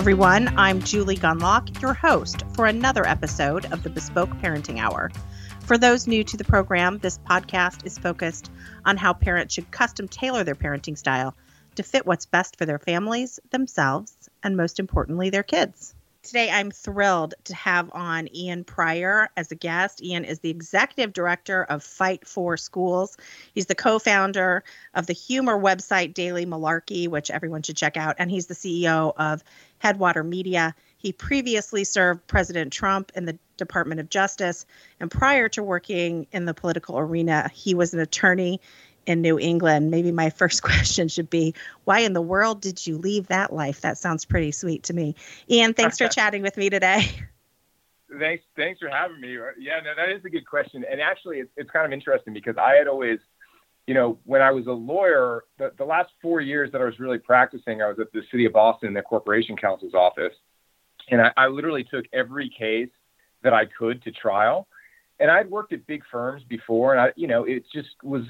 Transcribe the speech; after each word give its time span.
Everyone, 0.00 0.48
I'm 0.56 0.80
Julie 0.80 1.18
Gunlock, 1.18 1.82
your 1.82 1.92
host 1.92 2.42
for 2.54 2.64
another 2.64 3.06
episode 3.06 3.70
of 3.70 3.82
the 3.82 3.90
Bespoke 3.90 4.30
Parenting 4.30 4.78
Hour. 4.78 5.10
For 5.66 5.76
those 5.76 6.06
new 6.06 6.24
to 6.24 6.38
the 6.38 6.44
program, 6.44 6.96
this 6.96 7.18
podcast 7.18 7.84
is 7.84 7.98
focused 7.98 8.50
on 8.86 8.96
how 8.96 9.12
parents 9.12 9.52
should 9.52 9.70
custom 9.70 10.08
tailor 10.08 10.42
their 10.42 10.54
parenting 10.54 10.96
style 10.96 11.36
to 11.74 11.82
fit 11.82 12.06
what's 12.06 12.24
best 12.24 12.56
for 12.56 12.64
their 12.64 12.78
families, 12.78 13.40
themselves, 13.50 14.14
and 14.42 14.56
most 14.56 14.80
importantly, 14.80 15.28
their 15.28 15.42
kids. 15.42 15.94
Today, 16.22 16.50
I'm 16.50 16.70
thrilled 16.70 17.32
to 17.44 17.54
have 17.54 17.90
on 17.94 18.28
Ian 18.34 18.64
Prior 18.64 19.30
as 19.38 19.52
a 19.52 19.54
guest. 19.54 20.02
Ian 20.02 20.24
is 20.24 20.40
the 20.40 20.50
executive 20.50 21.14
director 21.14 21.64
of 21.64 21.82
Fight 21.82 22.26
for 22.26 22.58
Schools. 22.58 23.16
He's 23.54 23.64
the 23.66 23.74
co 23.74 23.98
founder 23.98 24.62
of 24.92 25.06
the 25.06 25.14
humor 25.14 25.58
website 25.58 26.12
Daily 26.12 26.44
Malarkey, 26.44 27.08
which 27.08 27.30
everyone 27.30 27.62
should 27.62 27.78
check 27.78 27.96
out, 27.96 28.16
and 28.18 28.30
he's 28.30 28.46
the 28.46 28.54
CEO 28.54 29.14
of 29.16 29.42
Headwater 29.80 30.22
Media. 30.22 30.74
He 30.96 31.12
previously 31.12 31.84
served 31.84 32.26
President 32.26 32.72
Trump 32.72 33.10
in 33.14 33.24
the 33.24 33.38
Department 33.56 34.00
of 34.00 34.08
Justice, 34.08 34.64
and 35.00 35.10
prior 35.10 35.48
to 35.50 35.62
working 35.62 36.26
in 36.32 36.44
the 36.44 36.54
political 36.54 36.98
arena, 36.98 37.50
he 37.52 37.74
was 37.74 37.92
an 37.92 38.00
attorney 38.00 38.60
in 39.06 39.22
New 39.22 39.38
England, 39.38 39.90
maybe 39.90 40.12
my 40.12 40.30
first 40.40 40.62
question 40.62 41.08
should 41.08 41.30
be 41.30 41.54
why 41.84 42.00
in 42.00 42.12
the 42.12 42.22
world 42.22 42.60
did 42.60 42.86
you 42.86 42.98
leave 42.98 43.26
that 43.28 43.52
life? 43.52 43.80
That 43.80 43.98
sounds 43.98 44.24
pretty 44.24 44.52
sweet 44.52 44.84
to 44.84 44.94
me. 44.94 45.16
Ian, 45.50 45.74
thanks 45.74 45.98
for 45.98 46.08
chatting 46.08 46.42
with 46.42 46.56
me 46.56 46.70
today. 46.70 47.02
Thanks, 48.18 48.42
thanks 48.56 48.80
for 48.80 48.88
having 48.88 49.20
me. 49.20 49.38
Yeah, 49.56 49.78
no, 49.84 49.94
that 49.96 50.08
is 50.08 50.24
a 50.24 50.30
good 50.30 50.44
question. 50.44 50.84
And 50.90 51.00
actually, 51.00 51.38
it's, 51.38 51.50
it's 51.56 51.70
kind 51.70 51.86
of 51.86 51.92
interesting 51.92 52.34
because 52.34 52.56
I 52.56 52.74
had 52.74 52.88
always, 52.88 53.20
you 53.86 53.94
know, 53.94 54.18
when 54.24 54.42
I 54.42 54.50
was 54.50 54.66
a 54.66 54.72
lawyer, 54.72 55.44
the, 55.58 55.72
the 55.78 55.84
last 55.84 56.10
four 56.22 56.40
years 56.40 56.70
that 56.72 56.80
I 56.80 56.84
was 56.84 56.98
really 57.00 57.18
practicing, 57.18 57.82
I 57.82 57.88
was 57.88 57.98
at 57.98 58.12
the 58.12 58.22
city 58.30 58.44
of 58.44 58.52
Boston, 58.52 58.88
in 58.88 58.94
the 58.94 59.02
corporation 59.02 59.56
counsel's 59.56 59.94
office. 59.94 60.34
And 61.10 61.20
I, 61.20 61.32
I 61.36 61.46
literally 61.48 61.84
took 61.84 62.04
every 62.12 62.48
case 62.48 62.90
that 63.42 63.52
I 63.52 63.64
could 63.66 64.02
to 64.04 64.12
trial 64.12 64.68
and 65.20 65.30
I'd 65.30 65.50
worked 65.50 65.72
at 65.74 65.86
big 65.86 66.02
firms 66.10 66.42
before, 66.48 66.92
and 66.94 67.00
I, 67.00 67.12
you 67.14 67.28
know, 67.28 67.44
it 67.44 67.64
just 67.72 67.90
was. 68.02 68.22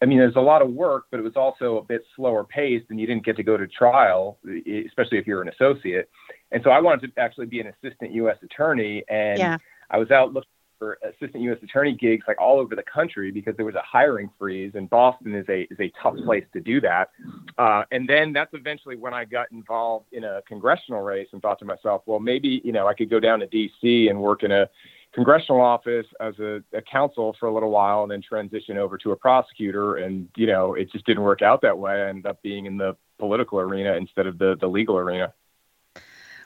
I 0.00 0.04
mean, 0.04 0.18
there's 0.18 0.36
a 0.36 0.40
lot 0.40 0.60
of 0.60 0.68
work, 0.70 1.06
but 1.10 1.18
it 1.18 1.22
was 1.22 1.36
also 1.36 1.78
a 1.78 1.82
bit 1.82 2.04
slower 2.14 2.44
paced, 2.44 2.90
and 2.90 3.00
you 3.00 3.06
didn't 3.06 3.24
get 3.24 3.36
to 3.36 3.42
go 3.42 3.56
to 3.56 3.66
trial, 3.66 4.38
especially 4.44 5.18
if 5.18 5.26
you're 5.26 5.40
an 5.40 5.48
associate. 5.48 6.10
And 6.52 6.62
so 6.62 6.70
I 6.70 6.80
wanted 6.80 7.14
to 7.14 7.20
actually 7.20 7.46
be 7.46 7.60
an 7.60 7.68
assistant 7.68 8.12
U.S. 8.12 8.36
attorney, 8.42 9.02
and 9.08 9.38
yeah. 9.38 9.56
I 9.90 9.96
was 9.96 10.10
out 10.10 10.34
looking 10.34 10.50
for 10.84 10.98
assistant 11.02 11.42
U.S. 11.44 11.58
attorney 11.62 11.94
gigs 11.94 12.24
like 12.28 12.40
all 12.40 12.58
over 12.58 12.76
the 12.76 12.82
country 12.82 13.30
because 13.30 13.56
there 13.56 13.64
was 13.64 13.74
a 13.74 13.82
hiring 13.82 14.30
freeze, 14.38 14.72
and 14.74 14.88
Boston 14.90 15.34
is 15.34 15.46
a 15.48 15.62
is 15.62 15.80
a 15.80 15.90
tough 16.02 16.16
place 16.24 16.44
to 16.52 16.60
do 16.60 16.80
that. 16.82 17.10
Uh, 17.56 17.84
and 17.90 18.08
then 18.08 18.32
that's 18.32 18.52
eventually 18.52 18.96
when 18.96 19.14
I 19.14 19.24
got 19.24 19.50
involved 19.52 20.06
in 20.12 20.24
a 20.24 20.42
congressional 20.46 21.00
race 21.00 21.28
and 21.32 21.40
thought 21.40 21.58
to 21.60 21.64
myself, 21.64 22.02
well, 22.06 22.20
maybe 22.20 22.60
you 22.64 22.72
know 22.72 22.86
I 22.86 22.94
could 22.94 23.10
go 23.10 23.20
down 23.20 23.40
to 23.40 23.46
D.C. 23.46 24.08
and 24.08 24.20
work 24.20 24.42
in 24.42 24.52
a 24.52 24.68
congressional 25.14 25.60
office 25.60 26.06
as 26.20 26.38
a, 26.40 26.60
a, 26.72 26.82
counsel 26.82 27.36
for 27.38 27.46
a 27.46 27.54
little 27.54 27.70
while 27.70 28.02
and 28.02 28.10
then 28.10 28.20
transition 28.20 28.76
over 28.76 28.98
to 28.98 29.12
a 29.12 29.16
prosecutor. 29.16 29.98
And, 29.98 30.28
you 30.34 30.48
know, 30.48 30.74
it 30.74 30.90
just 30.90 31.06
didn't 31.06 31.22
work 31.22 31.40
out 31.40 31.62
that 31.62 31.78
way. 31.78 31.92
I 31.92 32.08
ended 32.08 32.26
up 32.26 32.42
being 32.42 32.66
in 32.66 32.76
the 32.76 32.96
political 33.20 33.60
arena 33.60 33.92
instead 33.94 34.26
of 34.26 34.38
the, 34.38 34.56
the 34.60 34.66
legal 34.66 34.96
arena. 34.96 35.32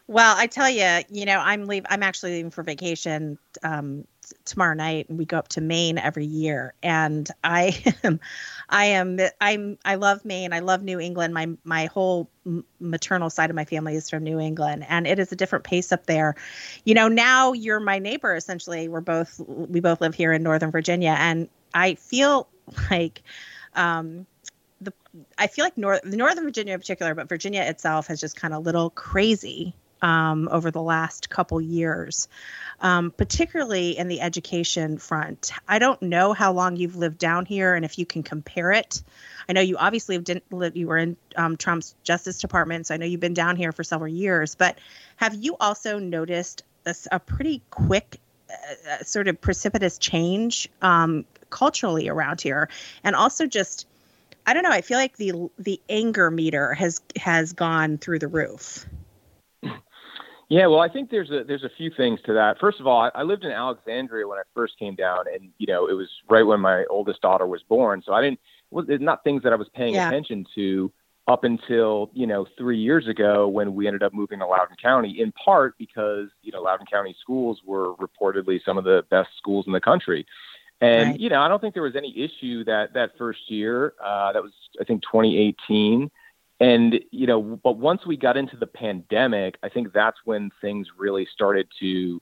Well, 0.08 0.34
I 0.36 0.46
tell 0.46 0.70
you, 0.70 1.04
you 1.10 1.26
know, 1.26 1.38
I'm 1.38 1.66
leave. 1.66 1.84
I'm 1.88 2.02
actually 2.02 2.32
leaving 2.32 2.50
for 2.50 2.62
vacation 2.62 3.38
um, 3.62 4.06
tomorrow 4.46 4.74
night 4.74 5.08
and 5.10 5.18
we 5.18 5.26
go 5.26 5.36
up 5.36 5.48
to 5.48 5.60
Maine 5.60 5.98
every 5.98 6.24
year. 6.24 6.72
And 6.82 7.28
I 7.44 7.78
am 8.02 8.18
I 8.70 8.86
am 8.86 9.18
I'm 9.38 9.78
I 9.84 9.96
love 9.96 10.24
Maine. 10.24 10.54
I 10.54 10.60
love 10.60 10.82
New 10.82 10.98
England. 10.98 11.34
My 11.34 11.48
my 11.62 11.86
whole 11.86 12.30
maternal 12.80 13.28
side 13.28 13.50
of 13.50 13.56
my 13.56 13.66
family 13.66 13.96
is 13.96 14.08
from 14.08 14.24
New 14.24 14.40
England 14.40 14.86
and 14.88 15.06
it 15.06 15.18
is 15.18 15.30
a 15.30 15.36
different 15.36 15.64
pace 15.66 15.92
up 15.92 16.06
there. 16.06 16.34
You 16.84 16.94
know 16.94 17.08
now 17.08 17.52
you're 17.52 17.80
my 17.80 17.98
neighbor 17.98 18.34
essentially. 18.34 18.88
We're 18.88 19.02
both 19.02 19.38
we 19.46 19.80
both 19.80 20.00
live 20.00 20.14
here 20.14 20.32
in 20.32 20.42
Northern 20.42 20.70
Virginia 20.70 21.16
and 21.18 21.50
I 21.74 21.96
feel 21.96 22.48
like 22.90 23.22
um 23.74 24.26
the 24.80 24.92
I 25.36 25.48
feel 25.48 25.66
like 25.66 25.76
North 25.76 26.02
Northern 26.04 26.44
Virginia 26.44 26.72
in 26.72 26.80
particular 26.80 27.14
but 27.14 27.28
Virginia 27.28 27.60
itself 27.62 28.06
has 28.06 28.20
just 28.20 28.36
kind 28.36 28.54
of 28.54 28.64
little 28.64 28.88
crazy 28.88 29.74
um, 30.02 30.48
over 30.50 30.70
the 30.70 30.82
last 30.82 31.30
couple 31.30 31.60
years, 31.60 32.28
um, 32.80 33.10
particularly 33.10 33.96
in 33.96 34.08
the 34.08 34.20
education 34.20 34.98
front. 34.98 35.52
I 35.66 35.78
don't 35.78 36.00
know 36.02 36.32
how 36.32 36.52
long 36.52 36.76
you've 36.76 36.96
lived 36.96 37.18
down 37.18 37.46
here 37.46 37.74
and 37.74 37.84
if 37.84 37.98
you 37.98 38.06
can 38.06 38.22
compare 38.22 38.72
it. 38.72 39.02
I 39.48 39.52
know 39.52 39.60
you 39.60 39.76
obviously 39.76 40.16
have 40.16 40.24
lived, 40.50 40.76
you 40.76 40.86
were 40.86 40.98
in 40.98 41.16
um, 41.36 41.56
Trump's 41.56 41.94
Justice 42.02 42.38
Department, 42.38 42.86
so 42.86 42.94
I 42.94 42.98
know 42.98 43.06
you've 43.06 43.20
been 43.20 43.34
down 43.34 43.56
here 43.56 43.72
for 43.72 43.82
several 43.82 44.12
years. 44.12 44.54
But 44.54 44.78
have 45.16 45.34
you 45.34 45.56
also 45.58 45.98
noticed 45.98 46.64
a, 46.86 46.94
a 47.12 47.18
pretty 47.18 47.62
quick, 47.70 48.20
uh, 48.50 48.90
uh, 48.90 49.04
sort 49.04 49.28
of 49.28 49.40
precipitous 49.40 49.98
change 49.98 50.68
um, 50.82 51.24
culturally 51.50 52.08
around 52.08 52.40
here, 52.40 52.68
and 53.02 53.16
also 53.16 53.46
just 53.46 53.86
I 54.46 54.54
don't 54.54 54.62
know. 54.62 54.70
I 54.70 54.80
feel 54.80 54.96
like 54.96 55.18
the 55.18 55.50
the 55.58 55.78
anger 55.90 56.30
meter 56.30 56.72
has 56.72 57.02
has 57.16 57.52
gone 57.52 57.98
through 57.98 58.20
the 58.20 58.28
roof. 58.28 58.86
Yeah, 60.48 60.66
well, 60.66 60.80
I 60.80 60.88
think 60.88 61.10
there's 61.10 61.30
a 61.30 61.44
there's 61.44 61.64
a 61.64 61.70
few 61.76 61.90
things 61.94 62.20
to 62.24 62.32
that. 62.32 62.58
First 62.58 62.80
of 62.80 62.86
all, 62.86 63.10
I, 63.14 63.22
lived 63.22 63.44
in 63.44 63.52
Alexandria 63.52 64.26
when 64.26 64.38
I 64.38 64.42
first 64.54 64.78
came 64.78 64.94
down, 64.94 65.24
and 65.32 65.50
you 65.58 65.66
know 65.66 65.88
it 65.88 65.92
was 65.92 66.08
right 66.30 66.42
when 66.42 66.60
my 66.60 66.84
oldest 66.88 67.20
daughter 67.20 67.46
was 67.46 67.62
born, 67.68 68.02
so 68.04 68.14
I 68.14 68.22
didn't. 68.22 68.40
Well, 68.70 68.84
it's 68.88 69.02
not 69.02 69.24
things 69.24 69.42
that 69.42 69.52
I 69.52 69.56
was 69.56 69.68
paying 69.74 69.94
yeah. 69.94 70.08
attention 70.08 70.46
to 70.54 70.90
up 71.26 71.44
until 71.44 72.10
you 72.14 72.26
know 72.26 72.46
three 72.56 72.78
years 72.78 73.06
ago 73.08 73.46
when 73.46 73.74
we 73.74 73.86
ended 73.86 74.02
up 74.02 74.14
moving 74.14 74.38
to 74.38 74.46
Loudoun 74.46 74.76
County. 74.82 75.20
In 75.20 75.32
part 75.32 75.76
because 75.76 76.28
you 76.42 76.50
know 76.50 76.62
Loudoun 76.62 76.86
County 76.90 77.14
schools 77.20 77.60
were 77.66 77.94
reportedly 77.96 78.58
some 78.64 78.78
of 78.78 78.84
the 78.84 79.04
best 79.10 79.28
schools 79.36 79.66
in 79.66 79.74
the 79.74 79.82
country, 79.82 80.26
and 80.80 81.10
right. 81.10 81.20
you 81.20 81.28
know 81.28 81.42
I 81.42 81.48
don't 81.48 81.60
think 81.60 81.74
there 81.74 81.82
was 81.82 81.96
any 81.96 82.18
issue 82.18 82.64
that 82.64 82.94
that 82.94 83.10
first 83.18 83.50
year. 83.50 83.92
Uh, 84.02 84.32
that 84.32 84.42
was 84.42 84.52
I 84.80 84.84
think 84.84 85.02
2018 85.02 86.10
and, 86.60 87.00
you 87.10 87.26
know, 87.26 87.40
but 87.62 87.78
once 87.78 88.06
we 88.06 88.16
got 88.16 88.36
into 88.36 88.56
the 88.56 88.66
pandemic, 88.66 89.58
I 89.62 89.68
think 89.68 89.92
that's 89.92 90.18
when 90.24 90.50
things 90.60 90.88
really 90.96 91.26
started 91.32 91.68
to 91.80 92.20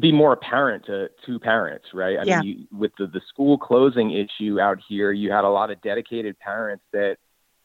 be 0.00 0.12
more 0.12 0.32
apparent 0.32 0.86
to, 0.86 1.10
to 1.26 1.38
parents, 1.38 1.88
right? 1.92 2.18
I 2.18 2.22
yeah. 2.22 2.40
mean, 2.40 2.66
you, 2.70 2.78
with 2.78 2.92
the, 2.98 3.06
the 3.06 3.20
school 3.28 3.58
closing 3.58 4.12
issue 4.12 4.58
out 4.58 4.78
here, 4.88 5.12
you 5.12 5.30
had 5.30 5.44
a 5.44 5.48
lot 5.48 5.70
of 5.70 5.82
dedicated 5.82 6.38
parents 6.38 6.84
that 6.92 7.18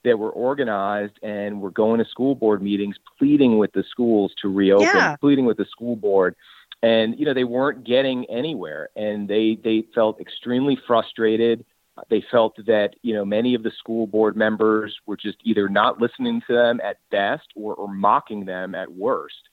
that 0.03 0.17
were 0.17 0.29
organized 0.31 1.19
and 1.21 1.59
were 1.59 1.71
going 1.71 1.99
to 1.99 2.05
school 2.05 2.33
board 2.33 2.61
meetings 2.61 2.95
pleading 3.17 3.57
with 3.57 3.71
the 3.73 3.83
schools 3.89 4.31
to 4.41 4.47
reopen, 4.47 4.87
yeah. 4.87 5.15
pleading 5.17 5.45
with 5.45 5.57
the 5.57 5.65
school 5.65 5.95
board. 5.95 6.35
And, 6.81 7.19
you 7.19 7.25
know, 7.25 7.33
they 7.33 7.43
weren't 7.43 7.83
getting 7.83 8.23
anywhere 8.29 8.89
and 8.95 9.27
they, 9.27 9.59
they 9.61 9.83
felt 9.93 10.21
extremely 10.21 10.77
frustrated. 10.87 11.65
They 12.09 12.23
felt 12.31 12.55
that 12.65 12.95
you 13.01 13.13
know 13.13 13.25
many 13.25 13.55
of 13.55 13.63
the 13.63 13.71
school 13.71 14.07
board 14.07 14.35
members 14.35 14.95
were 15.05 15.17
just 15.17 15.37
either 15.43 15.69
not 15.69 15.99
listening 15.99 16.41
to 16.47 16.53
them 16.53 16.79
at 16.83 16.97
best 17.11 17.47
or, 17.55 17.73
or 17.75 17.93
mocking 17.93 18.45
them 18.45 18.75
at 18.75 18.91
worst. 18.91 19.49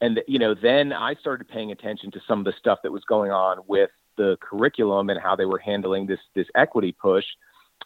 And 0.00 0.20
you 0.26 0.38
know, 0.38 0.54
then 0.54 0.92
I 0.92 1.14
started 1.14 1.48
paying 1.48 1.72
attention 1.72 2.10
to 2.12 2.20
some 2.26 2.38
of 2.40 2.44
the 2.44 2.54
stuff 2.58 2.80
that 2.82 2.92
was 2.92 3.04
going 3.04 3.30
on 3.30 3.58
with 3.66 3.90
the 4.16 4.36
curriculum 4.40 5.10
and 5.10 5.20
how 5.20 5.36
they 5.36 5.44
were 5.44 5.58
handling 5.58 6.06
this 6.06 6.20
this 6.34 6.46
equity 6.54 6.92
push. 6.92 7.24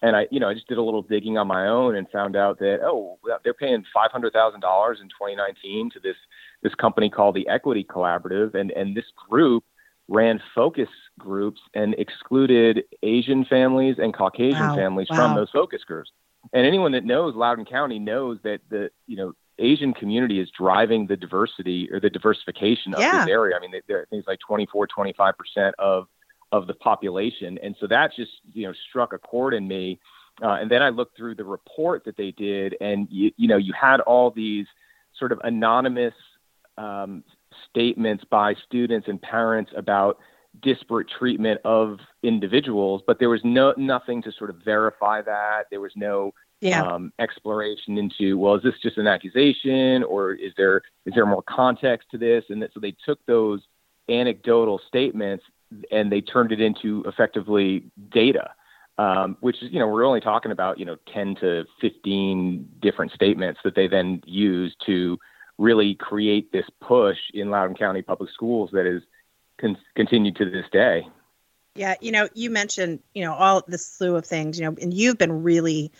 And 0.03 0.17
I, 0.17 0.29
you 0.31 0.41
know, 0.41 0.49
I 0.49 0.55
just 0.55 0.69
did 0.69 0.79
a 0.79 0.83
little 0.83 1.03
digging 1.03 1.37
on 1.37 1.47
my 1.47 1.67
own 1.67 1.97
and 1.97 2.09
found 2.11 2.37
out 2.37 2.59
that 2.61 2.81
oh, 2.83 3.19
they're 3.45 3.55
paying 3.55 3.85
five 3.93 4.11
hundred 4.11 4.33
thousand 4.33 4.61
dollars 4.61 4.99
in 5.01 5.09
2019 5.09 5.91
to 5.91 6.01
this 6.01 6.17
this 6.63 6.75
company 6.75 7.11
called 7.11 7.35
the 7.35 7.49
Equity 7.49 7.85
Collaborative, 7.85 8.55
and 8.55 8.71
and 8.73 8.97
this 8.97 9.11
group 9.29 9.65
ran 10.11 10.43
focus 10.55 10.89
groups 11.19 11.61
and 11.73 11.95
excluded 11.95 12.85
Asian 13.03 13.45
families 13.45 13.97
and 13.99 14.13
Caucasian 14.13 14.59
wow. 14.59 14.75
families 14.75 15.07
wow. 15.09 15.17
from 15.17 15.37
those 15.37 15.49
focus 15.51 15.83
groups. 15.87 16.11
And 16.53 16.67
anyone 16.67 16.93
that 16.93 17.05
knows 17.05 17.35
Loudoun 17.35 17.65
County 17.65 17.99
knows 17.99 18.39
that 18.43 18.61
the 18.69 18.91
you 19.07 19.17
know 19.17 19.33
Asian 19.59 19.95
community 19.95 20.41
is 20.41 20.51
driving 20.51 21.07
the 21.07 21.17
diversity 21.17 21.89
or 21.93 22.01
the 22.01 22.11
diversification 22.11 22.93
of 22.93 23.01
yeah. 23.01 23.25
this 23.25 23.31
area. 23.31 23.57
I 23.57 23.61
mean, 23.61 23.73
there 23.87 24.01
are 24.01 24.07
things 24.07 24.25
like 24.27 24.41
24, 24.47 24.89
25 24.89 25.35
percent 25.39 25.75
of 25.79 26.09
of 26.53 26.67
the 26.67 26.75
population, 26.75 27.59
and 27.63 27.77
so 27.79 27.87
that 27.87 28.13
just 28.17 28.33
you 28.53 28.67
know 28.67 28.75
struck 28.89 29.13
a 29.13 29.19
chord 29.19 29.55
in 29.55 29.69
me. 29.69 30.01
Uh, 30.43 30.53
and 30.53 30.71
then 30.71 30.83
I 30.83 30.89
looked 30.89 31.17
through 31.17 31.35
the 31.35 31.45
report 31.45 32.05
that 32.07 32.17
they 32.17 32.31
did, 32.33 32.75
and 32.81 33.07
you, 33.11 33.31
you 33.37 33.47
know 33.47 33.59
you 33.59 33.73
had 33.79 34.01
all 34.01 34.31
these 34.31 34.67
sort 35.17 35.31
of 35.31 35.41
anonymous 35.45 36.15
um, 36.79 37.23
statements 37.69 38.25
by 38.31 38.55
students 38.67 39.09
and 39.09 39.21
parents 39.21 39.73
about 39.77 40.19
disparate 40.63 41.09
treatment 41.09 41.61
of 41.65 41.99
individuals, 42.23 43.03
but 43.07 43.19
there 43.19 43.29
was 43.29 43.41
no 43.45 43.73
nothing 43.77 44.23
to 44.23 44.33
sort 44.33 44.51
of 44.51 44.57
verify 44.65 45.23
that. 45.23 45.65
There 45.71 45.81
was 45.81 45.93
no 45.95 46.33
yeah. 46.61 46.83
um, 46.83 47.13
exploration 47.19 47.99
into 47.99 48.37
well, 48.37 48.57
is 48.57 48.63
this 48.63 48.75
just 48.83 48.99
an 48.99 49.07
accusation 49.07 50.03
or 50.05 50.33
is 50.33 50.53
there 50.57 50.83
is 51.07 51.15
there 51.15 51.27
more 51.27 51.43
context 51.43 52.09
to 52.11 52.19
this? 52.19 52.45
And 52.49 52.63
that, 52.63 52.73
so 52.75 52.81
they 52.81 52.95
took 53.05 53.25
those 53.27 53.61
anecdotal 54.09 54.81
statements 54.89 55.45
and 55.91 56.11
they 56.11 56.21
turned 56.21 56.53
it 56.53 56.61
into 56.61 57.05
effectively 57.07 57.85
data. 58.11 58.51
Um, 58.99 59.39
which 59.41 59.63
is, 59.63 59.73
you 59.73 59.79
know, 59.79 59.89
we're 59.89 60.05
only 60.05 60.21
talking 60.21 60.53
about, 60.53 60.79
you 60.79 60.85
know, 60.85 60.97
10 61.15 61.37
to 61.37 61.65
15 61.81 62.69
different 62.83 63.13
statements 63.13 63.59
that 63.65 63.75
they 63.75 63.89
then 63.89 64.21
use 64.27 64.77
to 64.85 65.19
really 65.61 65.95
create 65.95 66.51
this 66.51 66.65
push 66.81 67.19
in 67.35 67.51
Loudoun 67.51 67.77
County 67.77 68.01
Public 68.01 68.31
Schools 68.31 68.71
that 68.73 68.87
is 68.87 69.03
con- 69.61 69.77
continued 69.95 70.37
to 70.37 70.51
this 70.51 70.65
day. 70.73 71.07
Yeah, 71.75 71.95
you 72.01 72.11
know, 72.11 72.29
you 72.35 72.51
mentioned, 72.51 73.01
you 73.15 73.25
know, 73.25 73.35
all 73.35 73.63
the 73.69 73.79
slew 73.79 74.17
of 74.17 74.25
things, 74.25 74.59
you 74.59 74.65
know, 74.65 74.75
and 74.81 74.93
you've 74.93 75.19
been 75.19 75.43
really 75.43 75.93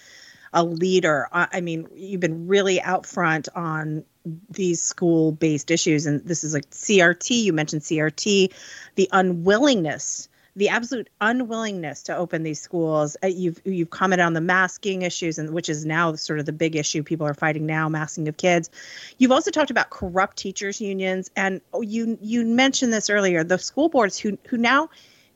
a 0.53 0.65
leader. 0.65 1.29
I 1.31 1.61
mean, 1.61 1.87
you've 1.95 2.21
been 2.21 2.49
really 2.49 2.81
out 2.81 3.07
front 3.07 3.49
on 3.55 4.05
these 4.51 4.83
school 4.83 5.31
based 5.31 5.71
issues. 5.71 6.07
And 6.07 6.25
this 6.25 6.43
is 6.43 6.55
like 6.55 6.69
CRT, 6.71 7.31
you 7.45 7.53
mentioned 7.53 7.83
CRT, 7.83 8.53
the 8.97 9.09
unwillingness 9.13 10.29
the 10.57 10.69
absolute 10.69 11.09
unwillingness 11.21 12.03
to 12.05 12.17
open 12.17 12.43
these 12.43 12.61
schools. 12.61 13.17
Uh, 13.23 13.29
you've 13.29 13.61
you've 13.65 13.91
commented 13.91 14.25
on 14.25 14.33
the 14.33 14.41
masking 14.41 15.03
issues, 15.03 15.39
and 15.39 15.51
which 15.51 15.69
is 15.69 15.85
now 15.85 16.15
sort 16.15 16.39
of 16.39 16.47
the 16.47 16.53
big 16.53 16.77
issue 16.77 17.03
people 17.03 17.27
are 17.27 17.35
fighting 17.35 17.67
now, 17.67 17.89
masking 17.89 18.29
of 18.29 18.37
kids. 18.37 18.71
You've 19.19 19.33
also 19.33 19.51
talked 19.51 19.71
about 19.71 19.91
corrupt 19.91 20.37
teachers 20.37 20.81
unions, 20.81 21.31
and 21.37 21.61
oh, 21.73 21.83
you 21.83 22.19
you 22.21 22.45
mentioned 22.45 22.93
this 22.93 23.11
earlier. 23.11 23.45
The 23.45 23.59
school 23.59 23.89
boards 23.89 24.19
who 24.19 24.39
who 24.49 24.57
now 24.57 24.91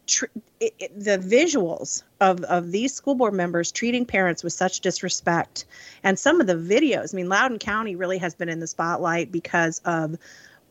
tr- 0.06 0.26
it, 0.60 0.74
it, 0.78 0.98
the 0.98 1.18
visuals 1.18 2.02
of, 2.20 2.42
of 2.44 2.70
these 2.70 2.94
school 2.94 3.14
board 3.14 3.34
members 3.34 3.72
treating 3.72 4.06
parents 4.06 4.42
with 4.42 4.52
such 4.52 4.80
disrespect 4.80 5.64
and 6.02 6.18
some 6.18 6.40
of 6.40 6.46
the 6.46 6.54
videos 6.54 7.14
i 7.14 7.16
mean 7.16 7.28
loudoun 7.28 7.58
county 7.58 7.96
really 7.96 8.18
has 8.18 8.34
been 8.34 8.48
in 8.48 8.60
the 8.60 8.66
spotlight 8.66 9.32
because 9.32 9.80
of 9.84 10.16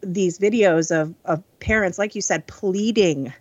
these 0.01 0.39
videos 0.39 0.91
of, 0.95 1.13
of 1.25 1.43
parents 1.59 1.97
like 1.97 2.15
you 2.15 2.21
said 2.21 2.45
pleading 2.47 3.33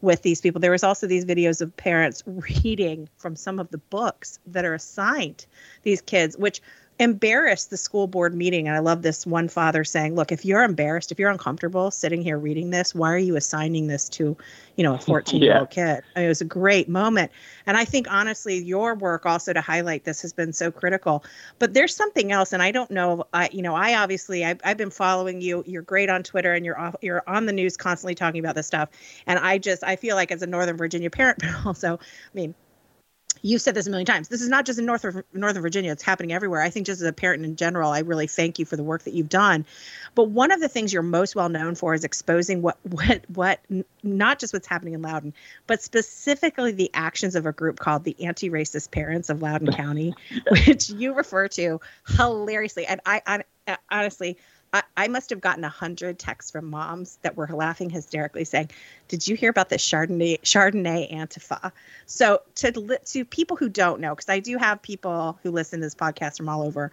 with 0.00 0.22
these 0.22 0.40
people. 0.40 0.60
There 0.60 0.70
was 0.70 0.84
also 0.84 1.06
these 1.06 1.24
videos 1.24 1.60
of 1.60 1.76
parents 1.76 2.22
reading 2.26 3.08
from 3.16 3.36
some 3.36 3.58
of 3.58 3.70
the 3.70 3.78
books 3.78 4.38
that 4.46 4.64
are 4.64 4.74
assigned 4.74 5.46
these 5.82 6.00
kids 6.00 6.36
which 6.36 6.60
embarrassed 6.98 7.70
the 7.70 7.76
school 7.76 8.06
board 8.06 8.34
meeting. 8.34 8.66
And 8.66 8.76
I 8.76 8.80
love 8.80 9.02
this 9.02 9.24
one 9.26 9.48
father 9.48 9.84
saying, 9.84 10.16
look, 10.16 10.32
if 10.32 10.44
you're 10.44 10.64
embarrassed, 10.64 11.12
if 11.12 11.18
you're 11.18 11.30
uncomfortable 11.30 11.90
sitting 11.90 12.22
here 12.22 12.38
reading 12.38 12.70
this, 12.70 12.94
why 12.94 13.12
are 13.12 13.18
you 13.18 13.36
assigning 13.36 13.86
this 13.86 14.08
to, 14.10 14.36
you 14.76 14.84
know, 14.84 14.94
a 14.94 14.98
14 15.08 15.40
year 15.40 15.58
old 15.58 15.70
kid? 15.70 16.02
I 16.16 16.20
mean, 16.20 16.26
it 16.26 16.28
was 16.28 16.40
a 16.40 16.46
great 16.46 16.88
moment. 16.88 17.30
And 17.66 17.76
I 17.76 17.84
think 17.84 18.10
honestly, 18.10 18.58
your 18.58 18.94
work 18.94 19.26
also 19.26 19.52
to 19.52 19.60
highlight 19.60 20.04
this 20.04 20.22
has 20.22 20.32
been 20.32 20.52
so 20.52 20.72
critical. 20.72 21.24
But 21.58 21.72
there's 21.72 21.94
something 21.94 22.32
else. 22.32 22.52
And 22.52 22.62
I 22.62 22.72
don't 22.72 22.90
know, 22.90 23.26
I, 23.32 23.48
you 23.52 23.62
know, 23.62 23.76
I 23.76 23.94
obviously, 23.94 24.44
I've, 24.44 24.60
I've 24.64 24.78
been 24.78 24.90
following 24.90 25.40
you. 25.40 25.62
You're 25.66 25.82
great 25.82 26.10
on 26.10 26.24
Twitter 26.24 26.52
and 26.52 26.66
you're 26.66 26.78
off, 26.78 26.96
you're 27.00 27.22
on 27.28 27.46
the 27.46 27.52
news 27.52 27.76
constantly 27.76 28.16
talking 28.16 28.40
about 28.40 28.56
this 28.56 28.66
stuff. 28.66 28.88
And 29.26 29.38
I 29.38 29.58
just, 29.58 29.84
I 29.84 29.96
feel 29.96 30.16
like 30.16 30.32
as 30.32 30.42
a 30.42 30.46
Northern 30.46 30.76
Virginia 30.76 31.10
parent, 31.10 31.38
but 31.42 31.66
also, 31.66 31.94
I 31.94 32.34
mean, 32.34 32.54
you've 33.42 33.62
said 33.62 33.74
this 33.74 33.86
a 33.86 33.90
million 33.90 34.06
times. 34.06 34.28
This 34.28 34.42
is 34.42 34.48
not 34.48 34.66
just 34.66 34.78
in 34.78 34.86
North 34.86 35.04
Northern 35.32 35.62
Virginia; 35.62 35.92
it's 35.92 36.02
happening 36.02 36.32
everywhere. 36.32 36.60
I 36.60 36.70
think, 36.70 36.86
just 36.86 37.00
as 37.00 37.06
a 37.08 37.12
parent 37.12 37.44
in 37.44 37.56
general, 37.56 37.90
I 37.90 38.00
really 38.00 38.26
thank 38.26 38.58
you 38.58 38.64
for 38.64 38.76
the 38.76 38.82
work 38.82 39.04
that 39.04 39.14
you've 39.14 39.28
done. 39.28 39.64
But 40.14 40.24
one 40.24 40.50
of 40.50 40.60
the 40.60 40.68
things 40.68 40.92
you're 40.92 41.02
most 41.02 41.34
well 41.34 41.48
known 41.48 41.74
for 41.74 41.94
is 41.94 42.04
exposing 42.04 42.62
what 42.62 42.78
what 42.82 43.22
what 43.28 43.60
not 44.02 44.38
just 44.38 44.52
what's 44.52 44.66
happening 44.66 44.94
in 44.94 45.02
Loudoun, 45.02 45.34
but 45.66 45.82
specifically 45.82 46.72
the 46.72 46.90
actions 46.94 47.34
of 47.34 47.46
a 47.46 47.52
group 47.52 47.78
called 47.78 48.04
the 48.04 48.16
Anti-Racist 48.24 48.90
Parents 48.90 49.28
of 49.28 49.42
Loudoun 49.42 49.72
County, 49.72 50.14
which 50.66 50.90
you 50.90 51.14
refer 51.14 51.48
to 51.48 51.80
hilariously. 52.16 52.86
And 52.86 53.00
I, 53.04 53.22
I 53.66 53.76
honestly 53.90 54.38
I, 54.72 54.82
I 54.96 55.08
must 55.08 55.30
have 55.30 55.40
gotten 55.40 55.64
a 55.64 55.68
hundred 55.68 56.18
texts 56.18 56.50
from 56.50 56.66
moms 56.66 57.18
that 57.22 57.36
were 57.36 57.46
laughing 57.46 57.90
hysterically, 57.90 58.44
saying, 58.44 58.70
"Did 59.08 59.26
you 59.26 59.36
hear 59.36 59.50
about 59.50 59.68
this 59.68 59.82
Chardonnay 59.82 60.40
Chardonnay 60.42 61.12
Antifa?" 61.12 61.72
So 62.06 62.42
to 62.56 62.98
to 63.06 63.24
people 63.24 63.56
who 63.56 63.68
don't 63.68 64.00
know, 64.00 64.14
because 64.14 64.28
I 64.28 64.40
do 64.40 64.58
have 64.58 64.82
people 64.82 65.38
who 65.42 65.50
listen 65.50 65.80
to 65.80 65.86
this 65.86 65.94
podcast 65.94 66.36
from 66.36 66.48
all 66.48 66.62
over, 66.62 66.90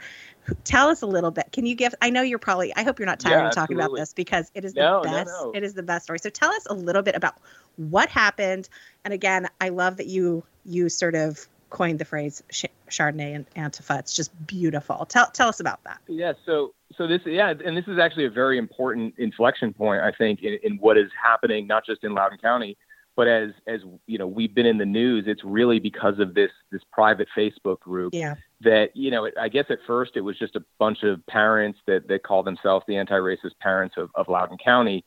tell 0.63 0.89
us 0.89 1.01
a 1.01 1.07
little 1.07 1.31
bit. 1.31 1.51
Can 1.51 1.65
you 1.65 1.75
give? 1.75 1.93
I 2.01 2.09
know 2.09 2.21
you're 2.21 2.39
probably. 2.39 2.73
I 2.75 2.83
hope 2.83 2.99
you're 2.99 3.05
not 3.05 3.19
tired 3.19 3.41
yeah, 3.41 3.47
of 3.47 3.55
talking 3.55 3.75
about 3.75 3.95
this 3.95 4.13
because 4.13 4.49
it 4.53 4.65
is 4.65 4.73
the 4.73 4.81
no, 4.81 5.01
best. 5.01 5.27
No, 5.27 5.45
no. 5.45 5.51
It 5.53 5.63
is 5.63 5.73
the 5.73 5.83
best 5.83 6.05
story. 6.05 6.19
So 6.19 6.29
tell 6.29 6.51
us 6.51 6.65
a 6.69 6.73
little 6.73 7.01
bit 7.01 7.15
about 7.15 7.35
what 7.75 8.09
happened. 8.09 8.69
And 9.03 9.13
again, 9.13 9.49
I 9.59 9.69
love 9.69 9.97
that 9.97 10.07
you 10.07 10.43
you 10.65 10.89
sort 10.89 11.15
of 11.15 11.47
coined 11.69 11.99
the 11.99 12.05
phrase 12.05 12.43
Chardonnay 12.89 13.35
and 13.35 13.49
Antifa. 13.55 13.99
It's 13.99 14.13
just 14.13 14.31
beautiful. 14.47 15.05
Tell 15.05 15.27
tell 15.27 15.49
us 15.49 15.59
about 15.59 15.83
that. 15.83 15.99
Yeah. 16.07 16.33
So 16.45 16.73
so 16.97 17.07
this 17.07 17.21
yeah, 17.25 17.53
and 17.65 17.75
this 17.75 17.87
is 17.87 17.99
actually 17.99 18.25
a 18.25 18.29
very 18.29 18.57
important 18.57 19.15
inflection 19.17 19.73
point, 19.73 20.01
I 20.01 20.11
think, 20.11 20.41
in, 20.43 20.57
in 20.63 20.77
what 20.77 20.97
is 20.97 21.09
happening 21.21 21.67
not 21.67 21.85
just 21.85 22.03
in 22.03 22.13
Loudoun 22.13 22.37
County, 22.39 22.77
but 23.15 23.27
as 23.27 23.51
as 23.67 23.81
you 24.07 24.17
know, 24.17 24.27
we've 24.27 24.53
been 24.53 24.65
in 24.65 24.77
the 24.77 24.85
news. 24.85 25.25
It's 25.27 25.43
really 25.43 25.79
because 25.79 26.19
of 26.19 26.33
this 26.33 26.51
this 26.71 26.81
private 26.91 27.27
Facebook 27.35 27.79
group. 27.79 28.13
Yeah. 28.13 28.35
That 28.61 28.95
you 28.95 29.11
know, 29.11 29.29
I 29.39 29.49
guess 29.49 29.65
at 29.69 29.79
first 29.87 30.11
it 30.15 30.21
was 30.21 30.37
just 30.37 30.55
a 30.55 30.63
bunch 30.79 31.03
of 31.03 31.25
parents 31.27 31.79
that 31.87 32.07
that 32.07 32.23
call 32.23 32.43
themselves 32.43 32.85
the 32.87 32.97
anti-racist 32.97 33.57
parents 33.61 33.95
of, 33.97 34.09
of 34.15 34.27
Loudoun 34.27 34.57
County. 34.63 35.03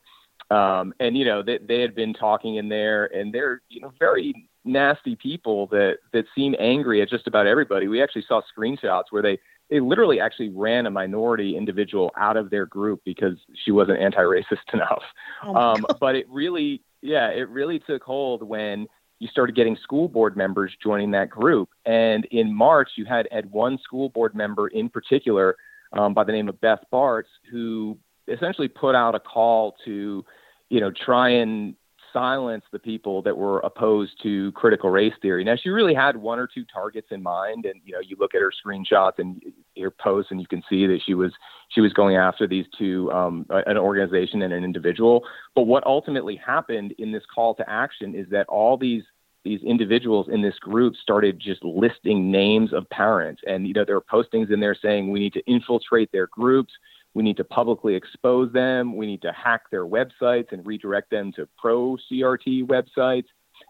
Um, 0.51 0.93
and 0.99 1.15
you 1.15 1.25
know 1.25 1.43
they, 1.43 1.59
they 1.59 1.81
had 1.81 1.93
been 1.95 2.13
talking 2.13 2.55
in 2.55 2.69
there 2.69 3.05
and 3.05 3.33
they're 3.33 3.61
you 3.69 3.81
know 3.81 3.93
very 3.99 4.48
nasty 4.65 5.15
people 5.15 5.67
that 5.67 5.97
that 6.13 6.25
seem 6.35 6.55
angry 6.59 7.01
at 7.01 7.09
just 7.09 7.27
about 7.27 7.47
everybody. 7.47 7.87
We 7.87 8.01
actually 8.01 8.25
saw 8.27 8.41
screenshots 8.55 9.05
where 9.11 9.21
they 9.21 9.39
they 9.69 9.79
literally 9.79 10.19
actually 10.19 10.49
ran 10.49 10.85
a 10.85 10.91
minority 10.91 11.55
individual 11.55 12.11
out 12.17 12.37
of 12.37 12.49
their 12.49 12.65
group 12.65 13.01
because 13.05 13.37
she 13.63 13.71
wasn't 13.71 13.99
anti-racist 13.99 14.57
enough. 14.73 15.03
Oh 15.43 15.55
um, 15.55 15.85
but 15.99 16.15
it 16.15 16.27
really, 16.29 16.81
yeah, 17.01 17.29
it 17.29 17.49
really 17.49 17.79
took 17.79 18.03
hold 18.03 18.43
when 18.43 18.87
you 19.19 19.27
started 19.27 19.55
getting 19.55 19.77
school 19.83 20.07
board 20.07 20.35
members 20.35 20.71
joining 20.81 21.11
that 21.11 21.29
group. 21.29 21.69
And 21.85 22.25
in 22.31 22.53
March, 22.53 22.91
you 22.95 23.05
had 23.05 23.27
had 23.31 23.51
one 23.51 23.77
school 23.83 24.09
board 24.09 24.33
member 24.33 24.69
in 24.69 24.89
particular 24.89 25.57
um, 25.93 26.13
by 26.13 26.23
the 26.23 26.31
name 26.31 26.49
of 26.49 26.59
Beth 26.61 26.83
Barts 26.89 27.29
who 27.51 27.97
essentially 28.27 28.67
put 28.67 28.95
out 28.95 29.15
a 29.15 29.19
call 29.19 29.75
to, 29.85 30.23
you 30.69 30.79
know, 30.79 30.91
try 30.91 31.29
and 31.29 31.75
silence 32.11 32.63
the 32.71 32.79
people 32.79 33.21
that 33.21 33.37
were 33.37 33.59
opposed 33.59 34.11
to 34.23 34.51
critical 34.53 34.89
race 34.89 35.13
theory. 35.21 35.43
Now, 35.43 35.55
she 35.55 35.69
really 35.69 35.93
had 35.93 36.17
one 36.17 36.39
or 36.39 36.47
two 36.47 36.65
targets 36.65 37.07
in 37.11 37.21
mind, 37.21 37.65
and 37.65 37.79
you 37.83 37.93
know, 37.93 37.99
you 37.99 38.15
look 38.19 38.35
at 38.35 38.41
her 38.41 38.51
screenshots 38.51 39.19
and 39.19 39.41
her 39.77 39.91
posts, 39.91 40.31
and 40.31 40.39
you 40.39 40.47
can 40.47 40.63
see 40.69 40.87
that 40.87 40.99
she 41.05 41.13
was 41.13 41.31
she 41.69 41.81
was 41.81 41.93
going 41.93 42.15
after 42.15 42.47
these 42.47 42.65
two, 42.77 43.11
um, 43.11 43.45
an 43.49 43.77
organization 43.77 44.41
and 44.41 44.53
an 44.53 44.63
individual. 44.63 45.23
But 45.55 45.63
what 45.63 45.85
ultimately 45.85 46.35
happened 46.35 46.93
in 46.97 47.11
this 47.11 47.23
call 47.33 47.55
to 47.55 47.69
action 47.69 48.15
is 48.15 48.27
that 48.31 48.47
all 48.47 48.77
these 48.77 49.03
these 49.43 49.61
individuals 49.63 50.27
in 50.29 50.41
this 50.41 50.59
group 50.59 50.95
started 51.01 51.39
just 51.39 51.63
listing 51.63 52.29
names 52.29 52.73
of 52.73 52.89
parents, 52.89 53.41
and 53.47 53.67
you 53.67 53.73
know, 53.73 53.85
there 53.85 53.95
were 53.95 54.01
postings 54.01 54.51
in 54.51 54.59
there 54.59 54.75
saying 54.75 55.11
we 55.11 55.19
need 55.19 55.33
to 55.33 55.43
infiltrate 55.45 56.11
their 56.11 56.27
groups 56.27 56.73
we 57.13 57.23
need 57.23 57.37
to 57.37 57.43
publicly 57.43 57.95
expose 57.95 58.51
them. 58.53 58.95
We 58.95 59.07
need 59.07 59.21
to 59.23 59.31
hack 59.31 59.63
their 59.71 59.85
websites 59.85 60.51
and 60.51 60.65
redirect 60.65 61.09
them 61.09 61.31
to 61.33 61.47
pro 61.57 61.97
CRT 62.11 62.67
websites. 62.67 63.25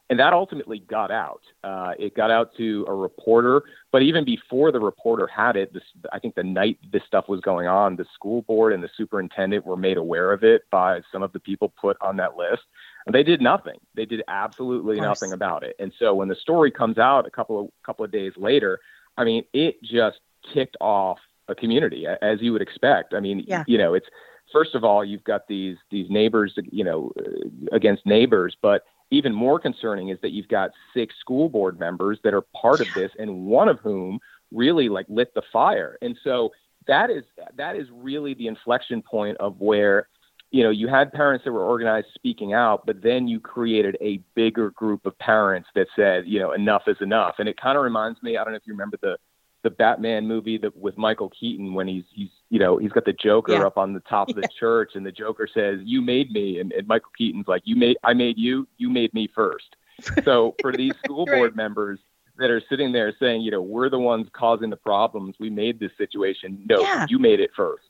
And 0.09 0.19
that 0.19 0.33
ultimately 0.33 0.79
got 0.79 1.11
out. 1.11 1.41
Uh, 1.63 1.93
it 1.97 2.15
got 2.15 2.31
out 2.31 2.55
to 2.57 2.85
a 2.87 2.93
reporter, 2.93 3.63
but 3.91 4.01
even 4.01 4.25
before 4.25 4.71
the 4.71 4.79
reporter 4.79 5.27
had 5.27 5.55
it, 5.55 5.73
this, 5.73 5.83
I 6.11 6.19
think 6.19 6.35
the 6.35 6.43
night 6.43 6.77
this 6.91 7.03
stuff 7.07 7.27
was 7.27 7.41
going 7.41 7.67
on, 7.67 7.95
the 7.95 8.05
school 8.13 8.41
board 8.43 8.73
and 8.73 8.83
the 8.83 8.89
superintendent 8.97 9.65
were 9.65 9.77
made 9.77 9.97
aware 9.97 10.31
of 10.31 10.43
it 10.43 10.63
by 10.71 11.01
some 11.11 11.23
of 11.23 11.31
the 11.33 11.39
people 11.39 11.73
put 11.79 11.97
on 12.01 12.17
that 12.17 12.35
list. 12.35 12.63
And 13.05 13.15
they 13.15 13.23
did 13.23 13.41
nothing. 13.41 13.79
They 13.95 14.05
did 14.05 14.23
absolutely 14.27 14.99
nothing 14.99 15.31
about 15.31 15.63
it. 15.63 15.75
And 15.79 15.91
so 15.97 16.13
when 16.13 16.27
the 16.27 16.35
story 16.35 16.71
comes 16.71 16.97
out 16.97 17.25
a 17.25 17.31
couple 17.31 17.59
of 17.59 17.67
couple 17.83 18.05
of 18.05 18.11
days 18.11 18.33
later, 18.35 18.79
I 19.17 19.23
mean, 19.23 19.43
it 19.53 19.81
just 19.81 20.19
kicked 20.53 20.77
off 20.79 21.19
a 21.49 21.55
community 21.55 22.05
as 22.21 22.41
you 22.41 22.53
would 22.53 22.61
expect. 22.61 23.13
I 23.13 23.19
mean, 23.19 23.43
yeah. 23.47 23.63
you 23.67 23.77
know, 23.77 23.93
it's 23.93 24.07
first 24.51 24.75
of 24.75 24.83
all 24.83 25.03
you've 25.03 25.23
got 25.23 25.47
these 25.47 25.77
these 25.91 26.09
neighbors, 26.09 26.53
you 26.71 26.83
know, 26.83 27.11
uh, 27.19 27.75
against 27.75 28.05
neighbors, 28.05 28.55
but 28.61 28.83
even 29.11 29.33
more 29.33 29.59
concerning 29.59 30.09
is 30.09 30.19
that 30.21 30.31
you've 30.31 30.47
got 30.47 30.71
six 30.93 31.15
school 31.19 31.49
board 31.49 31.79
members 31.79 32.19
that 32.23 32.33
are 32.33 32.43
part 32.59 32.79
of 32.79 32.87
this, 32.95 33.11
and 33.17 33.45
one 33.45 33.67
of 33.67 33.79
whom 33.79 34.19
really 34.51 34.89
like 34.89 35.05
lit 35.09 35.33
the 35.33 35.41
fire. 35.51 35.97
And 36.01 36.17
so 36.23 36.51
that 36.87 37.09
is 37.09 37.23
that 37.55 37.75
is 37.75 37.87
really 37.91 38.33
the 38.33 38.47
inflection 38.47 39.01
point 39.01 39.37
of 39.37 39.59
where 39.59 40.07
you 40.51 40.63
know 40.63 40.69
you 40.69 40.87
had 40.87 41.11
parents 41.11 41.45
that 41.45 41.51
were 41.51 41.65
organized 41.65 42.07
speaking 42.15 42.53
out 42.53 42.85
but 42.85 43.01
then 43.01 43.27
you 43.27 43.39
created 43.39 43.95
a 44.01 44.19
bigger 44.33 44.71
group 44.71 45.05
of 45.05 45.17
parents 45.19 45.69
that 45.75 45.87
said 45.95 46.23
you 46.25 46.39
know 46.39 46.51
enough 46.53 46.83
is 46.87 46.97
enough 47.01 47.35
and 47.37 47.47
it 47.47 47.59
kind 47.59 47.77
of 47.77 47.83
reminds 47.83 48.21
me 48.23 48.37
i 48.37 48.43
don't 48.43 48.53
know 48.53 48.57
if 48.57 48.65
you 48.65 48.73
remember 48.73 48.97
the 49.01 49.17
the 49.61 49.69
Batman 49.69 50.27
movie 50.27 50.57
that 50.57 50.75
with 50.77 50.97
Michael 50.97 51.29
Keaton 51.29 51.73
when 51.73 51.87
he's 51.87 52.05
he's 52.13 52.29
you 52.49 52.59
know 52.59 52.77
he's 52.77 52.91
got 52.91 53.05
the 53.05 53.13
Joker 53.13 53.53
yeah. 53.53 53.65
up 53.65 53.77
on 53.77 53.93
the 53.93 53.99
top 54.01 54.29
of 54.29 54.35
the 54.35 54.47
church 54.59 54.91
and 54.95 55.05
the 55.05 55.11
Joker 55.11 55.47
says 55.53 55.79
you 55.83 56.01
made 56.01 56.31
me 56.31 56.59
and, 56.59 56.71
and 56.71 56.87
Michael 56.87 57.11
Keaton's 57.17 57.47
like 57.47 57.63
you 57.65 57.75
made 57.75 57.97
I 58.03 58.13
made 58.13 58.37
you 58.37 58.67
you 58.77 58.89
made 58.89 59.13
me 59.13 59.27
first. 59.33 59.75
So 60.23 60.55
for 60.61 60.71
these 60.71 60.93
school 61.03 61.25
Right. 61.25 61.37
board 61.37 61.55
members 61.55 61.99
that 62.37 62.49
are 62.49 62.61
sitting 62.69 62.93
there 62.93 63.13
saying 63.19 63.41
you 63.41 63.51
know 63.51 63.61
we're 63.61 63.89
the 63.89 63.99
ones 63.99 64.27
causing 64.31 64.69
the 64.69 64.77
problems 64.77 65.35
we 65.39 65.49
made 65.49 65.79
this 65.79 65.91
situation 65.97 66.63
no 66.69 66.81
Yeah. 66.81 67.05
you 67.09 67.19
made 67.19 67.39
it 67.39 67.51
first. 67.55 67.83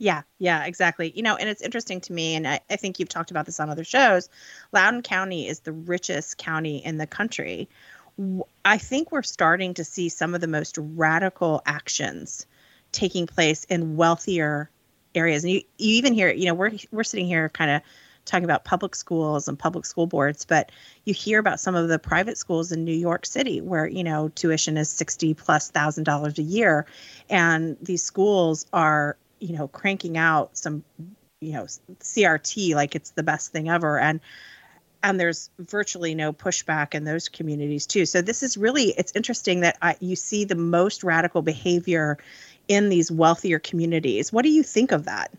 Yeah, 0.00 0.22
yeah, 0.38 0.64
exactly. 0.64 1.12
You 1.14 1.22
know, 1.22 1.36
and 1.36 1.46
it's 1.46 1.60
interesting 1.60 2.00
to 2.00 2.14
me, 2.14 2.34
and 2.34 2.48
I, 2.48 2.60
I 2.70 2.76
think 2.76 2.98
you've 2.98 3.10
talked 3.10 3.30
about 3.30 3.44
this 3.44 3.60
on 3.60 3.68
other 3.68 3.84
shows. 3.84 4.30
Loudoun 4.72 5.02
County 5.02 5.46
is 5.46 5.60
the 5.60 5.72
richest 5.72 6.38
county 6.38 6.78
in 6.82 6.96
the 6.96 7.06
country. 7.06 7.68
I 8.64 8.78
think 8.78 9.12
we're 9.12 9.22
starting 9.22 9.74
to 9.74 9.84
see 9.84 10.08
some 10.08 10.34
of 10.34 10.40
the 10.40 10.46
most 10.46 10.76
radical 10.78 11.62
actions 11.64 12.46
taking 12.92 13.26
place 13.26 13.64
in 13.64 13.96
wealthier 13.96 14.70
areas. 15.14 15.44
And 15.44 15.52
you, 15.52 15.62
you 15.78 15.96
even 15.96 16.12
hear, 16.12 16.30
you 16.30 16.46
know, 16.46 16.54
we're 16.54 16.72
we're 16.90 17.04
sitting 17.04 17.26
here 17.26 17.48
kind 17.48 17.70
of 17.70 17.82
talking 18.24 18.44
about 18.44 18.64
public 18.64 18.94
schools 18.94 19.48
and 19.48 19.58
public 19.58 19.84
school 19.86 20.06
boards, 20.06 20.44
but 20.44 20.70
you 21.04 21.14
hear 21.14 21.38
about 21.38 21.58
some 21.58 21.74
of 21.74 21.88
the 21.88 21.98
private 21.98 22.38
schools 22.38 22.70
in 22.72 22.84
New 22.84 22.94
York 22.94 23.26
City 23.26 23.60
where, 23.60 23.86
you 23.86 24.04
know, 24.04 24.28
tuition 24.28 24.76
is 24.76 24.88
60 24.90 25.34
plus 25.34 25.70
thousand 25.70 26.04
dollars 26.04 26.38
a 26.38 26.42
year. 26.42 26.86
And 27.28 27.76
these 27.80 28.02
schools 28.02 28.66
are, 28.72 29.16
you 29.40 29.56
know, 29.56 29.68
cranking 29.68 30.16
out 30.18 30.56
some, 30.56 30.84
you 31.40 31.52
know, 31.52 31.64
CRT 32.00 32.74
like 32.74 32.94
it's 32.94 33.10
the 33.10 33.22
best 33.22 33.52
thing 33.52 33.68
ever. 33.68 33.98
And 33.98 34.20
and 35.02 35.18
there's 35.18 35.50
virtually 35.58 36.14
no 36.14 36.32
pushback 36.32 36.94
in 36.94 37.04
those 37.04 37.28
communities 37.28 37.86
too. 37.86 38.06
So 38.06 38.22
this 38.22 38.42
is 38.42 38.56
really 38.56 38.94
it's 38.98 39.12
interesting 39.14 39.60
that 39.60 39.78
I, 39.82 39.96
you 40.00 40.16
see 40.16 40.44
the 40.44 40.54
most 40.54 41.02
radical 41.02 41.42
behavior 41.42 42.18
in 42.68 42.88
these 42.88 43.10
wealthier 43.10 43.58
communities. 43.58 44.32
What 44.32 44.42
do 44.42 44.50
you 44.50 44.62
think 44.62 44.92
of 44.92 45.04
that? 45.04 45.32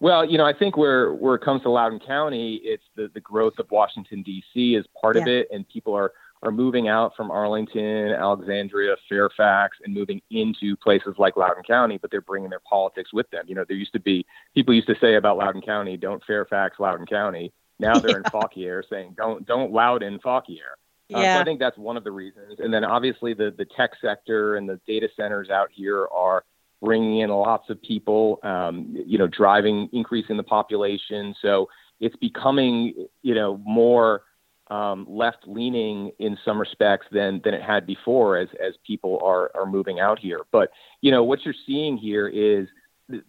Well, 0.00 0.24
you 0.24 0.36
know, 0.36 0.44
I 0.44 0.52
think 0.52 0.76
where 0.76 1.14
where 1.14 1.34
it 1.34 1.42
comes 1.42 1.62
to 1.62 1.70
Loudoun 1.70 2.00
County, 2.00 2.60
it's 2.62 2.84
the 2.96 3.10
the 3.14 3.20
growth 3.20 3.54
of 3.58 3.70
Washington 3.70 4.22
D.C. 4.22 4.74
is 4.74 4.84
part 5.00 5.16
yeah. 5.16 5.22
of 5.22 5.28
it, 5.28 5.48
and 5.52 5.68
people 5.68 5.94
are 5.94 6.12
are 6.42 6.50
moving 6.50 6.88
out 6.88 7.16
from 7.16 7.30
Arlington, 7.30 8.10
Alexandria, 8.10 8.96
Fairfax, 9.08 9.78
and 9.82 9.94
moving 9.94 10.20
into 10.30 10.76
places 10.76 11.14
like 11.16 11.36
Loudoun 11.36 11.62
County, 11.66 11.96
but 11.96 12.10
they're 12.10 12.20
bringing 12.20 12.50
their 12.50 12.60
politics 12.68 13.14
with 13.14 13.28
them. 13.30 13.44
You 13.46 13.54
know, 13.54 13.64
there 13.66 13.78
used 13.78 13.94
to 13.94 14.00
be 14.00 14.26
people 14.54 14.74
used 14.74 14.88
to 14.88 14.96
say 15.00 15.14
about 15.14 15.38
Loudoun 15.38 15.62
County, 15.62 15.96
"Don't 15.96 16.22
Fairfax 16.24 16.78
Loudoun 16.78 17.06
County." 17.06 17.52
Now 17.78 17.98
they're 17.98 18.16
in 18.16 18.24
Fauquier 18.30 18.84
saying, 18.88 19.14
"Don't 19.16 19.46
don't 19.46 19.72
Loudoun 19.72 20.20
Fauquier." 20.22 20.76
Uh, 21.12 21.20
yeah. 21.20 21.36
so 21.36 21.40
I 21.40 21.44
think 21.44 21.60
that's 21.60 21.76
one 21.76 21.96
of 21.96 22.04
the 22.04 22.10
reasons. 22.10 22.58
And 22.58 22.72
then 22.72 22.84
obviously 22.84 23.34
the 23.34 23.54
the 23.56 23.66
tech 23.76 23.90
sector 24.00 24.56
and 24.56 24.68
the 24.68 24.80
data 24.86 25.08
centers 25.16 25.50
out 25.50 25.68
here 25.72 26.06
are 26.08 26.44
bringing 26.82 27.20
in 27.20 27.30
lots 27.30 27.70
of 27.70 27.80
people, 27.82 28.38
um, 28.42 28.94
you 29.06 29.18
know, 29.18 29.26
driving, 29.26 29.88
increasing 29.92 30.36
the 30.36 30.42
population. 30.42 31.34
So 31.40 31.68
it's 32.00 32.16
becoming, 32.16 33.08
you 33.22 33.34
know, 33.34 33.60
more 33.64 34.22
um, 34.68 35.06
left 35.08 35.46
leaning 35.46 36.10
in 36.18 36.38
some 36.44 36.58
respects 36.58 37.06
than 37.12 37.40
than 37.44 37.54
it 37.54 37.62
had 37.62 37.86
before 37.86 38.38
as 38.38 38.48
as 38.64 38.74
people 38.86 39.20
are 39.22 39.50
are 39.54 39.66
moving 39.66 40.00
out 40.00 40.18
here. 40.18 40.40
But 40.52 40.70
you 41.00 41.10
know 41.10 41.22
what 41.22 41.44
you're 41.44 41.54
seeing 41.66 41.96
here 41.96 42.28
is 42.28 42.66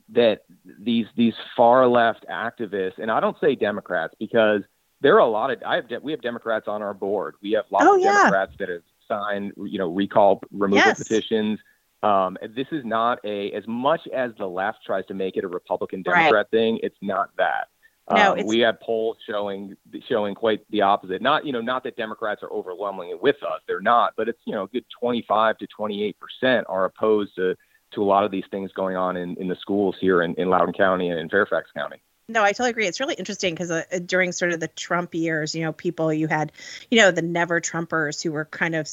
that 0.10 0.42
these 0.80 1.06
these 1.16 1.34
far 1.56 1.88
left 1.88 2.26
activists, 2.30 2.98
and 2.98 3.12
I 3.12 3.20
don't 3.20 3.38
say 3.40 3.56
Democrats 3.56 4.14
because 4.20 4.62
there 5.02 5.16
are 5.16 5.20
a 5.20 5.28
lot 5.28 5.52
of 5.52 5.62
I 5.66 5.76
have 5.76 5.86
we 6.02 6.12
have 6.12 6.22
Democrats 6.22 6.68
on 6.68 6.82
our 6.82 6.94
board. 6.94 7.36
We 7.42 7.52
have 7.54 7.66
lots 7.72 7.86
oh, 7.88 7.96
of 7.96 8.02
yeah. 8.02 8.14
Democrats 8.14 8.54
that 8.60 8.70
have 8.70 8.84
signed 9.08 9.54
you 9.58 9.78
know 9.78 9.90
recall 9.90 10.42
removal 10.52 10.86
yes. 10.86 10.98
petitions. 10.98 11.60
Um, 12.04 12.38
this 12.56 12.68
is 12.72 12.86
not 12.86 13.20
a 13.24 13.52
as 13.52 13.68
much 13.68 14.08
as 14.14 14.32
the 14.38 14.48
left 14.48 14.80
tries 14.86 15.06
to 15.08 15.14
make 15.14 15.38
it 15.38 15.44
a 15.44 15.48
Republican 15.48 16.02
Democrat 16.04 16.34
right. 16.34 16.50
thing. 16.52 16.80
It's 16.84 16.98
not 17.02 17.32
that. 17.38 17.68
No, 18.14 18.34
um, 18.34 18.46
we 18.46 18.60
have 18.60 18.80
polls 18.82 19.18
showing 19.28 19.76
showing 20.08 20.36
quite 20.36 20.62
the 20.70 20.82
opposite. 20.82 21.24
Not 21.24 21.46
you 21.46 21.52
know 21.52 21.62
not 21.62 21.84
that 21.86 21.98
Democrats 21.98 22.44
are 22.44 22.52
overwhelmingly 22.52 23.16
with 23.16 23.42
us. 23.42 23.62
They're 23.68 23.82
not, 23.82 24.14
but 24.16 24.30
it's 24.30 24.40
you 24.46 24.54
know 24.54 24.64
a 24.64 24.68
good 24.68 24.86
25 25.00 25.58
to 25.58 25.68
28 25.68 26.16
percent 26.20 26.68
are 26.70 26.86
opposed 26.86 27.36
to 27.36 27.56
to 27.94 28.02
a 28.02 28.06
lot 28.06 28.24
of 28.24 28.32
these 28.32 28.44
things 28.52 28.72
going 28.74 28.96
on 28.96 29.18
in, 29.18 29.36
in 29.38 29.48
the 29.48 29.56
schools 29.56 29.96
here 30.00 30.22
in, 30.22 30.34
in 30.36 30.50
Loudoun 30.50 30.74
County 30.74 31.10
and 31.10 31.20
in 31.20 31.30
Fairfax 31.30 31.70
County. 31.72 32.02
No, 32.28 32.44
I 32.44 32.54
totally 32.54 32.72
agree. 32.72 32.88
It's 32.88 33.00
really 33.00 33.14
interesting 33.14 33.54
because 33.54 33.70
uh, 33.70 33.84
during 34.04 34.32
sort 34.32 34.52
of 34.52 34.60
the 34.60 34.68
Trump 34.68 35.14
years, 35.14 35.54
you 35.54 35.62
know, 35.62 35.72
people 35.72 36.12
you 36.12 36.28
had, 36.28 36.52
you 36.90 36.98
know, 36.98 37.12
the 37.12 37.22
never 37.22 37.62
Trumpers 37.62 38.24
who 38.24 38.32
were 38.32 38.46
kind 38.46 38.74
of, 38.74 38.90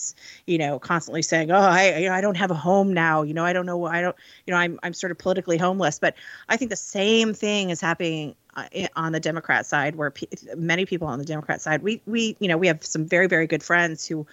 you 0.46 0.58
know, 0.58 0.78
constantly 0.78 1.22
saying, 1.22 1.50
"Oh, 1.50 1.58
I, 1.58 1.96
you 1.96 2.08
know, 2.08 2.14
I 2.14 2.20
don't 2.20 2.36
have 2.36 2.50
a 2.50 2.54
home 2.54 2.92
now. 2.92 3.22
You 3.22 3.32
know, 3.32 3.42
I 3.42 3.54
don't 3.54 3.64
know. 3.64 3.86
I 3.86 4.02
don't, 4.02 4.14
you 4.46 4.52
know, 4.52 4.58
I'm, 4.58 4.78
I'm 4.82 4.92
sort 4.92 5.12
of 5.12 5.18
politically 5.18 5.56
homeless." 5.56 5.98
But 5.98 6.14
I 6.50 6.58
think 6.58 6.68
the 6.68 6.76
same 6.76 7.32
thing 7.32 7.70
is 7.70 7.80
happening 7.80 8.36
uh, 8.54 8.66
on 8.96 9.12
the 9.12 9.20
Democrat 9.20 9.64
side, 9.64 9.96
where 9.96 10.12
many 10.54 10.84
people 10.84 11.08
on 11.08 11.18
the 11.18 11.24
Democrat 11.24 11.62
side, 11.62 11.82
we, 11.82 12.02
we, 12.04 12.36
you 12.38 12.48
know, 12.48 12.58
we 12.58 12.66
have 12.66 12.84
some 12.84 13.06
very, 13.06 13.28
very 13.28 13.46
good 13.46 13.62
friends 13.62 14.06
who, 14.06 14.26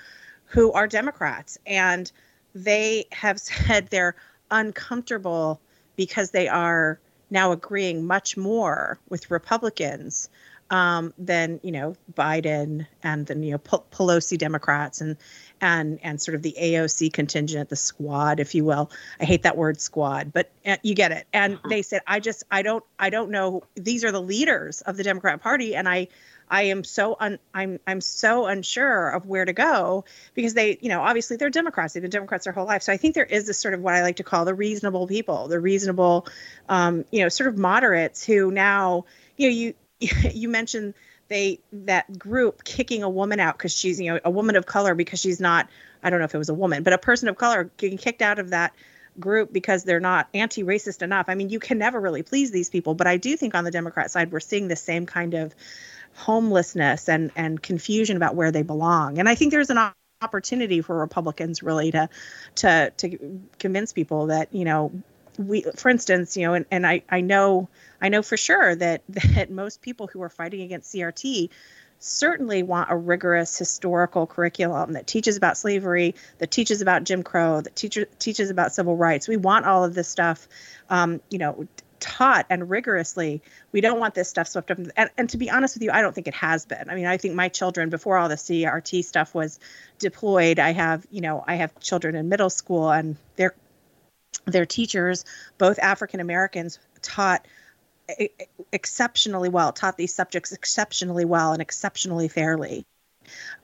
who 0.44 0.74
are 0.74 0.88
Democrats, 0.88 1.58
and 1.66 2.12
they 2.54 3.06
have 3.14 3.40
said 3.40 3.88
they're 3.88 4.18
uncomfortable 4.52 5.60
because 5.96 6.32
they 6.32 6.48
are 6.48 7.00
now 7.30 7.52
agreeing 7.52 8.06
much 8.06 8.38
more 8.38 9.00
with 9.10 9.30
Republicans 9.30 10.30
um, 10.72 11.14
than 11.18 11.60
you 11.64 11.72
know 11.72 11.96
Biden 12.14 12.86
and 13.02 13.26
the 13.26 13.36
you 13.36 13.52
know 13.52 13.58
Pelosi 13.58 14.38
Democrats 14.38 15.02
and 15.02 15.18
and 15.62 16.00
and 16.04 16.22
sort 16.22 16.36
of 16.36 16.42
the 16.42 16.56
AOC 16.60 17.12
contingent, 17.12 17.70
the 17.70 17.76
squad, 17.76 18.40
if 18.40 18.56
you 18.56 18.64
will. 18.64 18.92
I 19.20 19.26
hate 19.26 19.44
that 19.44 19.58
word 19.58 19.82
squad, 19.82 20.32
but 20.32 20.52
uh, 20.66 20.78
you 20.84 20.96
get 20.96 21.12
it. 21.12 21.28
And 21.34 21.60
they 21.68 21.82
said, 21.82 22.02
I 22.08 22.20
just 22.20 22.44
I 22.52 22.62
don't 22.62 22.84
I 22.98 23.10
don't 23.10 23.32
know. 23.32 23.64
These 23.76 24.04
are 24.04 24.12
the 24.12 24.22
leaders 24.22 24.82
of 24.82 24.98
the 24.98 25.04
Democrat 25.04 25.42
Party, 25.42 25.76
and 25.76 25.90
I 25.90 26.08
I 26.50 26.64
am 26.64 26.84
so 26.84 27.16
un, 27.20 27.40
I'm 27.54 27.80
I'm 27.86 28.02
so 28.02 28.48
unsure 28.48 29.10
of 29.10 29.26
where 29.26 29.46
to 29.46 29.54
go 29.54 30.06
because 30.34 30.54
they, 30.54 30.78
you 30.82 30.90
know, 30.90 31.02
obviously 31.02 31.38
they're 31.38 31.50
Democrats. 31.50 31.94
They've 31.94 32.02
been 32.02 32.10
Democrats 32.12 32.46
their 32.46 32.54
whole 32.54 32.66
life. 32.66 32.82
So 32.82 32.92
I 32.92 32.98
think 32.98 33.16
there 33.16 33.26
is 33.26 33.46
this 33.46 33.60
sort 33.60 33.74
of 33.74 33.82
what 33.82 33.94
I 33.94 34.02
like 34.02 34.18
to 34.18 34.24
call 34.24 34.46
the 34.46 34.56
reasonable 34.56 35.08
people, 35.08 35.48
the 35.48 35.60
reasonable, 35.60 36.28
um, 36.68 37.06
you 37.12 37.22
know, 37.22 37.30
sort 37.30 37.50
of 37.50 37.58
moderates 37.58 38.26
who 38.26 38.52
now, 38.52 39.06
you 39.38 39.48
know, 39.50 39.56
you 39.56 39.74
you 40.34 40.50
mentioned 40.50 40.94
they 41.28 41.60
that 41.72 42.18
group 42.18 42.64
kicking 42.64 43.04
a 43.04 43.10
woman 43.10 43.40
out 43.40 43.58
because 43.58 43.72
she's 43.72 44.00
you 44.00 44.12
know 44.12 44.20
a 44.26 44.32
woman 44.32 44.56
of 44.56 44.66
color 44.66 44.96
because 44.96 45.20
she's 45.20 45.40
not 45.40 45.70
I 46.04 46.10
don't 46.10 46.20
know 46.20 46.26
if 46.26 46.36
it 46.36 46.40
was 46.40 46.50
a 46.50 46.54
woman, 46.54 46.84
but 46.84 46.94
a 46.94 46.98
person 46.98 47.28
of 47.28 47.38
color 47.38 47.70
getting 47.78 47.98
kicked 47.98 48.22
out 48.22 48.40
of 48.40 48.50
that 48.52 48.74
group 49.20 49.52
because 49.52 49.84
they're 49.84 50.00
not 50.00 50.30
anti-racist 50.34 51.02
enough. 51.02 51.26
I 51.28 51.36
mean, 51.36 51.50
you 51.50 51.60
can 51.60 51.78
never 51.78 52.00
really 52.00 52.24
please 52.24 52.52
these 52.52 52.70
people, 52.70 52.94
but 52.94 53.06
I 53.06 53.18
do 53.18 53.36
think 53.36 53.54
on 53.54 53.64
the 53.66 53.72
Democrat 53.72 54.12
side 54.12 54.32
we're 54.32 54.40
seeing 54.40 54.68
the 54.68 54.76
same 54.76 55.06
kind 55.06 55.34
of 55.34 55.54
homelessness 56.16 57.10
and 57.10 57.32
and 57.36 57.62
confusion 57.62 58.18
about 58.18 58.36
where 58.36 58.52
they 58.52 58.64
belong. 58.64 59.20
And 59.20 59.30
I 59.30 59.36
think 59.36 59.52
there's 59.52 59.70
an 59.70 59.92
opportunity 60.22 60.82
for 60.82 60.98
Republicans 60.98 61.64
really 61.64 61.92
to 61.92 62.10
to 62.56 62.92
to 62.98 63.40
convince 63.58 63.94
people 63.94 64.28
that 64.28 64.54
you 64.54 64.66
know 64.66 64.92
we 65.38 65.62
for 65.76 65.90
instance 65.90 66.36
you 66.36 66.46
know 66.46 66.54
and, 66.54 66.66
and 66.72 66.86
I 66.86 67.04
I 67.10 67.22
know 67.22 67.70
I 68.02 68.10
know 68.10 68.22
for 68.22 68.36
sure 68.36 68.76
that 68.76 69.04
that 69.10 69.50
most 69.50 69.82
people 69.82 70.08
who 70.08 70.22
are 70.22 70.30
fighting 70.30 70.62
against 70.62 70.94
CRT 70.94 71.50
certainly 72.00 72.64
want 72.64 72.90
a 72.90 72.96
rigorous 72.96 73.58
historical 73.58 74.26
curriculum 74.26 74.94
that 74.94 75.06
teaches 75.06 75.36
about 75.36 75.58
slavery, 75.58 76.16
that 76.38 76.50
teaches 76.50 76.82
about 76.82 77.04
Jim 77.04 77.24
Crow, 77.24 77.62
that 77.62 77.76
teacher, 77.76 78.06
teaches 78.20 78.50
about 78.50 78.74
civil 78.74 78.96
rights. 78.96 79.28
We 79.28 79.38
want 79.38 79.66
all 79.66 79.84
of 79.84 79.94
this 79.94 80.08
stuff, 80.08 80.48
um, 80.90 81.22
you 81.30 81.38
know, 81.38 81.68
taught 82.00 82.46
and 82.50 82.70
rigorously. 82.70 83.42
We 83.72 83.82
don't 83.82 84.00
want 84.00 84.16
this 84.16 84.30
stuff 84.30 84.48
swept 84.48 84.72
up. 84.72 84.78
And, 84.78 85.10
and, 85.18 85.30
to 85.30 85.38
be 85.38 85.50
honest 85.50 85.76
with 85.76 85.84
you, 85.84 85.92
I 85.92 86.02
don't 86.02 86.14
think 86.14 86.28
it 86.28 86.34
has 86.36 86.66
been. 86.66 86.90
I 86.90 86.96
mean, 86.96 87.06
I 87.06 87.18
think 87.18 87.36
my 87.36 87.50
children, 87.50 87.90
before 87.90 88.18
all 88.18 88.30
the 88.30 88.36
CRT 88.36 89.04
stuff 89.04 89.34
was 89.34 89.60
deployed, 89.98 90.60
I 90.60 90.72
have, 90.72 91.06
you 91.12 91.22
know, 91.22 91.44
I 91.46 91.56
have 91.56 91.80
children 91.80 92.16
in 92.16 92.30
middle 92.30 92.50
school 92.50 92.90
and 92.92 93.18
their 93.36 93.56
their 94.46 94.66
teachers, 94.66 95.26
both 95.58 95.80
African 95.80 96.20
Americans, 96.20 96.80
taught 97.02 97.46
exceptionally 98.72 99.50
well, 99.50 99.72
taught 99.72 99.98
these 99.98 100.14
subjects 100.14 100.52
exceptionally 100.52 101.26
well 101.26 101.54
and 101.54 101.62
exceptionally 101.62 102.28
fairly. 102.28 102.86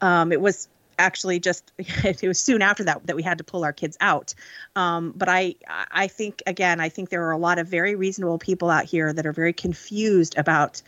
Um, 0.01 0.31
it 0.31 0.39
was 0.39 0.67
actually 0.99 1.39
just 1.39 1.71
it 1.77 2.21
was 2.23 2.39
soon 2.39 2.61
after 2.61 2.83
that 2.83 3.05
that 3.07 3.15
we 3.15 3.23
had 3.23 3.37
to 3.37 3.43
pull 3.43 3.63
our 3.63 3.73
kids 3.73 3.97
out. 4.01 4.33
Um, 4.75 5.13
but 5.15 5.29
i 5.29 5.55
i 5.91 6.07
think 6.07 6.43
again 6.47 6.79
i 6.79 6.89
think 6.89 7.09
there 7.09 7.25
are 7.27 7.31
a 7.31 7.37
lot 7.37 7.59
of 7.59 7.67
very 7.67 7.95
reasonable 7.95 8.37
people 8.37 8.69
out 8.69 8.85
here 8.85 9.13
that 9.13 9.25
are 9.25 9.33
very 9.33 9.53
confused 9.53 10.37
about 10.37 10.81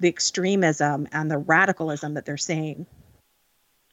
the 0.00 0.08
extremism 0.08 1.08
and 1.12 1.30
the 1.30 1.38
radicalism 1.38 2.14
that 2.14 2.24
they're 2.24 2.36
seeing. 2.36 2.86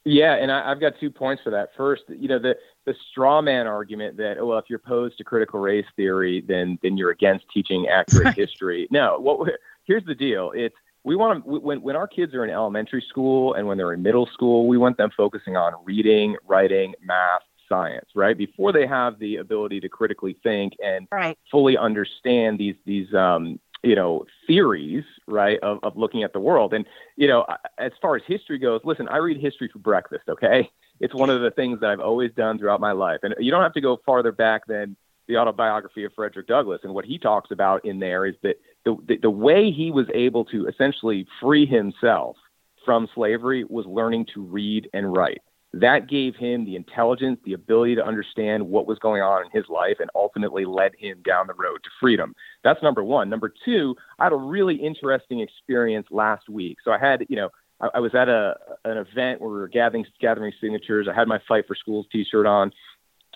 Yeah 0.04 0.34
and 0.34 0.52
I, 0.52 0.68
have 0.68 0.80
got 0.80 0.94
two 1.00 1.10
points 1.10 1.42
for 1.42 1.50
that. 1.50 1.70
First 1.76 2.04
you 2.08 2.28
know 2.28 2.38
the 2.38 2.56
the 2.84 2.94
straw 3.10 3.42
man 3.42 3.66
argument 3.66 4.16
that 4.18 4.38
oh, 4.38 4.46
well 4.46 4.58
if 4.58 4.66
you're 4.68 4.80
opposed 4.84 5.18
to 5.18 5.24
critical 5.24 5.60
race 5.60 5.86
theory 5.96 6.44
then 6.46 6.78
then 6.82 6.96
you're 6.96 7.10
against 7.10 7.46
teaching 7.52 7.88
accurate 7.88 8.24
right. 8.26 8.34
history. 8.34 8.88
No 8.90 9.18
what 9.18 9.50
here's 9.84 10.04
the 10.04 10.14
deal. 10.14 10.52
It's 10.54 10.76
we 11.06 11.14
want 11.14 11.44
to 11.44 11.50
when 11.60 11.80
when 11.82 11.94
our 11.94 12.08
kids 12.08 12.34
are 12.34 12.44
in 12.44 12.50
elementary 12.50 13.02
school 13.08 13.54
and 13.54 13.66
when 13.66 13.78
they're 13.78 13.92
in 13.92 14.02
middle 14.02 14.26
school, 14.26 14.66
we 14.66 14.76
want 14.76 14.96
them 14.96 15.10
focusing 15.16 15.56
on 15.56 15.72
reading, 15.84 16.36
writing, 16.44 16.94
math, 17.00 17.42
science, 17.68 18.06
right? 18.16 18.36
Before 18.36 18.72
they 18.72 18.88
have 18.88 19.20
the 19.20 19.36
ability 19.36 19.78
to 19.80 19.88
critically 19.88 20.36
think 20.42 20.72
and 20.84 21.06
right. 21.12 21.38
fully 21.48 21.78
understand 21.78 22.58
these 22.58 22.74
these 22.84 23.14
um, 23.14 23.60
you 23.84 23.94
know 23.94 24.24
theories, 24.48 25.04
right, 25.28 25.60
of, 25.60 25.78
of 25.84 25.96
looking 25.96 26.24
at 26.24 26.32
the 26.32 26.40
world. 26.40 26.74
And 26.74 26.84
you 27.14 27.28
know, 27.28 27.46
as 27.78 27.92
far 28.02 28.16
as 28.16 28.22
history 28.26 28.58
goes, 28.58 28.80
listen, 28.82 29.06
I 29.08 29.18
read 29.18 29.40
history 29.40 29.70
for 29.72 29.78
breakfast. 29.78 30.24
Okay, 30.28 30.68
it's 30.98 31.14
one 31.14 31.30
of 31.30 31.40
the 31.40 31.52
things 31.52 31.78
that 31.80 31.90
I've 31.90 32.00
always 32.00 32.32
done 32.32 32.58
throughout 32.58 32.80
my 32.80 32.92
life, 32.92 33.20
and 33.22 33.32
you 33.38 33.52
don't 33.52 33.62
have 33.62 33.74
to 33.74 33.80
go 33.80 34.00
farther 34.04 34.32
back 34.32 34.66
than 34.66 34.96
the 35.28 35.36
autobiography 35.36 36.04
of 36.04 36.12
Frederick 36.14 36.46
Douglass. 36.46 36.80
And 36.84 36.94
what 36.94 37.04
he 37.04 37.18
talks 37.18 37.50
about 37.50 37.84
in 37.84 37.98
there 37.98 38.26
is 38.26 38.34
that 38.42 38.56
the, 38.86 39.18
the, 39.20 39.30
way 39.30 39.70
he 39.70 39.90
was 39.90 40.06
able 40.14 40.44
to 40.46 40.66
essentially 40.68 41.26
free 41.40 41.66
himself 41.66 42.36
from 42.84 43.08
slavery 43.14 43.64
was 43.64 43.84
learning 43.86 44.26
to 44.34 44.42
read 44.42 44.88
and 44.94 45.12
write. 45.12 45.42
that 45.72 46.08
gave 46.08 46.36
him 46.36 46.64
the 46.64 46.76
intelligence, 46.76 47.38
the 47.44 47.52
ability 47.52 47.96
to 47.96 48.06
understand 48.06 48.66
what 48.66 48.86
was 48.86 48.98
going 49.00 49.20
on 49.20 49.44
in 49.44 49.50
his 49.50 49.68
life, 49.68 49.96
and 49.98 50.08
ultimately 50.14 50.64
led 50.64 50.92
him 50.96 51.20
down 51.24 51.46
the 51.46 51.54
road 51.54 51.78
to 51.82 51.90
freedom. 52.00 52.34
That's 52.62 52.82
number 52.82 53.02
one. 53.02 53.28
Number 53.28 53.52
two, 53.64 53.96
I 54.18 54.24
had 54.24 54.32
a 54.32 54.36
really 54.36 54.76
interesting 54.76 55.40
experience 55.40 56.06
last 56.10 56.48
week. 56.48 56.78
So 56.84 56.92
I 56.92 56.98
had, 56.98 57.26
you 57.28 57.36
know, 57.36 57.50
I, 57.80 57.88
I 57.94 58.00
was 58.00 58.14
at 58.14 58.28
a 58.28 58.54
an 58.84 58.96
event 58.98 59.40
where 59.40 59.50
we 59.50 59.58
were 59.58 59.68
gathering 59.68 60.06
gathering 60.20 60.52
signatures. 60.60 61.08
I 61.10 61.14
had 61.14 61.28
my 61.28 61.40
Fight 61.48 61.66
for 61.66 61.74
Schools 61.74 62.06
T-shirt 62.12 62.46
on, 62.46 62.70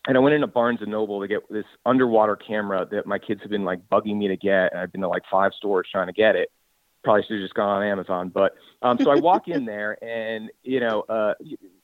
and 0.07 0.17
I 0.17 0.21
went 0.21 0.35
into 0.35 0.47
Barnes 0.47 0.81
and 0.81 0.91
Noble 0.91 1.21
to 1.21 1.29
get 1.29 1.41
this 1.51 1.65
underwater 1.85 2.37
camera 2.37 2.87
that 2.91 3.07
my 3.07 3.19
kids 3.19 3.43
have 3.43 3.51
been 3.51 3.65
like 3.65 3.81
bugging 3.91 4.17
me 4.17 4.29
to 4.29 4.37
get, 4.37 4.73
and 4.73 4.81
I've 4.81 4.93
been 4.93 5.03
to 5.03 5.09
like 5.09 5.23
five 5.31 5.53
stores 5.57 5.89
trying 5.91 6.07
to 6.07 6.13
get 6.13 6.37
it. 6.37 6.51
Probably 7.03 7.23
should 7.23 7.37
have 7.39 7.45
just 7.45 7.55
gone 7.55 7.69
on 7.69 7.83
Amazon, 7.83 8.29
but 8.29 8.55
um, 8.83 8.99
so 8.99 9.11
I 9.11 9.17
walk 9.17 9.49
in 9.49 9.65
there, 9.67 10.03
and 10.03 10.51
you 10.63 10.81
know, 10.81 11.03
uh, 11.03 11.35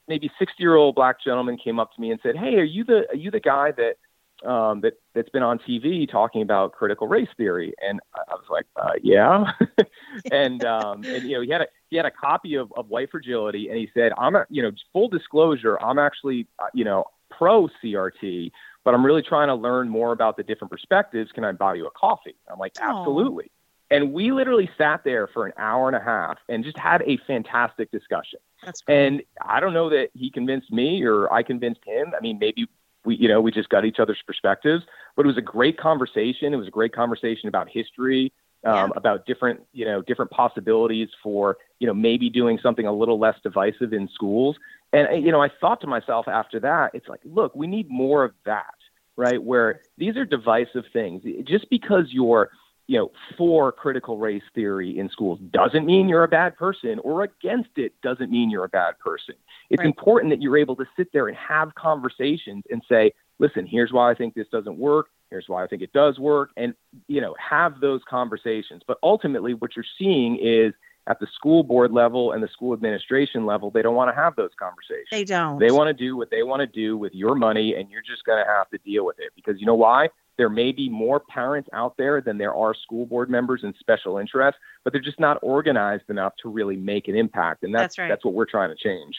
maybe 0.09 0.31
60 0.39 0.55
year 0.59 0.77
old 0.77 0.95
black 0.95 1.23
gentleman 1.23 1.59
came 1.63 1.79
up 1.79 1.95
to 1.95 2.01
me 2.01 2.11
and 2.11 2.21
said, 2.23 2.37
"Hey, 2.37 2.57
are 2.57 2.65
you 2.65 2.85
the 2.85 3.07
are 3.11 3.17
you 3.17 3.31
the 3.31 3.41
guy 3.41 3.73
that 3.73 4.49
um, 4.49 4.83
that 4.83 4.95
that's 5.15 5.31
been 5.31 5.43
on 5.43 5.59
TV 5.59 6.11
talking 6.11 6.43
about 6.43 6.73
critical 6.73 7.07
race 7.07 7.29
theory?" 7.37 7.75
And 7.87 8.01
I, 8.15 8.35
was 8.35 8.45
like, 8.51 8.67
uh, 8.77 8.93
"Yeah," 9.03 9.53
and 10.31 10.65
um, 10.65 11.05
and 11.05 11.23
you 11.25 11.37
know 11.37 11.43
he 11.43 11.51
had 11.51 11.63
a 11.63 11.67
he 11.89 11.97
had 11.97 12.07
a 12.07 12.11
copy 12.11 12.55
of, 12.55 12.73
of 12.77 12.89
White 12.89 13.11
Fragility, 13.11 13.69
and 13.69 13.79
he 13.79 13.91
said, 13.95 14.13
"I'm 14.19 14.37
a 14.37 14.47
you 14.51 14.63
know 14.63 14.71
full 14.93 15.09
disclosure, 15.09 15.79
I'm 15.83 15.99
actually 15.99 16.47
uh, 16.59 16.67
you 16.75 16.85
know 16.85 17.05
pro 17.31 17.69
CRT." 17.83 18.53
But 18.85 18.95
I'm 18.95 19.05
really 19.05 19.23
trying 19.23 19.49
to 19.49 19.55
learn 19.55 19.89
more 19.89 20.13
about 20.13 20.37
the 20.37 20.45
different 20.45 20.71
perspectives. 20.71 21.33
Can 21.33 21.45
I 21.45 21.53
buy 21.53 21.75
you 21.75 21.87
a 21.87 21.91
coffee? 21.91 22.37
I'm 22.49 22.59
like, 22.59 22.75
absolutely. 22.81 23.51
And 23.91 24.13
we 24.13 24.33
literally 24.33 24.71
sat 24.79 25.03
there 25.05 25.27
for 25.27 25.47
an 25.47 25.53
hour 25.57 25.89
and 25.89 25.97
a 25.97 26.01
half 26.01 26.39
and 26.49 26.65
just 26.65 26.79
had 26.79 27.03
a 27.03 27.19
fantastic 27.27 27.91
discussion. 27.91 28.39
That's 28.65 28.81
cool. 28.81 28.95
And 28.95 29.23
I 29.41 29.61
don't 29.61 29.75
know 29.75 29.91
that 29.91 30.11
he 30.15 30.31
convinced 30.31 30.73
me 30.73 31.05
or 31.05 31.33
I 31.33 31.43
convinced 31.43 31.83
him. 31.85 32.13
I 32.17 32.21
mean, 32.21 32.39
maybe 32.39 32.69
we, 33.05 33.17
you 33.17 33.29
know, 33.29 33.41
we 33.41 33.53
just 33.53 33.69
got 33.69 33.85
each 33.85 34.01
other's 34.01 34.23
perspectives, 34.27 34.85
but 35.15 35.25
it 35.25 35.29
was 35.29 35.37
a 35.37 35.43
great 35.43 35.79
conversation. 35.79 36.53
It 36.53 36.57
was 36.57 36.69
a 36.69 36.73
great 36.73 36.93
conversation 36.93 37.49
about 37.49 37.69
history, 37.69 38.33
um, 38.67 38.75
yeah. 38.75 38.89
about 38.97 39.27
different, 39.27 39.61
you 39.73 39.85
know, 39.85 40.03
different 40.03 40.31
possibilities 40.31 41.09
for, 41.23 41.57
you 41.79 41.87
know, 41.87 41.95
maybe 41.95 42.29
doing 42.29 42.59
something 42.63 42.87
a 42.87 42.93
little 42.93 43.19
less 43.19 43.37
divisive 43.43 43.93
in 43.93 44.09
schools. 44.13 44.57
And, 44.93 45.25
you 45.25 45.33
know, 45.33 45.43
I 45.43 45.51
thought 45.61 45.81
to 45.83 45.87
myself 45.87 46.27
after 46.29 46.61
that, 46.61 46.91
it's 46.95 47.09
like, 47.09 47.21
look, 47.25 47.55
we 47.55 47.67
need 47.67 47.89
more 47.91 48.25
of 48.25 48.33
that, 48.45 48.75
right? 49.17 49.43
Where 49.43 49.81
these 49.99 50.17
are 50.17 50.25
divisive 50.25 50.85
things. 50.93 51.23
Just 51.45 51.69
because 51.71 52.07
you're, 52.11 52.51
you 52.87 52.99
know, 52.99 53.11
for 53.37 53.73
critical 53.73 54.19
race 54.19 54.45
theory 54.55 54.99
in 54.99 55.11
schools 55.11 55.41
doesn't 55.51 55.85
mean 55.85 56.09
you're 56.09 56.25
a 56.25 56.29
bad 56.29 56.57
person 56.57 56.99
or 57.01 57.25
against 57.25 57.71
it 57.77 57.93
doesn't 58.03 58.31
mean 58.31 58.49
you're 58.49 58.65
a 58.65 58.69
bad 58.69 58.99
person. 58.99 59.35
It's 59.71 59.81
right. 59.81 59.87
important 59.87 60.31
that 60.31 60.41
you're 60.41 60.59
able 60.59 60.77
to 60.77 60.87
sit 60.97 61.13
there 61.13 61.29
and 61.29 61.37
have 61.37 61.75
conversations 61.75 62.65
and 62.71 62.83
say, 62.89 63.13
listen, 63.39 63.67
here's 63.67 63.93
why 63.93 64.11
I 64.11 64.15
think 64.15 64.35
this 64.35 64.47
doesn't 64.53 64.79
work. 64.79 65.09
Here's 65.31 65.49
why 65.49 65.65
I 65.65 65.67
think 65.67 65.83
it 65.83 65.93
does 65.93 66.19
work. 66.19 66.51
And, 66.57 66.75
you 67.09 67.21
know, 67.21 67.35
have 67.39 67.81
those 67.81 68.01
conversations. 68.09 68.83
But 68.87 68.99
ultimately, 69.03 69.55
what 69.55 69.77
you're 69.77 69.85
seeing 69.99 70.39
is 70.41 70.73
at 71.09 71.21
the 71.21 71.27
school 71.35 71.63
board 71.63 71.93
level 71.93 72.33
and 72.33 72.43
the 72.43 72.49
school 72.49 72.73
administration 72.73 73.47
level, 73.47 73.71
they 73.71 73.83
don't 73.83 73.95
want 73.95 74.11
to 74.11 74.15
have 74.15 74.35
those 74.37 74.51
conversations. 74.59 75.09
They 75.11 75.25
don't. 75.25 75.59
They 75.59 75.71
want 75.71 75.89
to 75.89 75.95
do 75.95 76.17
what 76.17 76.31
they 76.31 76.43
want 76.43 76.61
to 76.61 76.67
do 76.67 76.97
with 76.97 77.15
your 77.15 77.35
money, 77.35 77.75
and 77.75 77.91
you're 77.91 78.03
just 78.03 78.25
going 78.25 78.45
to 78.45 78.51
have 78.51 78.69
to 78.71 78.79
deal 78.79 79.05
with 79.05 79.19
it. 79.19 79.31
Because 79.37 79.61
you 79.61 79.67
know 79.67 79.75
why? 79.75 80.09
There 80.37 80.51
may 80.51 80.73
be 80.73 80.89
more 80.89 81.21
parents 81.21 81.69
out 81.73 81.97
there 81.97 82.21
than 82.21 82.39
there 82.39 82.55
are 82.55 82.75
school 82.75 83.07
board 83.07 83.31
members 83.31 83.63
and 83.63 83.75
special 83.79 84.19
interests, 84.19 84.61
but 84.85 84.93
they're 84.93 85.03
just 85.03 85.21
not 85.21 85.39
organized 85.43 86.11
enough 86.11 86.35
to 86.43 86.51
really 86.51 86.77
make 86.77 87.09
an 87.09 87.17
impact. 87.17 87.63
And 87.63 87.75
that's 87.75 87.83
that's, 87.83 87.99
right. 87.99 88.09
that's 88.09 88.25
what 88.25 88.35
we're 88.35 88.45
trying 88.45 88.69
to 88.69 88.77
change. 88.77 89.17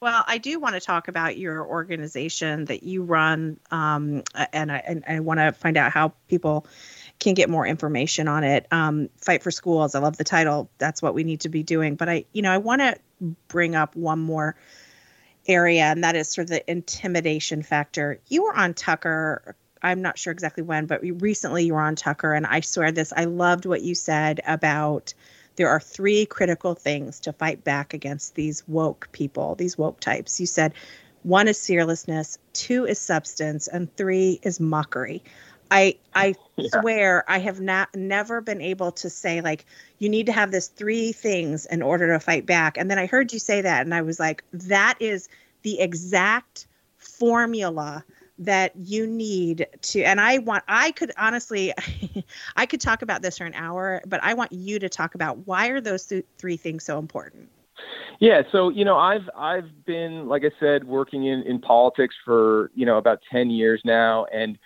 Well, 0.00 0.22
I 0.28 0.38
do 0.38 0.60
want 0.60 0.74
to 0.74 0.80
talk 0.80 1.08
about 1.08 1.36
your 1.36 1.66
organization 1.66 2.66
that 2.66 2.84
you 2.84 3.02
run, 3.02 3.58
um, 3.72 4.22
and 4.52 4.70
I, 4.70 4.76
and 4.76 5.04
I 5.08 5.18
want 5.18 5.40
to 5.40 5.50
find 5.50 5.76
out 5.76 5.90
how 5.90 6.12
people 6.28 6.66
can 7.18 7.34
get 7.34 7.50
more 7.50 7.66
information 7.66 8.28
on 8.28 8.44
it. 8.44 8.66
Um, 8.70 9.08
Fight 9.16 9.42
for 9.42 9.50
Schools. 9.50 9.96
I 9.96 9.98
love 9.98 10.16
the 10.16 10.22
title. 10.22 10.70
That's 10.78 11.02
what 11.02 11.14
we 11.14 11.24
need 11.24 11.40
to 11.40 11.48
be 11.48 11.64
doing. 11.64 11.96
But 11.96 12.08
I, 12.08 12.24
you 12.32 12.42
know, 12.42 12.52
I 12.52 12.58
want 12.58 12.80
to 12.80 12.96
bring 13.48 13.74
up 13.74 13.96
one 13.96 14.20
more 14.20 14.54
area, 15.48 15.82
and 15.82 16.04
that 16.04 16.14
is 16.14 16.28
sort 16.28 16.44
of 16.44 16.50
the 16.50 16.70
intimidation 16.70 17.64
factor. 17.64 18.20
You 18.28 18.44
were 18.44 18.54
on 18.54 18.74
Tucker 18.74 19.56
I'm 19.82 20.02
not 20.02 20.18
sure 20.18 20.32
exactly 20.32 20.62
when, 20.62 20.86
but 20.86 21.02
recently 21.02 21.64
you 21.64 21.74
were 21.74 21.80
on 21.80 21.96
Tucker, 21.96 22.34
and 22.34 22.46
I 22.46 22.60
swear 22.60 22.92
this. 22.92 23.12
I 23.16 23.24
loved 23.24 23.66
what 23.66 23.82
you 23.82 23.94
said 23.94 24.40
about 24.46 25.14
there 25.58 25.68
are 25.68 25.80
three 25.80 26.24
critical 26.24 26.74
things 26.74 27.20
to 27.20 27.32
fight 27.32 27.64
back 27.64 27.92
against 27.92 28.36
these 28.36 28.66
woke 28.68 29.08
people, 29.10 29.56
these 29.56 29.76
woke 29.76 29.98
types. 29.98 30.38
You 30.40 30.46
said 30.46 30.72
one 31.24 31.48
is 31.48 31.66
fearlessness, 31.66 32.38
two 32.52 32.86
is 32.86 32.98
substance, 33.00 33.66
and 33.66 33.94
three 33.96 34.38
is 34.42 34.60
mockery. 34.60 35.22
I 35.70 35.96
I 36.14 36.36
yeah. 36.56 36.80
swear 36.80 37.24
I 37.28 37.40
have 37.40 37.60
not 37.60 37.94
never 37.94 38.40
been 38.40 38.62
able 38.62 38.92
to 38.92 39.10
say 39.10 39.40
like 39.40 39.66
you 39.98 40.08
need 40.08 40.26
to 40.26 40.32
have 40.32 40.52
this 40.52 40.68
three 40.68 41.12
things 41.12 41.66
in 41.66 41.82
order 41.82 42.12
to 42.12 42.20
fight 42.20 42.46
back. 42.46 42.78
And 42.78 42.88
then 42.88 42.98
I 42.98 43.06
heard 43.06 43.32
you 43.32 43.40
say 43.40 43.60
that 43.60 43.82
and 43.82 43.92
I 43.92 44.02
was 44.02 44.18
like 44.18 44.44
that 44.52 44.96
is 45.00 45.28
the 45.62 45.80
exact 45.80 46.68
formula 46.96 48.04
that 48.38 48.72
you 48.76 49.06
need 49.06 49.66
to 49.82 50.02
and 50.02 50.20
i 50.20 50.38
want 50.38 50.62
i 50.68 50.90
could 50.92 51.12
honestly 51.18 51.72
i 52.56 52.66
could 52.66 52.80
talk 52.80 53.02
about 53.02 53.22
this 53.22 53.38
for 53.38 53.44
an 53.44 53.54
hour 53.54 54.00
but 54.06 54.22
i 54.22 54.34
want 54.34 54.52
you 54.52 54.78
to 54.78 54.88
talk 54.88 55.14
about 55.14 55.46
why 55.46 55.68
are 55.68 55.80
those 55.80 56.06
th- 56.06 56.24
three 56.38 56.56
things 56.56 56.84
so 56.84 56.98
important 56.98 57.48
yeah 58.20 58.42
so 58.52 58.68
you 58.68 58.84
know 58.84 58.96
i've 58.96 59.28
i've 59.36 59.84
been 59.84 60.26
like 60.28 60.44
i 60.44 60.50
said 60.60 60.84
working 60.84 61.26
in 61.26 61.42
in 61.42 61.60
politics 61.60 62.14
for 62.24 62.70
you 62.74 62.86
know 62.86 62.96
about 62.98 63.20
10 63.30 63.50
years 63.50 63.80
now 63.84 64.24
and 64.32 64.58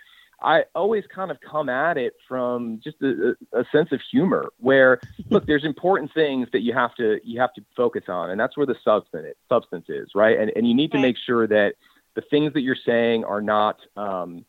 I 0.43 0.65
always 0.75 1.05
kind 1.07 1.31
of 1.31 1.39
come 1.39 1.69
at 1.69 1.97
it 1.97 2.15
from 2.27 2.81
just 2.83 3.01
a, 3.01 3.35
a 3.53 3.63
sense 3.71 3.93
of 3.93 4.01
humor, 4.01 4.51
where 4.57 4.99
look, 5.29 5.47
there's 5.47 5.63
important 5.63 6.13
things 6.13 6.49
that 6.51 6.61
you 6.61 6.73
have 6.73 6.93
to 6.95 7.19
you 7.23 7.39
have 7.39 7.53
to 7.53 7.63
focus 7.75 8.03
on, 8.09 8.29
and 8.29 8.39
that's 8.39 8.57
where 8.57 8.65
the 8.65 8.75
substance 8.83 9.27
substance 9.47 9.85
is, 9.87 10.09
right? 10.13 10.37
And 10.37 10.51
and 10.55 10.67
you 10.67 10.73
need 10.73 10.91
to 10.91 10.99
make 10.99 11.15
sure 11.17 11.47
that 11.47 11.75
the 12.15 12.21
things 12.21 12.53
that 12.53 12.61
you're 12.61 12.77
saying 12.85 13.23
are 13.25 13.41
not 13.41 13.79
um, 13.97 14.45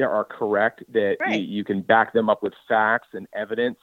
are 0.00 0.24
correct, 0.24 0.84
that 0.92 1.16
right. 1.20 1.40
you, 1.40 1.58
you, 1.58 1.64
can 1.64 1.82
back 1.82 2.12
them 2.12 2.30
up 2.30 2.42
with 2.42 2.52
facts 2.68 3.08
and 3.14 3.26
evidence. 3.32 3.78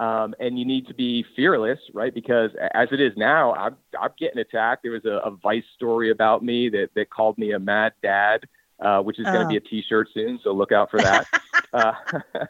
Um, 0.00 0.34
and 0.38 0.58
you 0.58 0.64
need 0.64 0.86
to 0.86 0.94
be 0.94 1.24
fearless, 1.34 1.80
right? 1.92 2.14
Because 2.14 2.50
as 2.72 2.88
it 2.92 3.00
is 3.00 3.12
now, 3.16 3.52
I'm, 3.54 3.76
I'm 4.00 4.10
getting 4.18 4.38
attacked. 4.38 4.84
There 4.84 4.92
was 4.92 5.04
a, 5.04 5.28
a 5.28 5.32
Vice 5.32 5.64
story 5.74 6.10
about 6.10 6.44
me 6.44 6.68
that, 6.68 6.90
that 6.94 7.10
called 7.10 7.36
me 7.36 7.52
a 7.52 7.58
mad 7.58 7.94
dad, 8.00 8.44
uh, 8.80 9.00
which 9.00 9.18
is 9.18 9.26
oh. 9.26 9.32
going 9.32 9.42
to 9.42 9.48
be 9.48 9.56
a 9.56 9.60
T-shirt 9.60 10.08
soon, 10.14 10.38
so 10.42 10.52
look 10.52 10.70
out 10.70 10.90
for 10.90 10.98
that. 10.98 11.26
uh, 11.72 11.92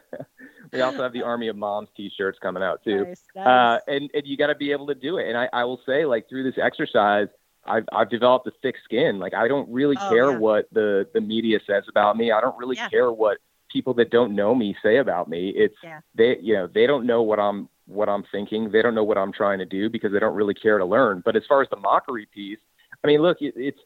we 0.71 0.81
also 0.81 1.01
have 1.01 1.11
the 1.11 1.23
Army 1.23 1.47
of 1.47 1.55
Moms 1.55 1.89
T-shirts 1.97 2.37
coming 2.39 2.61
out 2.61 2.83
too, 2.83 3.05
nice, 3.05 3.23
nice. 3.35 3.47
Uh, 3.47 3.79
and 3.87 4.11
and 4.13 4.27
you 4.27 4.37
got 4.37 4.47
to 4.47 4.55
be 4.55 4.71
able 4.71 4.85
to 4.85 4.95
do 4.95 5.17
it. 5.17 5.27
And 5.27 5.35
I, 5.35 5.49
I 5.51 5.63
will 5.63 5.81
say, 5.87 6.05
like 6.05 6.29
through 6.29 6.43
this 6.43 6.61
exercise, 6.61 7.29
I've 7.65 7.85
I've 7.91 8.09
developed 8.09 8.47
a 8.47 8.51
thick 8.61 8.75
skin. 8.83 9.19
Like 9.19 9.33
I 9.33 9.47
don't 9.47 9.69
really 9.69 9.97
oh, 9.99 10.09
care 10.09 10.31
yeah. 10.31 10.37
what 10.37 10.67
the 10.71 11.07
the 11.13 11.21
media 11.21 11.59
says 11.65 11.83
about 11.89 12.17
me. 12.17 12.31
I 12.31 12.41
don't 12.41 12.57
really 12.57 12.75
yeah. 12.75 12.89
care 12.89 13.11
what 13.11 13.37
people 13.71 13.93
that 13.95 14.09
don't 14.09 14.35
know 14.35 14.55
me 14.55 14.75
say 14.81 14.97
about 14.97 15.29
me. 15.29 15.49
It's 15.49 15.75
yeah. 15.83 16.01
they 16.15 16.37
you 16.41 16.55
know 16.55 16.67
they 16.67 16.87
don't 16.87 17.05
know 17.05 17.21
what 17.21 17.39
I'm 17.39 17.69
what 17.85 18.09
I'm 18.09 18.23
thinking. 18.31 18.71
They 18.71 18.81
don't 18.81 18.95
know 18.95 19.03
what 19.03 19.17
I'm 19.17 19.33
trying 19.33 19.59
to 19.59 19.65
do 19.65 19.89
because 19.89 20.11
they 20.11 20.19
don't 20.19 20.35
really 20.35 20.53
care 20.53 20.77
to 20.77 20.85
learn. 20.85 21.21
But 21.23 21.35
as 21.35 21.43
far 21.47 21.61
as 21.61 21.69
the 21.69 21.77
mockery 21.77 22.27
piece, 22.33 22.59
I 23.03 23.07
mean, 23.07 23.21
look, 23.21 23.41
it, 23.41 23.53
it's 23.55 23.79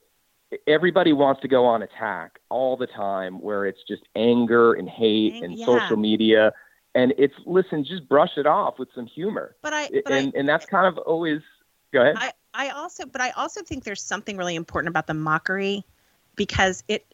everybody 0.68 1.14
wants 1.14 1.42
to 1.42 1.48
go 1.48 1.66
on 1.66 1.84
attack 1.84 2.40
all 2.50 2.78
the 2.78 2.88
time, 2.88 3.42
where 3.42 3.66
it's 3.66 3.82
just 3.88 4.04
anger 4.16 4.74
and 4.74 4.90
hate 4.90 5.44
and 5.44 5.58
social 5.58 5.98
media. 5.98 6.54
And 6.96 7.14
it's 7.18 7.34
listen, 7.46 7.84
just 7.84 8.08
brush 8.08 8.38
it 8.38 8.46
off 8.46 8.78
with 8.78 8.90
some 8.94 9.08
humor. 9.08 9.56
But 9.62 9.74
I 9.74 9.90
but 9.90 10.12
and 10.12 10.34
I, 10.36 10.40
and 10.40 10.48
that's 10.48 10.66
kind 10.66 10.86
of 10.86 10.98
always 11.00 11.42
go 11.92 12.02
ahead. 12.02 12.16
I, 12.18 12.32
I 12.54 12.70
also, 12.70 13.06
but 13.06 13.22
I 13.22 13.32
also 13.32 13.62
think 13.62 13.84
there's 13.84 14.04
something 14.04 14.38
really 14.38 14.56
important 14.56 14.90
about 14.90 15.08
the 15.08 15.14
mockery 15.14 15.86
because 16.36 16.84
it 16.88 17.06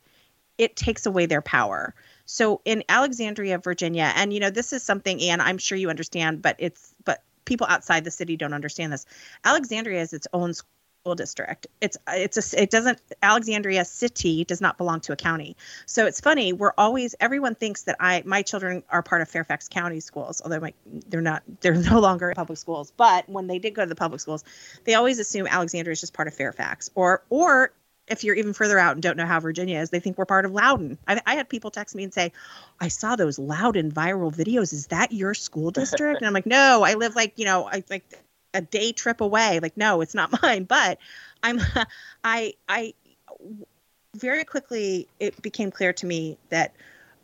it 0.57 0.75
takes 0.75 1.05
away 1.05 1.25
their 1.25 1.41
power. 1.41 1.95
So 2.25 2.61
in 2.65 2.83
Alexandria, 2.89 3.57
Virginia, 3.57 4.11
and 4.15 4.33
you 4.33 4.39
know 4.39 4.49
this 4.49 4.73
is 4.73 4.83
something, 4.83 5.21
and 5.21 5.41
I'm 5.41 5.57
sure 5.57 5.77
you 5.77 5.89
understand, 5.89 6.41
but 6.41 6.55
it's 6.59 6.93
but 7.05 7.23
people 7.45 7.65
outside 7.69 8.03
the 8.03 8.11
city 8.11 8.37
don't 8.37 8.53
understand 8.53 8.91
this. 8.93 9.05
Alexandria 9.43 10.01
is 10.01 10.13
its 10.13 10.27
own 10.33 10.53
school 11.03 11.15
district. 11.15 11.67
It's 11.81 11.97
it's 12.07 12.53
a 12.53 12.61
it 12.61 12.69
doesn't 12.69 12.99
Alexandria 13.23 13.85
City 13.85 14.43
does 14.43 14.61
not 14.61 14.77
belong 14.77 14.99
to 15.01 15.13
a 15.13 15.15
county. 15.15 15.55
So 15.85 16.05
it's 16.05 16.19
funny. 16.19 16.53
We're 16.53 16.73
always 16.77 17.15
everyone 17.19 17.55
thinks 17.55 17.83
that 17.83 17.95
I 17.99 18.23
my 18.25 18.41
children 18.41 18.83
are 18.89 19.01
part 19.01 19.21
of 19.21 19.29
Fairfax 19.29 19.69
County 19.69 20.01
schools, 20.01 20.41
although 20.43 20.59
my, 20.59 20.73
they're 21.07 21.21
not. 21.21 21.43
They're 21.61 21.75
no 21.75 21.99
longer 21.99 22.33
public 22.35 22.57
schools. 22.57 22.91
But 22.95 23.29
when 23.29 23.47
they 23.47 23.59
did 23.59 23.73
go 23.73 23.83
to 23.83 23.89
the 23.89 23.95
public 23.95 24.21
schools, 24.21 24.43
they 24.83 24.95
always 24.95 25.19
assume 25.19 25.47
Alexandria 25.47 25.93
is 25.93 26.01
just 26.01 26.13
part 26.13 26.27
of 26.27 26.33
Fairfax, 26.33 26.89
or 26.95 27.23
or 27.29 27.71
if 28.07 28.23
you're 28.23 28.35
even 28.35 28.53
further 28.53 28.79
out 28.79 28.93
and 28.93 29.03
don't 29.03 29.17
know 29.17 29.25
how 29.25 29.39
Virginia 29.39 29.79
is, 29.79 29.91
they 29.91 29.99
think 29.99 30.17
we're 30.17 30.25
part 30.25 30.43
of 30.43 30.51
Loudoun. 30.51 30.97
I, 31.07 31.21
I, 31.27 31.35
had 31.35 31.47
people 31.47 31.69
text 31.69 31.95
me 31.95 32.03
and 32.03 32.11
say, 32.11 32.31
I 32.79 32.87
saw 32.87 33.15
those 33.15 33.37
Loudoun 33.37 33.91
viral 33.91 34.35
videos. 34.35 34.73
Is 34.73 34.87
that 34.87 35.11
your 35.11 35.35
school 35.35 35.69
district? 35.69 36.17
And 36.17 36.25
I'm 36.25 36.33
like, 36.33 36.47
no, 36.47 36.81
I 36.83 36.95
live 36.95 37.15
like, 37.15 37.33
you 37.37 37.45
know, 37.45 37.67
I 37.67 37.83
like 37.87 38.19
a 38.53 38.61
day 38.61 38.91
trip 38.91 39.21
away. 39.21 39.59
Like, 39.59 39.77
no, 39.77 40.01
it's 40.01 40.15
not 40.15 40.31
mine. 40.41 40.63
But 40.63 40.99
I'm, 41.43 41.59
I, 42.23 42.53
I, 42.67 42.93
very 44.15 44.43
quickly 44.43 45.07
it 45.19 45.41
became 45.41 45.71
clear 45.71 45.93
to 45.93 46.05
me 46.05 46.37
that 46.49 46.73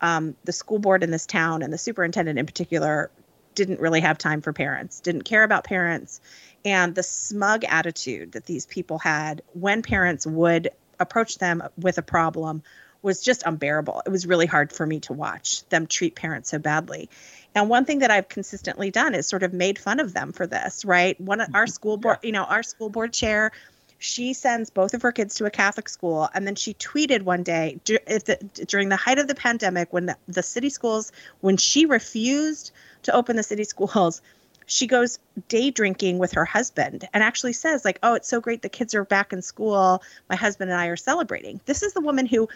um, 0.02 0.36
the 0.44 0.52
school 0.52 0.80
board 0.80 1.04
in 1.04 1.12
this 1.12 1.26
town 1.26 1.62
and 1.62 1.74
the 1.74 1.78
superintendent 1.78 2.38
in 2.38 2.46
particular 2.46 3.10
didn't 3.56 3.80
really 3.80 4.02
have 4.02 4.18
time 4.18 4.42
for 4.42 4.54
parents, 4.54 5.00
didn't 5.00 5.24
care 5.24 5.44
about 5.44 5.64
parents, 5.64 6.20
and 6.64 6.94
the 6.94 7.04
smug 7.04 7.64
attitude 7.64 8.34
that 8.34 8.46
these 8.46 8.66
people 8.66 9.00
had 9.00 9.42
when 9.54 9.82
parents 9.82 10.28
would 10.28 10.70
approach 11.00 11.38
them 11.38 11.64
with 11.78 11.98
a 11.98 12.02
problem 12.02 12.62
was 13.06 13.22
just 13.22 13.44
unbearable. 13.46 14.02
It 14.06 14.10
was 14.10 14.26
really 14.26 14.48
hard 14.48 14.74
for 14.74 14.86
me 14.86 15.00
to 15.02 15.14
watch 15.14 15.64
them 15.70 15.86
treat 15.86 16.16
parents 16.16 16.50
so 16.50 16.60
badly. 16.60 17.10
And 17.54 17.70
one 17.70 17.86
thing 17.86 18.00
that 18.00 18.12
I've 18.12 18.28
consistently 18.28 18.92
done 18.92 19.14
is 19.14 19.28
sort 19.28 19.44
of 19.44 19.54
made 19.54 19.80
fun 19.80 20.00
of 20.00 20.12
them 20.12 20.34
for 20.34 20.48
this, 20.48 20.84
right? 20.84 21.20
One 21.22 21.40
of 21.40 21.54
our 21.54 21.64
mm-hmm. 21.64 21.70
school 21.70 21.98
board, 21.98 22.18
you 22.24 22.32
know, 22.32 22.44
our 22.44 22.64
school 22.64 22.90
board 22.90 23.14
chair, 23.14 23.52
she 24.00 24.34
sends 24.34 24.72
both 24.72 24.94
of 24.94 25.04
her 25.04 25.12
kids 25.12 25.36
to 25.36 25.46
a 25.46 25.52
Catholic 25.52 25.88
school, 25.88 26.28
and 26.34 26.46
then 26.46 26.56
she 26.56 26.74
tweeted 26.74 27.22
one 27.22 27.44
day 27.44 27.80
during 27.86 28.90
the 28.90 28.98
height 28.98 29.20
of 29.20 29.28
the 29.28 29.36
pandemic 29.36 29.94
when 29.94 30.08
the, 30.08 30.18
the 30.28 30.44
city 30.44 30.70
schools, 30.70 31.12
when 31.40 31.56
she 31.56 31.86
refused 31.86 32.72
to 33.04 33.14
open 33.14 33.36
the 33.36 33.44
city 33.44 33.64
schools, 33.76 34.22
she 34.66 34.88
goes 34.88 35.20
day 35.48 35.70
drinking 35.70 36.18
with 36.18 36.34
her 36.34 36.46
husband 36.46 37.08
and 37.14 37.24
actually 37.24 37.54
says 37.54 37.86
like 37.86 38.00
oh 38.02 38.16
it's 38.16 38.28
so 38.28 38.42
great 38.42 38.62
the 38.62 38.70
kids 38.70 38.96
are 38.96 39.06
back 39.06 39.32
in 39.32 39.42
school 39.42 40.02
my 40.30 40.36
husband 40.36 40.72
and 40.72 40.80
i 40.80 40.88
are 40.88 40.96
celebrating 40.96 41.60
this 41.66 41.84
is 41.84 41.94
the 41.94 42.02
woman 42.02 42.26
who 42.26 42.48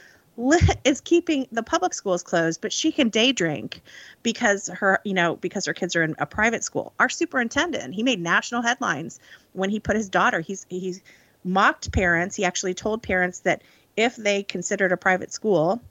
is 0.86 1.02
keeping 1.02 1.48
the 1.52 1.64
public 1.64 1.94
schools 1.94 2.24
closed, 2.24 2.62
but 2.62 2.72
she 2.72 2.92
can 2.92 3.10
day 3.10 3.32
drink 3.32 3.82
because 4.24 4.68
her, 4.68 5.00
you 5.04 5.14
know, 5.14 5.36
because 5.36 5.66
her 5.66 5.74
kids 5.74 5.96
are 5.96 6.04
in 6.04 6.16
a 6.20 6.26
private 6.26 6.64
school. 6.64 6.94
Our 7.00 7.10
superintendent, 7.10 7.94
he 7.94 8.04
made 8.04 8.22
national 8.22 8.62
headlines 8.62 9.20
when 9.54 9.70
he 9.70 9.80
put 9.80 9.96
his 9.96 10.10
daughter. 10.10 10.40
He's 10.40 10.66
he's 10.70 11.02
mocked 11.44 11.92
parents. 11.92 12.36
He 12.36 12.46
actually 12.46 12.74
told 12.74 13.04
parents 13.04 13.40
that 13.42 13.62
if 13.98 14.16
they 14.16 14.44
considered 14.44 14.92
a 14.92 14.98
private 14.98 15.34
school, 15.34 15.82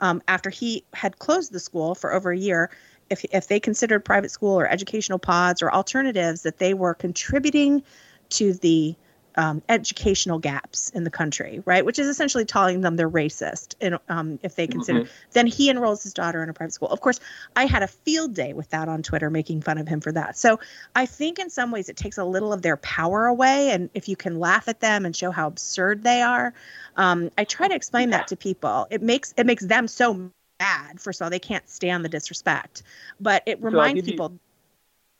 um, 0.00 0.22
after 0.28 0.50
he 0.50 0.84
had 0.94 1.18
closed 1.18 1.52
the 1.52 1.60
school 1.60 1.94
for 1.94 2.12
over 2.12 2.30
a 2.30 2.38
year, 2.38 2.70
if 3.10 3.24
if 3.32 3.48
they 3.48 3.58
considered 3.58 4.04
private 4.04 4.30
school 4.30 4.58
or 4.58 4.68
educational 4.68 5.18
pods 5.18 5.62
or 5.62 5.72
alternatives, 5.72 6.42
that 6.42 6.58
they 6.58 6.74
were 6.74 6.94
contributing 6.94 7.82
to 8.28 8.52
the 8.52 8.94
um, 9.36 9.62
educational 9.68 10.38
gaps 10.38 10.90
in 10.90 11.04
the 11.04 11.10
country, 11.10 11.62
right? 11.64 11.84
Which 11.84 11.98
is 11.98 12.06
essentially 12.06 12.44
telling 12.44 12.80
them 12.80 12.96
they're 12.96 13.10
racist, 13.10 13.74
and 13.80 13.98
um, 14.08 14.38
if 14.42 14.54
they 14.56 14.66
consider, 14.66 15.00
mm-hmm. 15.00 15.30
then 15.32 15.46
he 15.46 15.68
enrolls 15.68 16.02
his 16.02 16.14
daughter 16.14 16.42
in 16.42 16.48
a 16.48 16.52
private 16.52 16.72
school. 16.72 16.88
Of 16.88 17.00
course, 17.00 17.20
I 17.54 17.66
had 17.66 17.82
a 17.82 17.88
field 17.88 18.34
day 18.34 18.52
with 18.52 18.70
that 18.70 18.88
on 18.88 19.02
Twitter, 19.02 19.28
making 19.30 19.62
fun 19.62 19.78
of 19.78 19.86
him 19.86 20.00
for 20.00 20.12
that. 20.12 20.36
So 20.36 20.60
I 20.94 21.06
think 21.06 21.38
in 21.38 21.50
some 21.50 21.70
ways 21.70 21.88
it 21.88 21.96
takes 21.96 22.18
a 22.18 22.24
little 22.24 22.52
of 22.52 22.62
their 22.62 22.76
power 22.78 23.26
away, 23.26 23.70
and 23.70 23.90
if 23.94 24.08
you 24.08 24.16
can 24.16 24.38
laugh 24.38 24.68
at 24.68 24.80
them 24.80 25.04
and 25.04 25.14
show 25.14 25.30
how 25.30 25.46
absurd 25.46 26.02
they 26.02 26.22
are, 26.22 26.54
um, 26.96 27.30
I 27.36 27.44
try 27.44 27.68
to 27.68 27.74
explain 27.74 28.10
that 28.10 28.28
to 28.28 28.36
people. 28.36 28.86
It 28.90 29.02
makes 29.02 29.34
it 29.36 29.46
makes 29.46 29.64
them 29.64 29.88
so 29.88 30.30
mad. 30.60 31.00
First 31.00 31.20
of 31.20 31.26
all, 31.26 31.30
they 31.30 31.38
can't 31.38 31.68
stand 31.68 32.04
the 32.04 32.08
disrespect, 32.08 32.82
but 33.20 33.42
it 33.46 33.62
reminds 33.62 34.00
so 34.00 34.06
people. 34.06 34.30
You- 34.32 34.40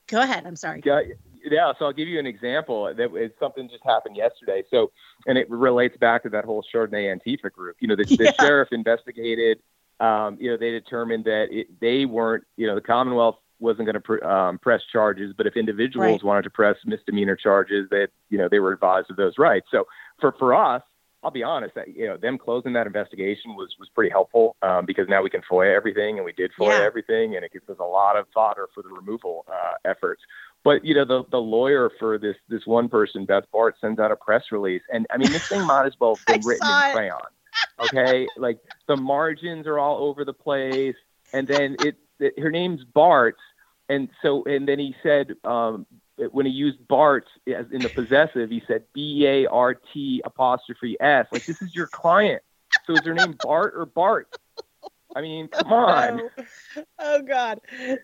Go 0.07 0.21
ahead. 0.21 0.45
I'm 0.47 0.55
sorry. 0.55 0.81
Yeah, 0.85 1.01
yeah, 1.45 1.73
so 1.77 1.85
I'll 1.85 1.93
give 1.93 2.07
you 2.07 2.19
an 2.19 2.25
example. 2.25 2.85
That 2.85 3.13
it's 3.15 3.37
something 3.39 3.69
just 3.69 3.83
happened 3.83 4.15
yesterday. 4.15 4.63
So, 4.69 4.91
and 5.25 5.37
it 5.37 5.49
relates 5.49 5.97
back 5.97 6.23
to 6.23 6.29
that 6.29 6.45
whole 6.45 6.63
Chardonnay 6.73 7.15
Antifa 7.15 7.51
group. 7.51 7.77
You 7.79 7.87
know, 7.87 7.95
the, 7.95 8.03
the 8.03 8.33
sheriff 8.39 8.69
investigated. 8.71 9.59
Um, 9.99 10.37
you 10.39 10.51
know, 10.51 10.57
they 10.57 10.71
determined 10.71 11.25
that 11.25 11.47
it, 11.51 11.67
they 11.79 12.05
weren't. 12.05 12.43
You 12.55 12.67
know, 12.67 12.75
the 12.75 12.81
Commonwealth 12.81 13.37
wasn't 13.59 13.85
going 13.87 13.95
to 13.95 13.99
pr- 13.99 14.23
um, 14.23 14.59
press 14.59 14.81
charges, 14.91 15.33
but 15.35 15.47
if 15.47 15.57
individuals 15.57 16.21
right. 16.21 16.23
wanted 16.23 16.43
to 16.43 16.49
press 16.49 16.77
misdemeanor 16.85 17.35
charges, 17.35 17.89
that 17.89 18.09
you 18.29 18.37
know 18.37 18.47
they 18.49 18.59
were 18.59 18.71
advised 18.71 19.09
of 19.09 19.17
those 19.17 19.37
rights. 19.37 19.67
So, 19.71 19.87
for 20.19 20.33
for 20.33 20.53
us, 20.53 20.83
I'll 21.23 21.31
be 21.31 21.43
honest, 21.43 21.75
that, 21.75 21.93
you 21.93 22.07
know, 22.07 22.15
them 22.15 22.37
closing 22.37 22.73
that 22.73 22.85
investigation 22.85 23.55
was 23.55 23.75
was 23.79 23.89
pretty 23.89 24.11
helpful 24.11 24.55
um, 24.61 24.85
because 24.85 25.07
now 25.09 25.21
we 25.23 25.29
can 25.29 25.41
FOIA 25.41 25.75
everything, 25.75 26.17
and 26.17 26.25
we 26.25 26.31
did 26.31 26.51
FOIA 26.57 26.79
yeah. 26.79 26.85
everything, 26.85 27.35
and 27.35 27.43
it 27.43 27.51
gives 27.51 27.67
us 27.69 27.77
a 27.79 27.83
lot 27.83 28.15
of 28.15 28.27
fodder 28.33 28.67
for 28.73 28.83
the 28.83 28.89
removal 28.89 29.43
uh, 29.47 29.73
efforts. 29.83 30.21
But 30.67 30.83
you 30.83 30.93
know, 30.95 31.05
the 31.05 31.23
the 31.31 31.39
lawyer 31.39 31.89
for 31.97 32.17
this 32.17 32.35
this 32.49 32.67
one 32.67 32.89
person, 32.89 33.23
Beth 33.23 33.45
Bart, 33.53 33.77
sends 33.79 34.01
out 34.01 34.11
a 34.11 34.17
press 34.17 34.43
release, 34.51 34.81
and 34.91 35.07
I 35.09 35.15
mean, 35.15 35.31
this 35.31 35.47
thing 35.47 35.65
might 35.65 35.85
as 35.85 35.93
well 35.97 36.15
have 36.15 36.25
been 36.41 36.41
written 36.45 36.67
in 36.67 36.91
crayon. 36.91 37.21
Okay, 37.85 38.27
like 38.35 38.59
the 38.85 38.97
margins 38.97 39.65
are 39.65 39.79
all 39.79 40.03
over 40.03 40.25
the 40.25 40.33
place, 40.33 40.97
and 41.31 41.47
then 41.47 41.77
it, 41.79 41.95
it 42.19 42.37
her 42.37 42.51
name's 42.51 42.83
Bart, 42.83 43.37
and 43.87 44.09
so 44.21 44.43
and 44.43 44.67
then 44.67 44.77
he 44.77 44.93
said 45.01 45.35
um, 45.45 45.85
when 46.31 46.45
he 46.45 46.51
used 46.51 46.85
Bart 46.89 47.27
as 47.47 47.67
in 47.71 47.81
the 47.81 47.87
possessive, 47.87 48.49
he 48.49 48.61
said 48.67 48.83
B 48.93 49.25
A 49.25 49.45
R 49.45 49.73
T 49.93 50.21
apostrophe 50.25 50.97
S. 50.99 51.27
Like 51.31 51.45
this 51.45 51.61
is 51.61 51.73
your 51.73 51.87
client. 51.87 52.43
So 52.85 52.91
is 52.91 53.05
her 53.05 53.13
name 53.13 53.37
Bart 53.41 53.73
or 53.73 53.85
Bart? 53.85 54.37
I 55.17 55.21
mean, 55.21 55.47
come 55.51 55.73
on. 55.73 56.21
Oh, 56.77 56.83
oh 56.99 57.21
God, 57.23 57.59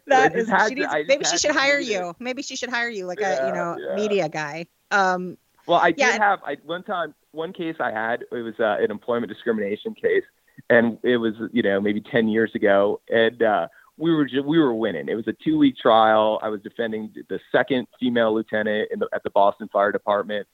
that 0.08 0.36
is. 0.36 0.48
She 0.68 0.76
needs, 0.76 0.92
to, 0.92 1.04
maybe 1.08 1.26
she 1.26 1.38
should 1.38 1.52
hire 1.52 1.80
you. 1.80 2.16
Maybe 2.20 2.42
she 2.42 2.56
should 2.56 2.72
hire 2.72 2.90
you, 2.90 3.06
like 3.06 3.20
yeah, 3.20 3.44
a 3.44 3.48
you 3.48 3.54
know 3.54 3.78
yeah. 3.80 3.96
media 3.96 4.30
guy. 4.30 4.66
Um, 4.90 5.38
well, 5.68 5.80
I 5.80 5.94
yeah. 5.96 6.14
did 6.14 6.22
have 6.22 6.40
I, 6.44 6.58
one 6.66 6.84
time 6.84 7.14
one 7.32 7.54
case 7.54 7.76
I 7.80 7.92
had. 7.92 8.26
It 8.32 8.42
was 8.42 8.56
uh, 8.60 8.78
an 8.80 8.90
employment 8.90 9.32
discrimination 9.32 9.94
case, 9.94 10.24
and 10.72 10.98
it 11.04 11.18
was 11.18 11.36
you 11.52 11.62
know 11.62 11.80
maybe 11.80 12.02
ten 12.02 12.28
years 12.28 12.52
ago, 12.56 13.00
and 13.10 13.44
uh, 13.44 13.68
we 13.98 14.12
were 14.12 14.26
just, 14.26 14.46
we 14.46 14.58
were 14.58 14.74
winning. 14.74 15.08
It 15.08 15.16
was 15.16 15.28
a 15.28 15.34
two 15.34 15.60
week 15.60 15.78
trial. 15.78 16.40
I 16.42 16.50
was 16.50 16.62
defending 16.62 17.14
the 17.30 17.40
second 17.52 17.88
female 18.00 18.34
lieutenant 18.34 18.90
in 18.92 19.00
the, 19.00 19.08
at 19.14 19.22
the 19.22 19.30
Boston 19.30 19.70
Fire 19.72 19.92
Department 19.92 20.48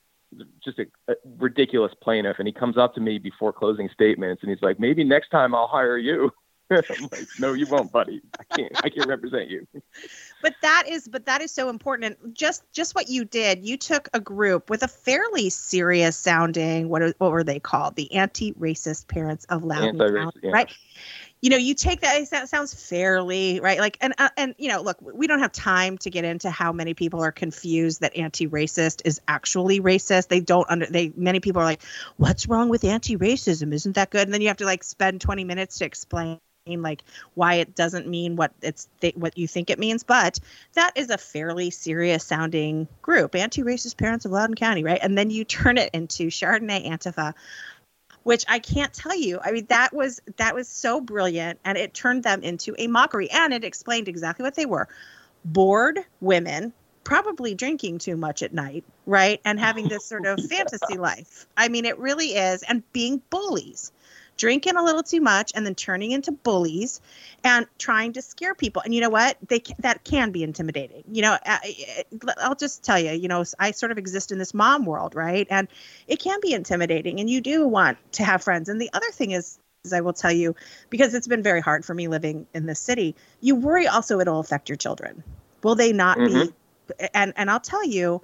just 0.63 0.79
a, 0.79 0.85
a, 1.11 1.15
ridiculous 1.37 1.91
plaintiff 2.01 2.37
and 2.39 2.47
he 2.47 2.53
comes 2.53 2.77
up 2.77 2.93
to 2.95 3.01
me 3.01 3.17
before 3.17 3.51
closing 3.51 3.89
statements 3.93 4.43
and 4.43 4.51
he's 4.51 4.61
like 4.61 4.79
maybe 4.79 5.03
next 5.03 5.29
time 5.29 5.55
i'll 5.55 5.67
hire 5.67 5.97
you 5.97 6.31
like, 7.11 7.27
no, 7.39 7.53
you 7.53 7.65
won't, 7.65 7.91
buddy. 7.91 8.21
I 8.39 8.55
can't. 8.55 8.71
I 8.83 8.89
can't 8.89 9.07
represent 9.07 9.49
you. 9.49 9.67
But 10.41 10.55
that 10.61 10.85
is, 10.87 11.05
but 11.05 11.25
that 11.25 11.41
is 11.41 11.51
so 11.51 11.67
important. 11.67 12.15
And 12.23 12.33
just, 12.33 12.63
just 12.71 12.95
what 12.95 13.09
you 13.09 13.25
did. 13.25 13.65
You 13.65 13.75
took 13.75 14.07
a 14.13 14.21
group 14.21 14.69
with 14.69 14.83
a 14.83 14.87
fairly 14.87 15.49
serious 15.49 16.15
sounding. 16.15 16.87
What, 16.87 17.01
are, 17.01 17.13
what 17.17 17.31
were 17.31 17.43
they 17.43 17.59
called? 17.59 17.97
The 17.97 18.13
anti-racist 18.13 19.09
parents 19.09 19.43
of 19.49 19.65
Loudoun, 19.65 19.97
County, 19.97 20.39
yeah. 20.43 20.51
right? 20.51 20.71
you 21.41 21.49
know 21.49 21.57
you 21.57 21.73
take 21.73 22.01
that 22.01 22.29
that 22.31 22.49
sounds 22.49 22.73
fairly 22.73 23.59
right 23.61 23.79
like 23.79 23.97
and 24.01 24.13
uh, 24.17 24.29
and 24.37 24.55
you 24.57 24.67
know 24.67 24.81
look 24.81 24.97
we 25.01 25.27
don't 25.27 25.39
have 25.39 25.51
time 25.51 25.97
to 25.97 26.09
get 26.09 26.25
into 26.25 26.49
how 26.49 26.71
many 26.71 26.93
people 26.93 27.23
are 27.23 27.31
confused 27.31 28.01
that 28.01 28.15
anti-racist 28.17 29.01
is 29.05 29.21
actually 29.27 29.79
racist 29.79 30.27
they 30.27 30.41
don't 30.41 30.69
under 30.69 30.85
they 30.85 31.11
many 31.15 31.39
people 31.39 31.61
are 31.61 31.65
like 31.65 31.81
what's 32.17 32.47
wrong 32.47 32.69
with 32.69 32.83
anti-racism 32.83 33.73
isn't 33.73 33.95
that 33.95 34.09
good 34.09 34.23
and 34.27 34.33
then 34.33 34.41
you 34.41 34.47
have 34.47 34.57
to 34.57 34.65
like 34.65 34.83
spend 34.83 35.21
20 35.21 35.43
minutes 35.43 35.77
to 35.77 35.85
explain 35.85 36.39
like 36.77 37.03
why 37.33 37.55
it 37.55 37.75
doesn't 37.75 38.07
mean 38.07 38.35
what 38.35 38.51
it's 38.61 38.87
th- 39.01 39.15
what 39.15 39.37
you 39.37 39.47
think 39.47 39.69
it 39.69 39.79
means 39.79 40.03
but 40.03 40.39
that 40.73 40.91
is 40.95 41.09
a 41.09 41.17
fairly 41.17 41.69
serious 41.69 42.23
sounding 42.23 42.87
group. 43.01 43.35
Anti-racist 43.35 43.97
parents 43.97 44.25
of 44.25 44.31
loudoun 44.31 44.55
county 44.55 44.83
right? 44.83 44.99
And 45.01 45.17
then 45.17 45.29
you 45.29 45.43
turn 45.43 45.77
it 45.77 45.89
into 45.93 46.27
chardonnay 46.27 46.87
antifa 46.87 47.33
which 48.23 48.45
I 48.47 48.59
can't 48.59 48.93
tell 48.93 49.15
you. 49.15 49.39
I 49.43 49.51
mean, 49.51 49.65
that 49.69 49.93
was 49.93 50.21
that 50.37 50.53
was 50.53 50.67
so 50.67 51.01
brilliant, 51.01 51.59
and 51.65 51.77
it 51.77 51.93
turned 51.93 52.23
them 52.23 52.43
into 52.43 52.75
a 52.77 52.87
mockery, 52.87 53.29
and 53.31 53.53
it 53.53 53.63
explained 53.63 54.07
exactly 54.07 54.43
what 54.43 54.55
they 54.55 54.65
were: 54.65 54.87
bored 55.45 55.99
women, 56.21 56.73
probably 57.03 57.55
drinking 57.55 57.99
too 57.99 58.17
much 58.17 58.43
at 58.43 58.53
night, 58.53 58.83
right, 59.05 59.41
and 59.45 59.59
having 59.59 59.87
this 59.87 60.05
sort 60.05 60.25
of 60.25 60.39
fantasy 60.49 60.97
life. 60.97 61.47
I 61.57 61.69
mean, 61.69 61.85
it 61.85 61.97
really 61.97 62.35
is, 62.35 62.63
and 62.63 62.83
being 62.93 63.21
bullies 63.29 63.91
drinking 64.39 64.77
a 64.77 64.83
little 64.83 65.03
too 65.03 65.21
much 65.21 65.51
and 65.53 65.65
then 65.65 65.75
turning 65.75 66.11
into 66.11 66.31
bullies 66.31 67.01
and 67.43 67.67
trying 67.77 68.13
to 68.13 68.21
scare 68.21 68.55
people. 68.55 68.81
And 68.81 68.95
you 68.95 69.01
know 69.01 69.09
what? 69.09 69.37
They 69.47 69.61
that 69.79 70.03
can 70.03 70.31
be 70.31 70.41
intimidating. 70.41 71.03
You 71.11 71.21
know, 71.21 71.37
I, 71.45 71.75
I'll 72.37 72.55
just 72.55 72.83
tell 72.83 72.97
you, 72.97 73.11
you 73.11 73.27
know, 73.27 73.43
I 73.59 73.71
sort 73.71 73.91
of 73.91 73.99
exist 73.99 74.31
in 74.31 74.39
this 74.39 74.53
mom 74.53 74.85
world, 74.85 75.13
right? 75.13 75.45
And 75.49 75.67
it 76.07 76.19
can 76.19 76.39
be 76.41 76.53
intimidating 76.53 77.19
and 77.19 77.29
you 77.29 77.41
do 77.41 77.67
want 77.67 77.97
to 78.13 78.23
have 78.23 78.41
friends. 78.41 78.69
And 78.69 78.81
the 78.81 78.89
other 78.93 79.11
thing 79.11 79.31
is 79.31 79.59
is 79.83 79.93
I 79.93 80.01
will 80.01 80.13
tell 80.13 80.31
you 80.31 80.55
because 80.89 81.13
it's 81.13 81.27
been 81.27 81.43
very 81.43 81.61
hard 81.61 81.85
for 81.85 81.93
me 81.93 82.07
living 82.07 82.47
in 82.53 82.65
this 82.65 82.79
city. 82.79 83.15
You 83.39 83.55
worry 83.55 83.87
also 83.87 84.19
it'll 84.19 84.39
affect 84.39 84.69
your 84.69 84.75
children. 84.75 85.23
Will 85.63 85.75
they 85.75 85.93
not 85.93 86.17
mm-hmm. 86.17 86.47
be 86.47 86.53
and 87.13 87.33
and 87.35 87.51
I'll 87.51 87.59
tell 87.59 87.85
you 87.85 88.21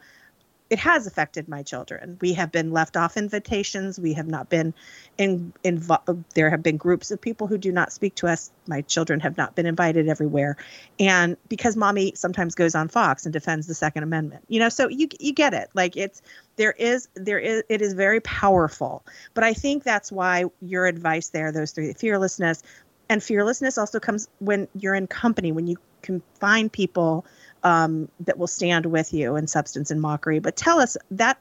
it 0.76 0.80
has 0.80 1.08
affected 1.08 1.48
my 1.48 1.64
children. 1.64 2.18
We 2.20 2.34
have 2.34 2.52
been 2.52 2.74
left 2.74 2.98
off 2.98 3.16
invitations. 3.16 3.98
We 3.98 4.12
have 4.16 4.28
not 4.28 4.50
been 4.50 4.74
in 5.18 5.54
involved. 5.64 6.26
There 6.34 6.50
have 6.50 6.62
been 6.62 6.76
groups 6.76 7.12
of 7.12 7.22
people 7.22 7.48
who 7.48 7.58
do 7.58 7.72
not 7.72 7.94
speak 7.94 8.16
to 8.16 8.28
us. 8.28 8.52
My 8.68 8.82
children 8.82 9.22
have 9.22 9.38
not 9.38 9.56
been 9.56 9.68
invited 9.68 10.10
everywhere, 10.10 10.58
and 11.00 11.38
because 11.48 11.78
mommy 11.78 12.12
sometimes 12.16 12.56
goes 12.56 12.76
on 12.76 12.90
Fox 12.90 13.26
and 13.26 13.32
defends 13.32 13.68
the 13.68 13.74
Second 13.74 14.04
Amendment, 14.04 14.44
you 14.50 14.60
know, 14.60 14.68
so 14.68 14.90
you 14.90 15.08
you 15.18 15.32
get 15.32 15.54
it. 15.54 15.70
Like 15.74 15.96
it's 15.96 16.22
there 16.58 16.74
is 16.74 17.08
there 17.14 17.40
is 17.40 17.64
it 17.70 17.82
is 17.82 17.94
very 17.94 18.20
powerful. 18.20 19.06
But 19.34 19.46
I 19.46 19.54
think 19.54 19.86
that's 19.86 20.12
why 20.12 20.44
your 20.60 20.88
advice 20.88 21.30
there, 21.30 21.54
those 21.54 21.72
three, 21.72 21.94
fearlessness, 21.94 22.64
and 23.08 23.24
fearlessness 23.24 23.78
also 23.78 24.02
comes 24.02 24.28
when 24.40 24.68
you're 24.78 24.96
in 24.96 25.08
company 25.08 25.54
when 25.54 25.68
you 25.68 25.78
can 26.06 26.22
find 26.40 26.72
people 26.72 27.26
um, 27.64 28.08
that 28.22 28.38
will 28.38 28.48
stand 28.48 28.86
with 28.86 29.14
you 29.14 29.36
in 29.36 29.48
substance 29.48 29.92
and 29.92 30.00
mockery. 30.00 30.40
But 30.40 30.56
tell 30.56 30.80
us 30.80 30.96
that 31.12 31.40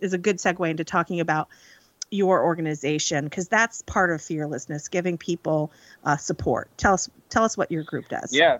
is 0.00 0.12
a 0.12 0.18
good 0.18 0.36
segue 0.36 0.68
into 0.68 0.84
talking 0.84 1.18
about 1.20 1.48
your 2.10 2.44
organization 2.44 3.24
because 3.24 3.48
that's 3.48 3.82
part 3.82 4.10
of 4.10 4.22
fearlessness 4.22 4.88
giving 4.88 5.18
people 5.18 5.72
uh, 6.04 6.16
support. 6.16 6.68
Tell 6.76 6.94
us 6.94 7.10
tell 7.30 7.42
us 7.42 7.56
what 7.56 7.72
your 7.72 7.82
group 7.82 8.08
does. 8.08 8.34
Yeah. 8.34 8.58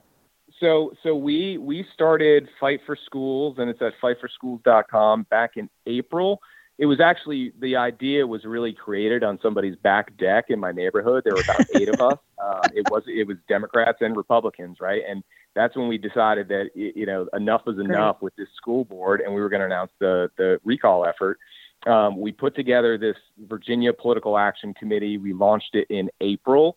So 0.61 0.94
so 1.03 1.14
we 1.14 1.59
we 1.59 1.87
started 1.94 2.49
fight 2.59 2.81
for 2.87 2.96
schools 3.07 3.57
and 3.59 3.70
it's 3.70 3.83
at 3.83 3.92
fightforschools.com 4.03 5.25
back 5.25 5.57
in 5.57 5.68
april 5.87 6.40
it 6.79 6.87
was 6.87 7.01
actually 7.01 7.53
the 7.59 7.77
idea 7.77 8.27
was 8.27 8.45
really 8.45 8.73
created 8.73 9.25
on 9.25 9.39
somebody's 9.43 9.77
back 9.77 10.17
deck 10.19 10.47
in 10.49 10.61
my 10.61 10.73
neighborhood. 10.73 11.23
There 11.25 11.35
were 11.35 11.41
about 11.41 11.67
eight 11.75 11.89
of 11.89 12.01
us. 12.01 12.19
Um, 12.43 12.71
it 12.75 12.89
was 12.91 13.03
it 13.07 13.27
was 13.27 13.39
democrats 13.49 13.99
and 14.01 14.17
republicans 14.17 14.79
right? 14.81 15.03
And 15.09 15.23
that's 15.55 15.75
when 15.75 15.89
we 15.89 15.97
decided 15.97 16.49
that 16.49 16.71
you 16.75 17.07
know 17.07 17.29
enough 17.33 17.62
was 17.67 17.79
enough 17.79 18.21
with 18.21 18.37
this 18.37 18.49
school 18.57 18.85
board 18.85 19.23
and 19.23 19.35
we 19.35 19.41
were 19.41 19.49
going 19.49 19.61
to 19.61 19.67
announce 19.67 19.93
the 20.01 20.31
the 20.37 20.61
recall 20.65 21.07
effort. 21.07 21.39
Um, 21.87 22.21
we 22.21 22.33
put 22.33 22.55
together 22.55 22.99
this 22.99 23.17
Virginia 23.47 23.93
Political 23.93 24.37
Action 24.37 24.75
Committee. 24.75 25.19
We 25.19 25.33
launched 25.33 25.75
it 25.75 25.87
in 25.89 26.11
April, 26.21 26.77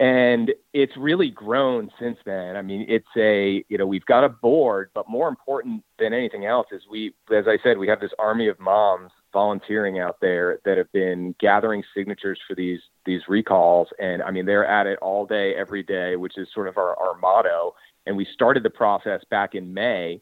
and 0.00 0.52
it's 0.72 0.96
really 0.96 1.30
grown 1.30 1.90
since 2.00 2.18
then. 2.24 2.56
I 2.56 2.62
mean, 2.62 2.86
it's 2.88 3.06
a 3.16 3.64
you 3.68 3.78
know 3.78 3.86
we've 3.86 4.04
got 4.06 4.24
a 4.24 4.28
board, 4.28 4.90
but 4.94 5.08
more 5.08 5.28
important 5.28 5.82
than 5.98 6.12
anything 6.12 6.46
else 6.46 6.66
is 6.72 6.82
we, 6.90 7.14
as 7.34 7.46
I 7.46 7.58
said, 7.62 7.78
we 7.78 7.88
have 7.88 8.00
this 8.00 8.12
army 8.18 8.48
of 8.48 8.58
moms 8.60 9.10
volunteering 9.32 9.98
out 9.98 10.16
there 10.20 10.60
that 10.64 10.78
have 10.78 10.90
been 10.92 11.34
gathering 11.40 11.82
signatures 11.96 12.38
for 12.46 12.54
these 12.54 12.80
these 13.06 13.22
recalls, 13.28 13.88
and 13.98 14.22
I 14.22 14.30
mean 14.30 14.46
they're 14.46 14.66
at 14.66 14.86
it 14.86 14.98
all 15.00 15.26
day, 15.26 15.54
every 15.54 15.82
day, 15.82 16.16
which 16.16 16.38
is 16.38 16.48
sort 16.54 16.68
of 16.68 16.76
our, 16.76 16.96
our 16.96 17.18
motto. 17.18 17.74
And 18.06 18.16
we 18.16 18.26
started 18.34 18.62
the 18.62 18.70
process 18.70 19.22
back 19.30 19.54
in 19.54 19.72
May 19.72 20.20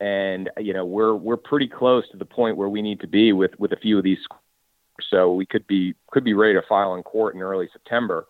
and 0.00 0.50
you 0.58 0.74
know 0.74 0.84
we're 0.84 1.14
we're 1.14 1.36
pretty 1.36 1.68
close 1.68 2.04
to 2.10 2.16
the 2.16 2.24
point 2.24 2.56
where 2.56 2.68
we 2.68 2.82
need 2.82 3.00
to 3.00 3.06
be 3.06 3.32
with 3.32 3.52
with 3.58 3.72
a 3.72 3.76
few 3.76 3.96
of 3.96 4.04
these 4.04 4.18
so 5.10 5.32
we 5.32 5.46
could 5.46 5.66
be 5.66 5.94
could 6.10 6.24
be 6.24 6.34
ready 6.34 6.54
to 6.54 6.62
file 6.68 6.94
in 6.94 7.02
court 7.02 7.34
in 7.34 7.40
early 7.40 7.68
September 7.72 8.26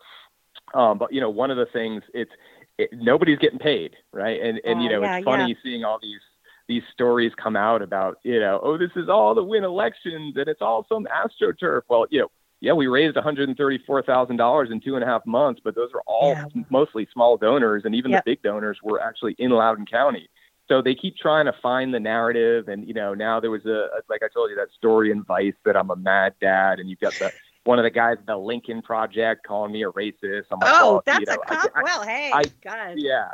um, 0.74 0.98
but 0.98 1.12
you 1.12 1.20
know 1.20 1.30
one 1.30 1.50
of 1.50 1.56
the 1.56 1.66
things 1.66 2.02
it's 2.14 2.30
it, 2.78 2.90
nobody's 2.92 3.38
getting 3.38 3.58
paid 3.58 3.96
right 4.12 4.40
and 4.40 4.60
and 4.64 4.82
you 4.82 4.88
know 4.88 5.02
yeah, 5.02 5.16
it's 5.16 5.24
funny 5.24 5.52
yeah. 5.52 5.58
seeing 5.62 5.84
all 5.84 5.98
these 6.00 6.20
these 6.68 6.82
stories 6.92 7.32
come 7.36 7.56
out 7.56 7.82
about 7.82 8.18
you 8.22 8.40
know 8.40 8.60
oh 8.62 8.78
this 8.78 8.90
is 8.96 9.08
all 9.08 9.34
to 9.34 9.42
win 9.42 9.64
elections 9.64 10.34
and 10.36 10.48
it's 10.48 10.62
all 10.62 10.86
some 10.88 11.06
astroturf 11.06 11.82
well 11.88 12.06
you 12.10 12.20
know 12.20 12.30
yeah, 12.64 12.74
we 12.74 12.86
raised 12.86 13.16
$134,000 13.16 14.70
in 14.70 14.80
two 14.80 14.94
and 14.94 15.02
a 15.02 15.06
half 15.08 15.26
months, 15.26 15.60
but 15.64 15.74
those 15.74 15.90
are 15.94 16.02
all 16.06 16.28
yeah. 16.28 16.44
mostly 16.70 17.08
small 17.12 17.36
donors, 17.36 17.82
and 17.84 17.92
even 17.92 18.12
yep. 18.12 18.24
the 18.24 18.30
big 18.30 18.42
donors 18.42 18.78
were 18.84 19.00
actually 19.02 19.34
in 19.40 19.50
Loudoun 19.50 19.84
County 19.84 20.28
so 20.68 20.80
they 20.80 20.94
keep 20.94 21.16
trying 21.16 21.46
to 21.46 21.54
find 21.62 21.92
the 21.92 22.00
narrative 22.00 22.68
and 22.68 22.86
you 22.86 22.94
know 22.94 23.14
now 23.14 23.40
there 23.40 23.50
was 23.50 23.64
a 23.66 23.88
like 24.08 24.22
i 24.22 24.28
told 24.32 24.50
you 24.50 24.56
that 24.56 24.68
story 24.76 25.10
in 25.10 25.22
vice 25.24 25.54
that 25.64 25.76
i'm 25.76 25.90
a 25.90 25.96
mad 25.96 26.34
dad 26.40 26.78
and 26.78 26.88
you've 26.88 27.00
got 27.00 27.12
the 27.14 27.30
one 27.64 27.78
of 27.78 27.84
the 27.84 27.90
guys 27.90 28.16
at 28.18 28.26
the 28.26 28.36
lincoln 28.36 28.82
project 28.82 29.46
calling 29.46 29.72
me 29.72 29.82
a 29.82 29.90
racist 29.90 30.44
I'm 30.50 30.60
like, 30.60 30.74
oh, 30.74 30.96
oh 30.96 31.02
that's 31.06 31.20
you 31.20 31.26
know, 31.26 31.34
a 31.34 31.46
cop 31.46 31.72
I, 31.74 31.82
well 31.82 32.02
hey 32.02 32.30
I, 32.32 32.44
God. 32.62 32.94
yeah 32.96 33.28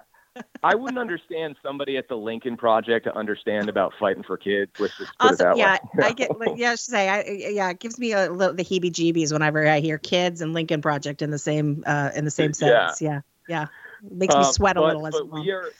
I 0.62 0.74
wouldn't 0.74 0.98
understand 0.98 1.56
somebody 1.62 1.96
at 1.96 2.08
the 2.08 2.16
Lincoln 2.16 2.56
Project 2.56 3.04
to 3.06 3.16
understand 3.16 3.68
about 3.68 3.92
fighting 3.98 4.22
for 4.22 4.36
kids. 4.36 4.70
Let's 4.78 4.96
just 4.96 5.10
put 5.18 5.30
also, 5.30 5.52
it 5.52 5.56
that 5.56 5.56
yeah, 5.56 5.78
way. 5.96 6.04
I 6.04 6.12
get 6.12 6.30
yeah, 6.56 6.70
I 6.70 6.74
should 6.74 6.80
say 6.80 7.08
I 7.08 7.22
yeah, 7.50 7.70
it 7.70 7.80
gives 7.80 7.98
me 7.98 8.12
a 8.12 8.30
little 8.30 8.54
the 8.54 8.64
heebie-jeebies 8.64 9.32
whenever 9.32 9.66
I 9.66 9.80
hear 9.80 9.98
kids 9.98 10.40
and 10.40 10.52
Lincoln 10.52 10.82
Project 10.82 11.22
in 11.22 11.30
the 11.30 11.38
same 11.38 11.82
uh 11.86 12.10
in 12.14 12.24
the 12.24 12.30
same 12.30 12.52
sentence. 12.52 13.00
Yeah, 13.00 13.20
yeah, 13.48 13.66
yeah. 14.02 14.10
makes 14.10 14.34
me 14.34 14.42
um, 14.42 14.52
sweat 14.52 14.76
a 14.76 14.84
little 14.84 15.02
but, 15.02 15.14
as 15.14 15.22
well. 15.22 15.42
We 15.42 15.50
are 15.50 15.70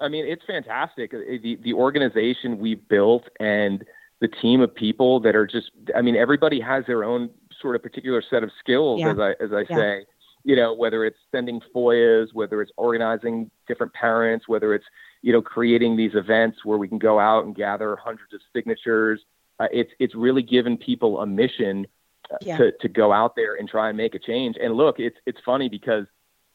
I 0.00 0.08
mean, 0.08 0.26
it's 0.26 0.44
fantastic. 0.44 1.14
Uh, 1.14 1.18
the 1.42 1.56
the 1.62 1.72
organization 1.74 2.58
we've 2.58 2.86
built 2.88 3.28
and 3.40 3.84
the 4.20 4.28
team 4.28 4.60
of 4.60 4.74
people 4.74 5.20
that 5.20 5.36
are 5.36 5.46
just 5.46 5.70
I 5.94 6.02
mean, 6.02 6.16
everybody 6.16 6.60
has 6.60 6.84
their 6.86 7.04
own 7.04 7.30
sort 7.64 7.76
of 7.76 7.82
particular 7.82 8.22
set 8.28 8.42
of 8.42 8.50
skills 8.60 9.00
yeah. 9.00 9.12
as 9.12 9.18
I 9.18 9.30
as 9.42 9.52
I 9.52 9.64
yeah. 9.70 9.76
say. 9.76 10.06
You 10.46 10.56
know, 10.56 10.74
whether 10.74 11.06
it's 11.06 11.16
sending 11.32 11.62
FOIAs, 11.74 12.34
whether 12.34 12.60
it's 12.60 12.70
organizing 12.76 13.50
different 13.66 13.94
parents, 13.94 14.46
whether 14.46 14.74
it's, 14.74 14.84
you 15.22 15.32
know, 15.32 15.40
creating 15.40 15.96
these 15.96 16.14
events 16.14 16.58
where 16.66 16.76
we 16.76 16.86
can 16.86 16.98
go 16.98 17.18
out 17.18 17.46
and 17.46 17.56
gather 17.56 17.96
hundreds 17.96 18.34
of 18.34 18.42
signatures. 18.54 19.20
Uh, 19.58 19.68
it's 19.72 19.90
it's 19.98 20.14
really 20.14 20.42
given 20.42 20.76
people 20.76 21.20
a 21.20 21.26
mission 21.26 21.86
uh, 22.30 22.36
yeah. 22.42 22.58
to 22.58 22.72
to 22.82 22.88
go 22.88 23.10
out 23.10 23.34
there 23.36 23.54
and 23.54 23.70
try 23.70 23.88
and 23.88 23.96
make 23.96 24.14
a 24.14 24.18
change. 24.18 24.56
And 24.62 24.74
look, 24.74 25.00
it's 25.00 25.16
it's 25.24 25.38
funny 25.46 25.70
because 25.70 26.04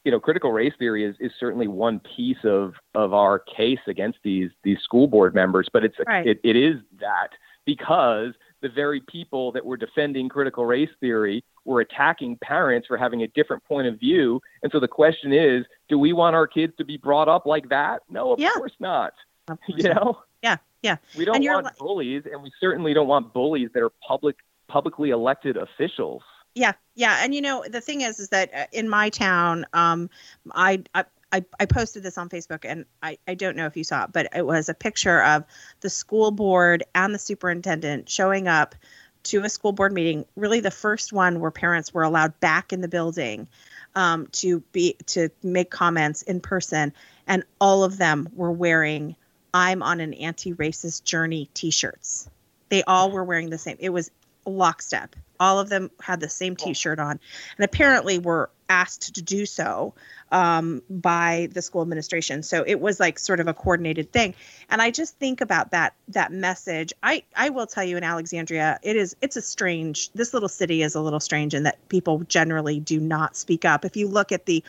you 0.06 0.12
know, 0.12 0.20
critical 0.20 0.52
race 0.52 0.74
theory 0.80 1.04
is, 1.04 1.16
is 1.20 1.32
certainly 1.40 1.68
one 1.68 2.00
piece 2.16 2.44
of, 2.44 2.74
of 2.96 3.14
our 3.14 3.40
case 3.40 3.80
against 3.88 4.20
these 4.24 4.50
these 4.64 4.80
school 4.84 5.08
board 5.08 5.36
members, 5.36 5.68
but 5.72 5.84
it's 5.84 5.96
right. 6.08 6.26
it, 6.26 6.40
it 6.44 6.56
is 6.56 6.76
that 7.00 7.30
because 7.66 8.34
the 8.62 8.70
very 8.70 9.02
people 9.02 9.52
that 9.54 9.66
were 9.66 9.78
defending 9.78 10.30
critical 10.30 10.66
race 10.66 10.90
theory 11.00 11.44
were 11.66 11.82
attacking 11.82 12.38
parents 12.42 12.88
for 12.88 12.98
having 12.98 13.24
a 13.24 13.28
different 13.28 13.64
point 13.66 13.88
of 13.88 14.00
view. 14.00 14.42
And 14.64 14.72
so 14.72 14.80
the 14.80 14.88
question 14.88 15.34
is, 15.34 15.66
do 15.88 15.98
we 15.98 16.14
want 16.14 16.36
our 16.36 16.48
kids 16.48 16.74
to 16.78 16.86
be 16.86 16.98
brought 16.98 17.28
up 17.28 17.46
like 17.46 17.70
that? 17.70 18.02
No, 18.10 18.34
of 18.34 18.40
yeah. 18.40 18.52
course 18.56 18.74
not. 18.80 19.14
Of 19.48 19.60
course 19.66 19.84
you 19.84 19.94
know? 19.94 20.20
Yeah, 20.42 20.58
yeah. 20.82 20.98
We 21.18 21.26
don't 21.26 21.44
want 21.44 21.78
bullies, 21.78 22.24
and 22.32 22.42
we 22.42 22.52
certainly 22.60 22.94
don't 22.94 23.08
want 23.08 23.34
bullies 23.34 23.70
that 23.74 23.84
are 23.84 23.92
public 24.06 24.38
publicly 24.68 25.10
elected 25.10 25.58
officials. 25.58 26.22
Yeah, 26.56 26.74
yeah, 26.96 27.24
and 27.24 27.34
you 27.36 27.42
know 27.42 27.66
the 27.70 27.82
thing 27.82 28.02
is, 28.02 28.20
is 28.20 28.30
that 28.30 28.54
uh, 28.54 28.66
in 28.72 28.90
my 28.90 29.10
town, 29.10 29.66
um, 29.74 30.10
I, 30.52 30.84
I 30.94 31.06
I, 31.32 31.46
I, 31.60 31.66
posted 31.66 32.04
this 32.04 32.18
on 32.18 32.30
Facebook 32.30 32.60
and 32.64 32.86
I, 33.04 33.18
I 33.28 33.36
don't 33.36 33.56
know 33.56 33.68
if 33.68 33.78
you 33.78 33.84
saw 33.84 34.06
it, 34.06 34.12
but 34.12 34.30
it 34.36 34.46
was 34.46 34.68
a 34.68 34.74
picture 34.74 35.22
of 35.22 35.44
the 35.82 35.90
school 35.90 36.32
board 36.32 36.84
and 36.96 37.14
the 37.14 37.20
superintendent 37.20 38.10
showing 38.10 38.48
up 38.48 38.76
to 39.24 39.44
a 39.44 39.50
school 39.50 39.72
board 39.72 39.94
meeting, 39.94 40.26
really 40.36 40.60
the 40.60 40.72
first 40.72 41.14
one 41.14 41.40
where 41.40 41.52
parents 41.52 41.94
were 41.94 42.04
allowed 42.04 42.40
back 42.40 42.74
in 42.74 42.82
the 42.82 42.88
building 42.88 43.48
um, 43.96 44.28
to 44.28 44.62
be 44.72 44.96
to 45.08 45.30
make 45.44 45.70
comments 45.70 46.22
in 46.22 46.40
person, 46.40 46.94
and 47.28 47.44
all 47.60 47.84
of 47.84 47.98
them 47.98 48.30
were 48.34 48.52
wearing 48.52 49.16
"I'm 49.54 49.84
on 49.84 50.00
an 50.00 50.14
anti-racist 50.14 51.04
journey" 51.04 51.50
T-shirts. 51.54 52.30
They 52.70 52.84
all 52.84 53.12
were 53.12 53.24
wearing 53.24 53.50
the 53.50 53.58
same. 53.58 53.78
It 53.80 53.90
was 53.90 54.12
lockstep. 54.46 55.16
All 55.40 55.60
of 55.60 55.70
them 55.70 55.92
had 56.02 56.20
the 56.20 56.30
same 56.30 56.56
T-shirt 56.56 57.00
on, 57.00 57.20
and 57.58 57.66
apparently 57.66 58.20
were 58.20 58.50
asked 58.70 59.16
to 59.16 59.22
do 59.22 59.46
so 59.46 59.94
um, 60.32 60.82
by 60.90 61.50
the 61.52 61.62
school 61.62 61.82
administration. 61.82 62.44
So 62.44 62.64
it 62.66 62.80
was 62.80 63.00
like 63.00 63.20
sort 63.20 63.40
of 63.40 63.48
a 63.48 63.54
coordinated 63.54 64.12
thing. 64.12 64.36
And 64.70 64.82
I 64.82 64.92
just 64.92 65.18
think 65.18 65.42
about 65.42 65.72
that 65.72 65.96
that 66.10 66.32
message. 66.32 66.94
I 67.04 67.24
I 67.36 67.50
will 67.50 67.68
tell 67.68 67.84
you 67.84 67.98
in 67.98 68.04
Alexandria, 68.04 68.80
it 68.84 68.96
is 68.96 69.16
it's 69.22 69.36
a 69.36 69.42
strange. 69.42 70.12
This 70.14 70.34
little 70.34 70.50
city 70.50 70.84
is 70.84 70.96
a 70.96 71.02
little 71.02 71.20
strange 71.20 71.54
in 71.54 71.64
that 71.64 71.90
people 71.90 72.20
generally 72.20 72.80
do 72.80 73.00
not 73.00 73.36
speak 73.36 73.66
up. 73.66 73.84
If 73.84 73.98
you 73.98 74.08
look 74.08 74.32
at 74.32 74.46
the 74.46 74.64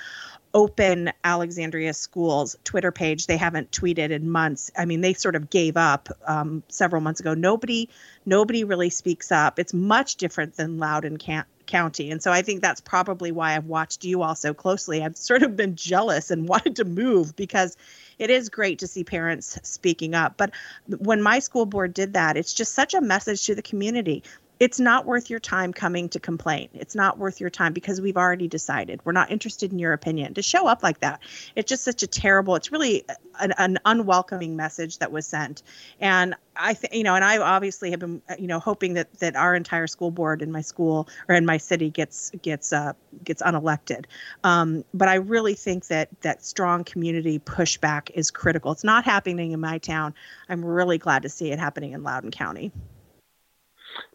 open 0.54 1.12
Alexandria 1.22 1.94
schools 1.94 2.56
Twitter 2.64 2.90
page. 2.90 3.26
They 3.26 3.36
haven't 3.36 3.70
tweeted 3.70 4.10
in 4.10 4.30
months. 4.30 4.70
I 4.76 4.84
mean, 4.84 5.00
they 5.00 5.14
sort 5.14 5.36
of 5.36 5.50
gave 5.50 5.76
up 5.76 6.08
um, 6.26 6.62
several 6.68 7.00
months 7.00 7.20
ago. 7.20 7.34
Nobody, 7.34 7.88
nobody 8.26 8.64
really 8.64 8.90
speaks 8.90 9.30
up. 9.30 9.58
It's 9.58 9.74
much 9.74 10.16
different 10.16 10.56
than 10.56 10.78
Loudoun 10.78 11.18
Can- 11.18 11.44
County, 11.70 12.10
and 12.10 12.22
so 12.22 12.30
I 12.32 12.42
think 12.42 12.60
that's 12.60 12.80
probably 12.80 13.32
why 13.32 13.54
I've 13.54 13.66
watched 13.66 14.04
you 14.04 14.22
all 14.22 14.34
so 14.34 14.52
closely. 14.52 15.02
I've 15.02 15.16
sort 15.16 15.42
of 15.42 15.56
been 15.56 15.76
jealous 15.76 16.30
and 16.30 16.48
wanted 16.48 16.76
to 16.76 16.84
move 16.84 17.36
because 17.36 17.76
it 18.18 18.28
is 18.28 18.48
great 18.48 18.80
to 18.80 18.86
see 18.86 19.04
parents 19.04 19.58
speaking 19.62 20.14
up. 20.14 20.36
But 20.36 20.50
when 20.86 21.22
my 21.22 21.38
school 21.38 21.66
board 21.66 21.94
did 21.94 22.14
that, 22.14 22.36
it's 22.36 22.52
just 22.52 22.74
such 22.74 22.92
a 22.92 23.00
message 23.00 23.46
to 23.46 23.54
the 23.54 23.62
community 23.62 24.22
it's 24.60 24.78
not 24.78 25.06
worth 25.06 25.30
your 25.30 25.40
time 25.40 25.72
coming 25.72 26.10
to 26.10 26.20
complain. 26.20 26.68
It's 26.74 26.94
not 26.94 27.16
worth 27.16 27.40
your 27.40 27.48
time 27.48 27.72
because 27.72 27.98
we've 27.98 28.18
already 28.18 28.46
decided. 28.46 29.00
We're 29.04 29.12
not 29.12 29.30
interested 29.30 29.72
in 29.72 29.78
your 29.78 29.94
opinion. 29.94 30.34
To 30.34 30.42
show 30.42 30.66
up 30.66 30.82
like 30.82 31.00
that, 31.00 31.20
it's 31.56 31.68
just 31.68 31.82
such 31.82 32.02
a 32.02 32.06
terrible, 32.06 32.56
it's 32.56 32.70
really 32.70 33.04
an, 33.40 33.54
an 33.56 33.78
unwelcoming 33.86 34.56
message 34.56 34.98
that 34.98 35.10
was 35.10 35.26
sent. 35.26 35.62
And 35.98 36.34
I 36.54 36.74
think, 36.74 36.92
you 36.94 37.04
know, 37.04 37.14
and 37.14 37.24
I 37.24 37.38
obviously 37.38 37.90
have 37.90 38.00
been, 38.00 38.20
you 38.38 38.48
know, 38.48 38.58
hoping 38.58 38.94
that 38.94 39.12
that 39.20 39.34
our 39.34 39.54
entire 39.54 39.86
school 39.86 40.10
board 40.10 40.42
in 40.42 40.52
my 40.52 40.60
school 40.60 41.08
or 41.26 41.34
in 41.34 41.46
my 41.46 41.56
city 41.56 41.88
gets 41.88 42.30
gets 42.42 42.70
uh, 42.70 42.92
gets 43.24 43.40
unelected. 43.40 44.04
Um, 44.44 44.84
but 44.92 45.08
I 45.08 45.14
really 45.14 45.54
think 45.54 45.86
that 45.86 46.10
that 46.20 46.44
strong 46.44 46.84
community 46.84 47.38
pushback 47.38 48.10
is 48.12 48.30
critical. 48.30 48.72
It's 48.72 48.84
not 48.84 49.06
happening 49.06 49.52
in 49.52 49.60
my 49.60 49.78
town. 49.78 50.12
I'm 50.50 50.62
really 50.62 50.98
glad 50.98 51.22
to 51.22 51.30
see 51.30 51.50
it 51.50 51.58
happening 51.58 51.92
in 51.92 52.02
Loudoun 52.02 52.30
County. 52.30 52.72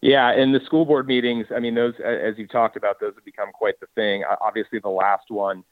Yeah, 0.01 0.31
and 0.31 0.53
the 0.53 0.59
school 0.65 0.85
board 0.85 1.07
meetings, 1.07 1.47
I 1.55 1.59
mean, 1.59 1.73
those, 1.73 1.93
as 2.03 2.37
you 2.37 2.47
talked 2.47 2.75
about, 2.77 2.99
those 2.99 3.13
have 3.15 3.25
become 3.25 3.51
quite 3.51 3.79
the 3.79 3.87
thing. 3.95 4.23
Obviously, 4.41 4.79
the 4.79 4.89
last 4.89 5.25
one 5.29 5.63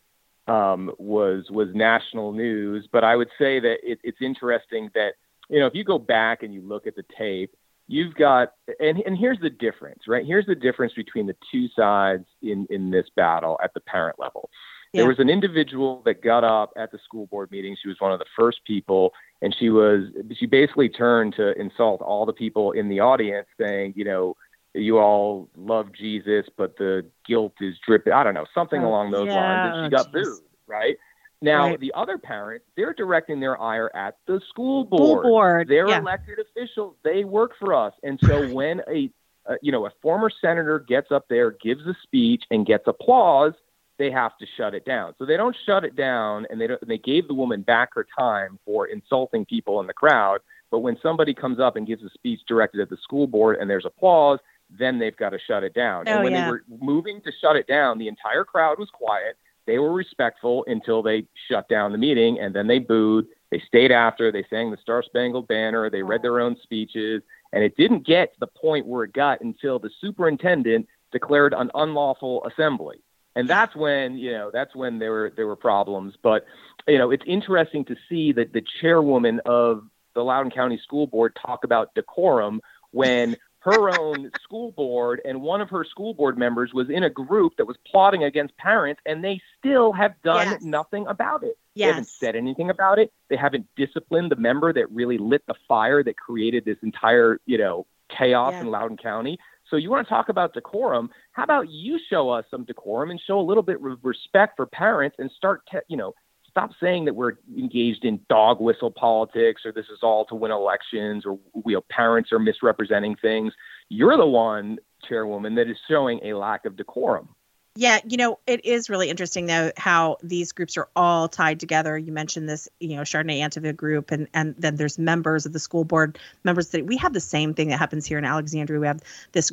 um, 0.48 0.92
was 0.98 1.46
was 1.50 1.70
national 1.74 2.34
news, 2.34 2.88
but 2.92 3.04
I 3.04 3.16
would 3.16 3.30
say 3.38 3.60
that 3.60 3.78
it, 3.84 4.00
it's 4.04 4.18
interesting 4.22 4.90
that 4.94 5.12
you 5.50 5.60
know 5.60 5.68
if 5.68 5.76
you 5.76 5.84
go 5.84 6.00
back 6.00 6.44
and 6.44 6.54
you 6.54 6.62
look 6.62 6.88
at 6.88 6.96
the 6.96 7.04
tape, 7.18 7.54
you've 7.88 8.14
got 8.16 8.54
and 8.80 9.00
and 9.06 9.18
here's 9.18 9.40
the 9.40 9.50
difference, 9.50 10.04
right? 10.08 10.26
Here's 10.26 10.46
the 10.46 10.56
difference 10.56 10.94
between 10.94 11.28
the 11.28 11.36
two 11.52 11.68
sides 11.76 12.26
in 12.42 12.68
in 12.70 12.92
this 12.92 13.06
battle 13.16 13.60
at 13.64 13.74
the 13.74 13.82
parent 13.82 14.20
level. 14.20 14.50
Yeah. 14.94 15.02
There 15.02 15.10
was 15.10 15.20
an 15.20 15.30
individual 15.30 16.04
that 16.06 16.22
got 16.22 16.44
up 16.44 16.72
at 16.78 16.92
the 16.92 17.00
school 17.04 17.26
board 17.26 17.50
meeting. 17.50 17.76
She 17.82 17.88
was 17.88 17.98
one 18.00 18.12
of 18.12 18.20
the 18.20 18.26
first 18.38 18.60
people, 18.64 19.12
and 19.42 19.56
she 19.60 19.70
was 19.70 20.06
she 20.38 20.46
basically 20.46 20.88
turned 20.88 21.34
to 21.36 21.60
insult 21.60 22.02
all 22.02 22.28
the 22.28 22.34
people 22.34 22.72
in 22.74 22.90
the 22.90 23.00
audience, 23.00 23.48
saying, 23.60 23.94
you 23.96 24.06
know, 24.06 24.38
you 24.76 25.00
all 25.00 25.50
love 25.58 25.92
Jesus, 25.94 26.46
but 26.58 26.78
the 26.78 27.06
guilt 27.28 27.54
is 27.60 27.76
dripping. 27.86 28.14
I 28.14 28.24
don't 28.24 28.36
know, 28.36 28.46
something 28.54 28.84
oh, 28.84 28.88
along 28.88 29.12
those 29.12 29.28
yeah. 29.28 29.36
lines. 29.36 29.78
And 29.78 29.86
she 29.86 29.96
got 29.98 30.12
booed, 30.12 30.44
right? 30.68 30.96
Now, 31.42 31.70
right. 31.70 31.80
the 31.80 31.92
other 31.94 32.18
parent, 32.18 32.62
they're 32.78 32.94
directing 32.94 33.40
their 33.40 33.62
ire 33.62 33.92
at 33.94 34.18
the 34.28 34.40
school 34.48 34.86
board. 34.86 35.20
School 35.20 35.22
board. 35.24 35.68
They're 35.68 35.90
yeah. 35.90 36.00
elected 36.00 36.40
officials. 36.40 36.96
They 37.04 37.26
work 37.26 37.52
for 37.60 37.74
us. 37.74 37.94
And 38.02 38.18
so 38.24 38.48
when 38.54 38.82
a, 38.88 39.10
uh, 39.46 39.56
you 39.62 39.72
know, 39.72 39.86
a 39.86 39.92
former 40.02 40.30
senator 40.30 40.80
gets 40.80 41.12
up 41.12 41.26
there, 41.30 41.52
gives 41.52 41.86
a 41.86 41.96
speech, 42.02 42.44
and 42.50 42.66
gets 42.66 42.88
applause, 42.88 43.54
they 43.98 44.12
have 44.12 44.38
to 44.38 44.46
shut 44.58 44.74
it 44.74 44.86
down. 44.86 45.14
So 45.18 45.26
they 45.26 45.38
don't 45.38 45.56
shut 45.66 45.84
it 45.84 45.96
down, 45.96 46.48
and 46.50 46.60
they 46.60 46.68
don't. 46.68 46.88
They 46.88 46.98
gave 46.98 47.28
the 47.28 47.34
woman 47.34 47.62
back 47.62 47.90
her 47.94 48.06
time 48.18 48.60
for 48.66 48.88
insulting 48.88 49.46
people 49.46 49.80
in 49.80 49.88
the 49.88 49.94
crowd. 49.94 50.40
But 50.72 50.80
when 50.80 50.98
somebody 51.04 51.34
comes 51.34 51.60
up 51.60 51.76
and 51.76 51.86
gives 51.86 52.04
a 52.04 52.10
speech 52.10 52.42
directed 52.48 52.82
at 52.82 52.90
the 52.90 52.98
school 52.98 53.28
board, 53.28 53.58
and 53.60 53.70
there's 53.70 53.86
applause, 53.86 54.40
then 54.70 54.98
they've 54.98 55.16
got 55.16 55.30
to 55.30 55.40
shut 55.40 55.64
it 55.64 55.74
down. 55.74 56.06
Oh, 56.08 56.14
and 56.14 56.24
when 56.24 56.34
yeah. 56.34 56.46
they 56.46 56.52
were 56.52 56.64
moving 56.82 57.22
to 57.22 57.32
shut 57.40 57.56
it 57.56 57.68
down, 57.68 58.00
the 58.00 58.08
entire 58.08 58.44
crowd 58.44 58.80
was 58.80 58.90
quiet. 58.92 59.38
They 59.66 59.80
were 59.80 59.94
respectful 59.94 60.66
until 60.68 61.02
they 61.02 61.26
shut 61.48 61.70
down 61.70 61.92
the 61.92 61.98
meeting, 61.98 62.40
and 62.40 62.54
then 62.54 62.68
they 62.68 62.80
booed. 62.80 63.28
They 63.52 63.62
stayed 63.68 63.92
after. 63.92 64.32
They 64.32 64.46
sang 64.50 64.72
the 64.72 64.78
Star 64.78 65.04
Spangled 65.04 65.48
Banner. 65.48 65.90
They 65.90 66.02
read 66.02 66.24
their 66.24 66.40
own 66.40 66.58
speeches, 66.64 67.22
and 67.54 67.64
it 67.64 67.78
didn't 67.78 68.06
get 68.06 68.34
to 68.34 68.40
the 68.40 68.48
point 68.48 68.88
where 68.88 69.04
it 69.04 69.14
got 69.14 69.42
until 69.42 69.80
the 69.80 69.92
superintendent 70.02 70.88
declared 71.12 71.54
an 71.54 71.70
unlawful 71.76 72.44
assembly. 72.46 72.98
And 73.36 73.48
that's 73.48 73.76
when 73.76 74.18
you 74.18 74.32
know 74.32 74.52
that's 74.52 74.76
when 74.76 75.00
there 75.00 75.12
were 75.12 75.34
there 75.36 75.48
were 75.48 75.56
problems. 75.56 76.16
But 76.22 76.46
you 76.88 76.98
know 76.98 77.12
it's 77.12 77.24
interesting 77.26 77.86
to 77.86 77.96
see 78.10 78.32
that 78.34 78.54
the 78.54 78.64
chairwoman 78.82 79.42
of 79.46 79.84
the 80.14 80.24
Loudoun 80.24 80.52
County 80.52 80.78
School 80.78 81.08
Board 81.08 81.38
talk 81.42 81.64
about 81.64 81.96
decorum 81.96 82.62
when 82.92 83.36
her 83.64 83.98
own 83.98 84.30
school 84.44 84.74
board 84.74 85.22
and 85.24 85.42
one 85.42 85.62
of 85.62 85.70
her 85.70 85.86
school 85.86 86.14
board 86.14 86.38
members 86.38 86.74
was 86.74 86.90
in 86.90 87.04
a 87.04 87.10
group 87.10 87.54
that 87.58 87.66
was 87.66 87.78
plotting 87.88 88.24
against 88.24 88.56
parents 88.58 89.02
and 89.06 89.24
they 89.24 89.40
still 89.58 89.94
have 89.94 90.22
done 90.22 90.48
yes. 90.48 90.62
nothing 90.64 91.08
about 91.08 91.44
it. 91.44 91.58
Yes. 91.74 91.86
They 91.86 91.92
haven't 91.92 92.08
said 92.08 92.36
anything 92.36 92.70
about 92.70 93.00
it. 93.00 93.14
They 93.30 93.38
haven't 93.38 93.66
disciplined 93.78 94.32
the 94.32 94.36
member 94.36 94.74
that 94.74 94.92
really 94.92 95.18
lit 95.18 95.44
the 95.48 95.56
fire 95.66 96.04
that 96.04 96.18
created 96.18 96.66
this 96.66 96.78
entire, 96.84 97.40
you 97.46 97.58
know, 97.58 97.88
chaos 98.10 98.52
yeah. 98.52 98.62
in 98.62 98.68
Loudoun 98.68 98.98
County. 98.98 99.40
So 99.70 99.78
you 99.78 99.90
want 99.90 100.06
to 100.08 100.10
talk 100.14 100.30
about 100.30 100.54
decorum? 100.54 101.10
How 101.32 101.44
about 101.44 101.70
you 101.70 102.00
show 102.10 102.30
us 102.30 102.46
some 102.52 102.66
decorum 102.66 103.12
and 103.12 103.20
show 103.26 103.40
a 103.40 103.42
little 103.42 103.64
bit 103.64 103.78
of 103.84 104.00
respect 104.04 104.58
for 104.58 104.66
parents 104.66 105.16
and 105.20 105.32
start, 105.32 105.62
te- 105.72 105.80
you 105.88 105.98
know, 105.98 106.14
stop 106.50 106.70
saying 106.80 107.06
that 107.06 107.16
we're 107.16 107.34
engaged 107.58 108.06
in 108.06 108.20
dog 108.30 108.62
whistle 108.62 108.92
politics 108.92 109.64
or 109.66 109.72
this 109.72 109.88
is 109.88 110.00
all 110.04 110.26
to 110.26 110.36
win 110.36 110.52
elections 110.52 111.26
or 111.26 111.40
we 111.66 111.74
know, 111.74 111.82
parents 111.90 112.32
are 112.32 112.40
misrepresenting 112.40 113.16
things. 113.22 113.52
You're 113.90 114.18
the 114.18 114.26
one, 114.26 114.78
Chairwoman, 115.08 115.56
that 115.56 115.68
is 115.68 115.78
showing 115.90 116.20
a 116.24 116.34
lack 116.34 116.66
of 116.66 116.76
decorum. 116.76 117.30
Yeah, 117.76 118.02
you 118.08 118.18
know, 118.18 118.38
it 118.46 118.66
is 118.66 118.88
really 118.88 119.10
interesting 119.10 119.48
though 119.48 119.72
how 119.78 120.18
these 120.22 120.52
groups 120.52 120.78
are 120.78 120.90
all 120.96 121.28
tied 121.28 121.60
together. 121.60 121.98
You 121.98 122.12
mentioned 122.12 122.48
this, 122.48 122.70
you 122.80 122.96
know, 122.96 123.02
Chardonnay 123.02 123.40
Antifa 123.40 123.76
group, 123.76 124.12
and 124.12 124.28
and 124.32 124.54
then 124.60 124.76
there's 124.76 125.00
members 125.00 125.48
of 125.48 125.54
the 125.54 125.60
school 125.60 125.84
board 125.84 126.20
members 126.44 126.70
that 126.70 126.86
we 126.86 126.98
have 126.98 127.14
the 127.14 127.20
same 127.20 127.56
thing 127.56 127.70
that 127.70 127.80
happens 127.80 128.06
here 128.06 128.20
in 128.20 128.26
Alexandria. 128.26 128.80
We 128.80 128.86
have 128.86 129.02
this 129.32 129.52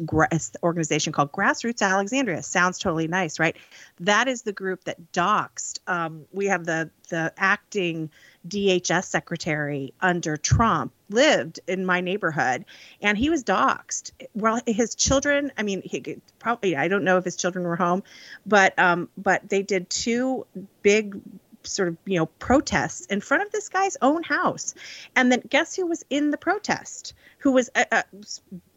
organization 0.62 1.14
called 1.14 1.32
Grassroots 1.32 1.80
Alexandria. 1.80 2.42
Sounds 2.42 2.78
totally 2.78 3.08
nice, 3.08 3.38
right? 3.38 3.56
That 4.00 4.28
is 4.28 4.42
the 4.42 4.52
group 4.52 4.84
that 4.84 5.12
doxed. 5.14 5.78
Um, 5.86 6.26
we 6.30 6.46
have 6.46 6.66
the 6.66 6.90
the 7.10 7.32
acting 7.36 8.10
DHS 8.48 9.04
secretary 9.04 9.92
under 10.00 10.36
Trump 10.36 10.92
lived 11.10 11.60
in 11.66 11.84
my 11.84 12.00
neighborhood 12.00 12.64
and 13.02 13.18
he 13.18 13.28
was 13.28 13.44
doxxed. 13.44 14.12
Well, 14.34 14.60
his 14.66 14.94
children, 14.94 15.52
I 15.58 15.62
mean, 15.62 15.82
he 15.84 16.00
could 16.00 16.22
probably, 16.38 16.74
I 16.76 16.88
don't 16.88 17.04
know 17.04 17.18
if 17.18 17.24
his 17.24 17.36
children 17.36 17.64
were 17.64 17.76
home, 17.76 18.02
but, 18.46 18.76
um, 18.78 19.08
but 19.18 19.48
they 19.48 19.62
did 19.62 19.90
two 19.90 20.46
big 20.82 21.20
sort 21.62 21.88
of, 21.88 21.96
you 22.04 22.18
know, 22.18 22.26
protests 22.26 23.06
in 23.06 23.20
front 23.20 23.42
of 23.42 23.52
this 23.52 23.68
guy's 23.68 23.96
own 24.02 24.22
house. 24.22 24.74
And 25.16 25.30
then 25.30 25.42
guess 25.48 25.74
who 25.74 25.86
was 25.86 26.04
in 26.10 26.30
the 26.30 26.38
protest? 26.38 27.14
Who 27.38 27.52
was, 27.52 27.70
uh, 27.74 27.84
uh, 27.90 28.02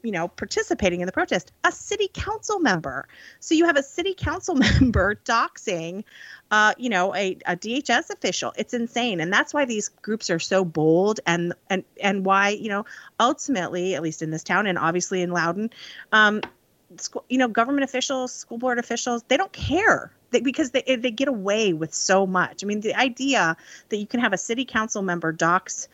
you 0.04 0.12
know, 0.12 0.28
participating 0.28 1.02
in 1.02 1.06
the 1.06 1.12
protest? 1.12 1.52
A 1.64 1.72
city 1.72 2.10
council 2.14 2.60
member. 2.60 3.08
So 3.40 3.56
you 3.56 3.66
have 3.66 3.78
a 3.78 3.84
city 3.84 4.14
council 4.14 4.56
member 4.82 5.16
doxing, 5.16 6.04
uh, 6.52 6.74
you 6.78 6.90
know, 6.90 7.14
a, 7.16 7.38
a 7.46 7.56
DHS 7.58 8.10
official. 8.10 8.54
It's 8.56 8.74
insane, 8.74 9.20
and 9.20 9.32
that's 9.32 9.54
why 9.54 9.66
these 9.66 9.90
groups 9.90 10.30
are 10.30 10.40
so 10.40 10.64
bold, 10.64 11.20
and 11.26 11.54
and 11.70 11.84
and 12.02 12.26
why 12.26 12.50
you 12.50 12.70
know, 12.70 12.86
ultimately, 13.20 13.96
at 13.96 14.02
least 14.02 14.22
in 14.22 14.32
this 14.32 14.44
town, 14.44 14.68
and 14.68 14.78
obviously 14.78 15.22
in 15.22 15.32
loudoun 15.32 15.72
um, 16.12 16.42
school, 16.98 17.26
you 17.30 17.38
know, 17.38 17.48
government 17.48 17.84
officials, 17.84 18.34
school 18.34 18.58
board 18.58 18.80
officials, 18.80 19.24
they 19.28 19.38
don't 19.38 19.52
care 19.52 20.12
they, 20.34 20.42
because 20.42 20.72
they 20.72 20.82
they 20.82 21.12
get 21.12 21.30
away 21.30 21.74
with 21.74 21.94
so 21.94 22.28
much. 22.28 22.64
I 22.64 22.68
mean, 22.68 22.82
the 22.82 22.96
idea 22.96 23.56
that 23.90 23.98
you 23.98 24.08
can 24.08 24.20
have 24.20 24.34
a 24.34 24.38
city 24.38 24.66
council 24.66 25.02
member 25.02 25.32
dox 25.32 25.88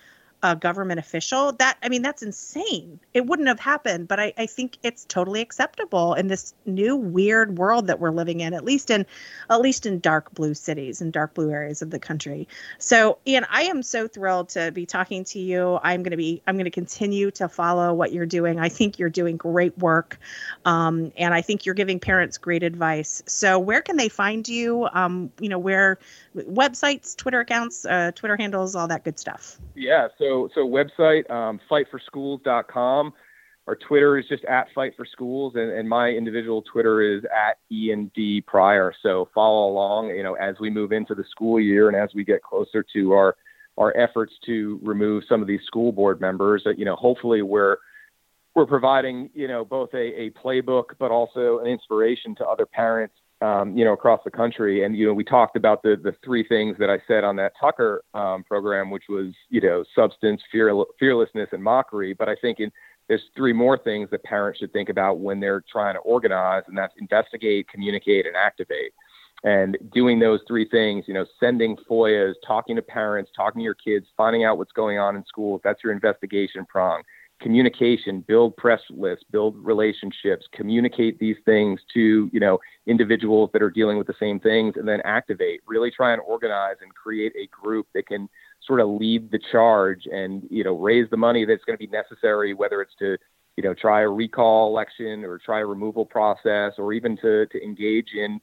a 0.44 0.56
government 0.56 1.00
official 1.00 1.52
that 1.54 1.78
i 1.84 1.90
mean 1.90 2.02
that's 2.02 2.24
insane. 2.24 3.00
It 3.14 3.26
wouldn't 3.26 3.48
have 3.48 3.60
happened 3.60 4.08
but 4.08 4.20
I, 4.20 4.34
I 4.38 4.46
think 4.46 4.78
it's 4.84 5.06
totally 5.06 5.42
acceptable 5.42 6.14
in 6.14 6.28
this 6.28 6.54
new 6.66 6.96
weird 6.96 7.58
world 7.58 7.88
that 7.88 8.00
we're 8.00 8.12
living 8.12 8.40
in 8.40 8.54
at 8.54 8.64
least 8.64 8.90
in 8.90 9.06
at 9.50 9.62
least 9.62 9.86
in 9.86 10.00
dark 10.00 10.34
blue 10.34 10.54
cities 10.54 11.02
and 11.02 11.12
dark 11.12 11.34
blue 11.34 11.52
areas 11.52 11.82
of 11.82 11.90
the 11.90 12.00
country. 12.00 12.48
So 12.78 13.18
ian 13.28 13.46
i 13.50 13.64
am 13.64 13.84
so 13.84 14.08
thrilled 14.08 14.50
to 14.50 14.72
be 14.72 14.86
talking 14.86 15.24
to 15.26 15.40
you. 15.40 15.80
I'm 15.84 16.04
going 16.04 16.12
to 16.12 16.18
be 16.18 16.42
i'm 16.48 16.56
going 16.56 16.66
to 16.66 16.72
continue 16.72 17.32
to 17.32 17.50
follow 17.50 17.94
what 17.94 18.14
you're 18.14 18.26
doing. 18.26 18.60
I 18.60 18.70
think 18.70 19.00
you're 19.00 19.10
doing 19.10 19.38
great 19.38 19.78
work 19.78 20.20
um, 20.66 21.12
and 21.18 21.34
i 21.34 21.42
think 21.42 21.66
you're 21.66 21.76
giving 21.76 22.00
parents 22.00 22.38
great 22.38 22.64
advice. 22.64 23.24
So 23.26 23.60
where 23.60 23.82
can 23.82 23.98
they 23.98 24.10
find 24.10 24.48
you? 24.48 24.88
Um, 24.94 25.32
you 25.40 25.50
know 25.50 25.60
where 25.60 26.00
websites 26.36 27.16
twitter 27.16 27.40
accounts 27.42 27.86
uh, 27.86 28.12
twitter 28.16 28.38
handles 28.38 28.76
all 28.76 28.88
that 28.88 29.04
good 29.04 29.20
stuff. 29.20 29.58
Yeah 29.76 30.08
so 30.18 30.29
so 30.30 30.50
so 30.54 30.68
website 30.68 31.30
um, 31.30 31.60
fightforschools.com. 31.70 33.14
Our 33.68 33.76
Twitter 33.76 34.18
is 34.18 34.26
just 34.28 34.44
at 34.46 34.66
Fight 34.74 34.94
for 34.98 35.06
Schools, 35.06 35.54
and, 35.56 35.72
and 35.72 35.88
my 35.88 36.10
individual 36.10 36.64
Twitter 36.64 37.02
is 37.02 37.24
at 37.26 37.60
Ian 37.72 38.12
D 38.16 38.42
Prior. 38.42 38.92
So 39.04 39.30
follow 39.36 39.70
along, 39.70 40.10
you 40.10 40.24
know, 40.24 40.34
as 40.34 40.56
we 40.60 40.72
move 40.72 40.92
into 40.92 41.14
the 41.14 41.24
school 41.30 41.60
year 41.60 41.88
and 41.88 41.96
as 41.96 42.10
we 42.16 42.24
get 42.24 42.42
closer 42.42 42.84
to 42.94 43.14
our 43.14 43.36
our 43.78 43.96
efforts 43.96 44.34
to 44.46 44.80
remove 44.84 45.24
some 45.30 45.42
of 45.42 45.48
these 45.48 45.62
school 45.66 45.92
board 45.92 46.20
members. 46.20 46.64
That 46.66 46.80
you 46.80 46.86
know, 46.86 46.96
hopefully 46.96 47.44
we're 47.44 47.78
we're 48.56 48.66
providing 48.66 49.30
you 49.34 49.48
know 49.48 49.64
both 49.64 49.94
a, 49.94 50.22
a 50.24 50.32
playbook 50.32 50.96
but 50.98 51.12
also 51.12 51.60
an 51.60 51.68
inspiration 51.68 52.36
to 52.36 52.46
other 52.46 52.66
parents 52.66 53.16
um, 53.42 53.76
you 53.78 53.86
know, 53.86 53.94
across 53.94 54.20
the 54.24 54.32
country. 54.32 54.84
And, 54.84 54.96
you 54.96 55.08
know, 55.08 55.14
we 55.14 55.24
talked 55.24 55.56
about 55.56 55.82
the, 55.82 55.96
the 56.02 56.14
three 56.24 56.46
things 56.48 56.76
that 56.80 56.90
I 56.90 56.98
said 57.08 57.24
on 57.24 57.36
that 57.38 57.54
Tucker 57.60 58.04
um, 58.14 58.44
program, 58.44 58.90
which 58.90 59.06
was, 59.08 59.34
you 59.50 59.62
know, 59.62 59.84
substance, 59.96 60.42
fear, 60.52 60.74
fearlessness, 61.00 61.50
and 61.52 61.64
mockery. 61.64 62.14
But 62.14 62.28
I 62.28 62.36
think 62.36 62.60
in, 62.60 62.72
there's 63.08 63.24
three 63.36 63.54
more 63.54 63.78
things 63.78 64.10
that 64.12 64.24
parents 64.24 64.60
should 64.60 64.74
think 64.74 64.90
about 64.90 65.20
when 65.20 65.40
they're 65.40 65.64
trying 65.72 65.96
to 65.96 66.00
organize, 66.02 66.64
and 66.68 66.78
that's 66.78 66.94
investigate, 67.00 67.68
communicate, 67.70 68.26
and 68.26 68.36
activate. 68.36 68.94
And 69.44 69.78
doing 69.94 70.20
those 70.20 70.42
three 70.46 70.68
things, 70.68 71.06
you 71.08 71.14
know, 71.14 71.26
sending 71.40 71.78
FOIAs, 71.90 72.34
talking 72.46 72.76
to 72.76 72.82
parents, 72.82 73.32
talking 73.34 73.62
to 73.62 73.64
your 73.64 73.74
kids, 73.74 74.06
finding 74.18 74.44
out 74.44 74.58
what's 74.58 74.74
going 74.74 75.00
on 75.00 75.16
in 75.16 75.24
schools, 75.26 75.62
that's 75.64 75.82
your 75.82 75.94
investigation 75.94 76.66
prong 76.68 77.04
communication, 77.40 78.22
build 78.22 78.56
press 78.58 78.82
lists, 78.90 79.26
build 79.32 79.56
relationships, 79.58 80.46
communicate 80.52 81.18
these 81.20 81.38
things 81.46 81.80
to, 81.94 82.30
you 82.34 82.40
know, 82.40 82.60
individuals 82.86 83.50
that 83.54 83.62
are 83.62 83.70
dealing 83.70 83.98
with 83.98 84.08
the 84.08 84.16
same 84.20 84.40
things 84.40 84.76
and 84.76 84.88
then 84.88 85.02
activate, 85.06 85.62
really 85.66 85.90
try 85.90 86.12
and 86.14 86.22
organize 86.22 86.76
and 86.82 86.94
create 86.94 87.34
a 87.40 87.48
group 87.48 87.88
that 87.94 88.06
can 88.08 88.28
sort 88.66 88.80
of 88.80 88.90
lead 88.90 89.32
the 89.32 89.40
charge 89.52 90.06
and, 90.12 90.46
you 90.50 90.64
know, 90.64 90.76
raise 90.78 91.10
the 91.10 91.18
money 91.18 91.46
that's 91.46 91.64
going 91.64 91.78
to 91.78 91.86
be 91.86 91.92
necessary, 91.92 92.54
whether 92.54 92.82
it's 92.82 92.96
to, 93.00 93.18
you 93.56 93.64
know, 93.64 93.74
try 93.74 94.02
a 94.02 94.10
recall 94.10 94.68
election 94.68 95.24
or 95.24 95.38
try 95.38 95.60
a 95.60 95.66
removal 95.66 96.06
process 96.06 96.74
or 96.78 96.94
even 96.94 97.16
to, 97.18 97.46
to 97.48 97.64
engage 97.64 98.10
in, 98.14 98.40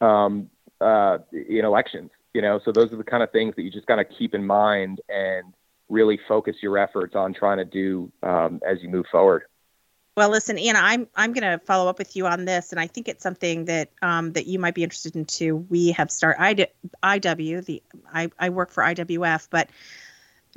um, 0.00 0.48
uh, 0.80 1.18
in 1.32 1.64
elections, 1.64 2.10
you 2.32 2.42
know, 2.42 2.60
so 2.64 2.70
those 2.70 2.92
are 2.92 2.96
the 2.96 3.04
kind 3.04 3.22
of 3.22 3.30
things 3.32 3.54
that 3.56 3.62
you 3.62 3.70
just 3.70 3.86
got 3.86 3.96
to 3.96 4.04
keep 4.04 4.34
in 4.34 4.46
mind 4.46 5.00
and, 5.08 5.52
really 5.88 6.18
focus 6.28 6.56
your 6.62 6.78
efforts 6.78 7.14
on 7.14 7.34
trying 7.34 7.58
to 7.58 7.64
do 7.64 8.10
um, 8.22 8.60
as 8.66 8.82
you 8.82 8.88
move 8.88 9.06
forward. 9.10 9.44
Well, 10.16 10.30
listen, 10.30 10.58
Anna, 10.58 10.78
I'm 10.80 11.08
I'm 11.14 11.34
going 11.34 11.42
to 11.42 11.62
follow 11.66 11.90
up 11.90 11.98
with 11.98 12.16
you 12.16 12.26
on 12.26 12.46
this, 12.46 12.72
and 12.72 12.80
I 12.80 12.86
think 12.86 13.06
it's 13.06 13.22
something 13.22 13.66
that 13.66 13.90
um, 14.00 14.32
that 14.32 14.46
you 14.46 14.58
might 14.58 14.74
be 14.74 14.82
interested 14.82 15.14
in 15.14 15.26
too. 15.26 15.56
We 15.68 15.92
have 15.92 16.10
started 16.10 16.68
IW, 17.02 17.64
the 17.66 17.82
I, 18.12 18.30
I 18.38 18.48
work 18.48 18.70
for 18.70 18.82
IWF, 18.82 19.48
but 19.50 19.68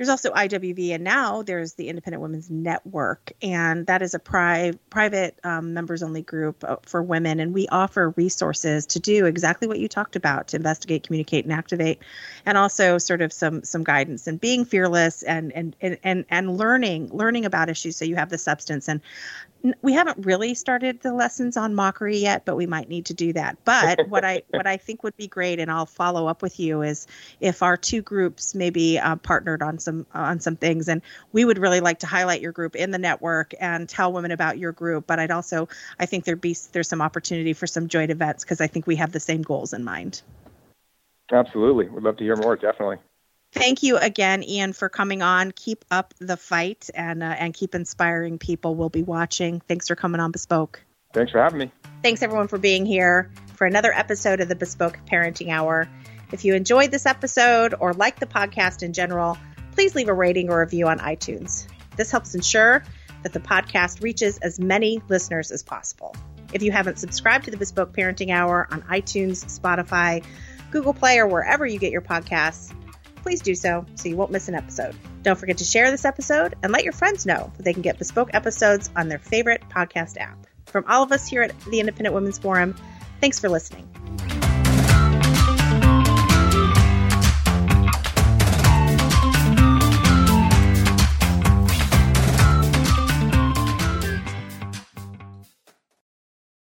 there's 0.00 0.08
also 0.08 0.30
IWV, 0.30 0.94
and 0.94 1.04
now 1.04 1.42
there's 1.42 1.74
the 1.74 1.90
Independent 1.90 2.22
Women's 2.22 2.48
Network, 2.48 3.32
and 3.42 3.86
that 3.86 4.00
is 4.00 4.14
a 4.14 4.18
pri- 4.18 4.72
private 4.88 5.38
um, 5.44 5.74
members 5.74 6.02
only 6.02 6.22
group 6.22 6.64
uh, 6.64 6.76
for 6.80 7.02
women. 7.02 7.38
And 7.38 7.52
we 7.52 7.68
offer 7.68 8.14
resources 8.16 8.86
to 8.86 8.98
do 8.98 9.26
exactly 9.26 9.68
what 9.68 9.78
you 9.78 9.88
talked 9.88 10.16
about 10.16 10.48
to 10.48 10.56
investigate, 10.56 11.02
communicate, 11.02 11.44
and 11.44 11.52
activate, 11.52 11.98
and 12.46 12.56
also 12.56 12.96
sort 12.96 13.20
of 13.20 13.30
some 13.30 13.62
some 13.62 13.84
guidance 13.84 14.26
and 14.26 14.40
being 14.40 14.64
fearless 14.64 15.22
and 15.22 15.52
and 15.52 15.76
and 15.82 15.98
and, 16.02 16.24
and 16.30 16.56
learning 16.56 17.10
learning 17.12 17.44
about 17.44 17.68
issues 17.68 17.98
so 17.98 18.06
you 18.06 18.16
have 18.16 18.30
the 18.30 18.38
substance. 18.38 18.88
And 18.88 19.02
we 19.82 19.92
haven't 19.92 20.24
really 20.24 20.54
started 20.54 21.00
the 21.00 21.12
lessons 21.12 21.56
on 21.56 21.74
mockery 21.74 22.18
yet, 22.18 22.44
but 22.44 22.56
we 22.56 22.66
might 22.66 22.88
need 22.88 23.06
to 23.06 23.14
do 23.14 23.32
that. 23.32 23.58
But 23.64 24.08
what 24.08 24.24
I 24.24 24.42
what 24.50 24.66
I 24.66 24.76
think 24.76 25.02
would 25.02 25.16
be 25.16 25.26
great, 25.26 25.58
and 25.58 25.70
I'll 25.70 25.86
follow 25.86 26.26
up 26.26 26.42
with 26.42 26.58
you, 26.58 26.82
is 26.82 27.06
if 27.40 27.62
our 27.62 27.76
two 27.76 28.02
groups 28.02 28.54
maybe 28.54 28.98
uh, 28.98 29.16
partnered 29.16 29.62
on 29.62 29.78
some 29.78 30.06
on 30.14 30.40
some 30.40 30.56
things, 30.56 30.88
and 30.88 31.02
we 31.32 31.44
would 31.44 31.58
really 31.58 31.80
like 31.80 32.00
to 32.00 32.06
highlight 32.06 32.40
your 32.40 32.52
group 32.52 32.76
in 32.76 32.90
the 32.90 32.98
network 32.98 33.54
and 33.60 33.88
tell 33.88 34.12
women 34.12 34.30
about 34.30 34.58
your 34.58 34.72
group. 34.72 35.06
But 35.06 35.18
I'd 35.18 35.30
also 35.30 35.68
I 35.98 36.06
think 36.06 36.24
there'd 36.24 36.40
be 36.40 36.56
there's 36.72 36.88
some 36.88 37.02
opportunity 37.02 37.52
for 37.52 37.66
some 37.66 37.88
joint 37.88 38.10
events 38.10 38.44
because 38.44 38.60
I 38.60 38.66
think 38.66 38.86
we 38.86 38.96
have 38.96 39.12
the 39.12 39.20
same 39.20 39.42
goals 39.42 39.72
in 39.72 39.84
mind. 39.84 40.22
Absolutely, 41.32 41.88
we'd 41.88 42.02
love 42.02 42.16
to 42.16 42.24
hear 42.24 42.36
more. 42.36 42.56
Definitely. 42.56 42.98
Thank 43.52 43.82
you 43.82 43.96
again, 43.96 44.44
Ian, 44.44 44.72
for 44.72 44.88
coming 44.88 45.22
on. 45.22 45.50
Keep 45.50 45.84
up 45.90 46.14
the 46.18 46.36
fight 46.36 46.88
and 46.94 47.22
uh, 47.22 47.26
and 47.26 47.52
keep 47.52 47.74
inspiring 47.74 48.38
people. 48.38 48.76
We'll 48.76 48.90
be 48.90 49.02
watching. 49.02 49.60
Thanks 49.60 49.88
for 49.88 49.96
coming 49.96 50.20
on 50.20 50.30
Bespoke. 50.30 50.80
Thanks 51.12 51.32
for 51.32 51.42
having 51.42 51.58
me. 51.58 51.72
Thanks 52.02 52.22
everyone 52.22 52.48
for 52.48 52.58
being 52.58 52.86
here 52.86 53.30
for 53.56 53.66
another 53.66 53.92
episode 53.92 54.40
of 54.40 54.48
the 54.48 54.54
Bespoke 54.54 54.98
Parenting 55.10 55.50
Hour. 55.50 55.88
If 56.32 56.44
you 56.44 56.54
enjoyed 56.54 56.92
this 56.92 57.06
episode 57.06 57.74
or 57.78 57.92
like 57.92 58.20
the 58.20 58.26
podcast 58.26 58.84
in 58.84 58.92
general, 58.92 59.36
please 59.72 59.96
leave 59.96 60.08
a 60.08 60.14
rating 60.14 60.48
or 60.48 60.60
review 60.60 60.86
on 60.86 61.00
iTunes. 61.00 61.66
This 61.96 62.12
helps 62.12 62.36
ensure 62.36 62.84
that 63.24 63.32
the 63.32 63.40
podcast 63.40 64.02
reaches 64.02 64.38
as 64.38 64.60
many 64.60 65.02
listeners 65.08 65.50
as 65.50 65.62
possible. 65.64 66.14
If 66.52 66.62
you 66.62 66.70
haven't 66.72 66.98
subscribed 66.98 67.46
to 67.46 67.50
the 67.50 67.56
Bespoke 67.56 67.92
Parenting 67.92 68.30
Hour 68.30 68.68
on 68.70 68.82
iTunes, 68.82 69.44
Spotify, 69.44 70.24
Google 70.70 70.94
Play, 70.94 71.18
or 71.18 71.26
wherever 71.26 71.66
you 71.66 71.78
get 71.78 71.92
your 71.92 72.00
podcasts, 72.00 72.72
please 73.22 73.40
do 73.40 73.54
so 73.54 73.84
so 73.94 74.08
you 74.08 74.16
won't 74.16 74.30
miss 74.30 74.48
an 74.48 74.54
episode. 74.54 74.96
Don't 75.22 75.38
forget 75.38 75.58
to 75.58 75.64
share 75.64 75.90
this 75.90 76.04
episode 76.04 76.54
and 76.62 76.72
let 76.72 76.84
your 76.84 76.92
friends 76.92 77.26
know 77.26 77.52
that 77.56 77.62
they 77.62 77.72
can 77.72 77.82
get 77.82 77.98
bespoke 77.98 78.30
episodes 78.32 78.90
on 78.96 79.08
their 79.08 79.18
favorite 79.18 79.62
podcast 79.68 80.18
app. 80.18 80.46
From 80.66 80.84
all 80.88 81.02
of 81.02 81.12
us 81.12 81.26
here 81.26 81.42
at 81.42 81.58
the 81.62 81.80
Independent 81.80 82.14
Women's 82.14 82.38
Forum, 82.38 82.74
thanks 83.20 83.38
for 83.38 83.48
listening. 83.48 83.88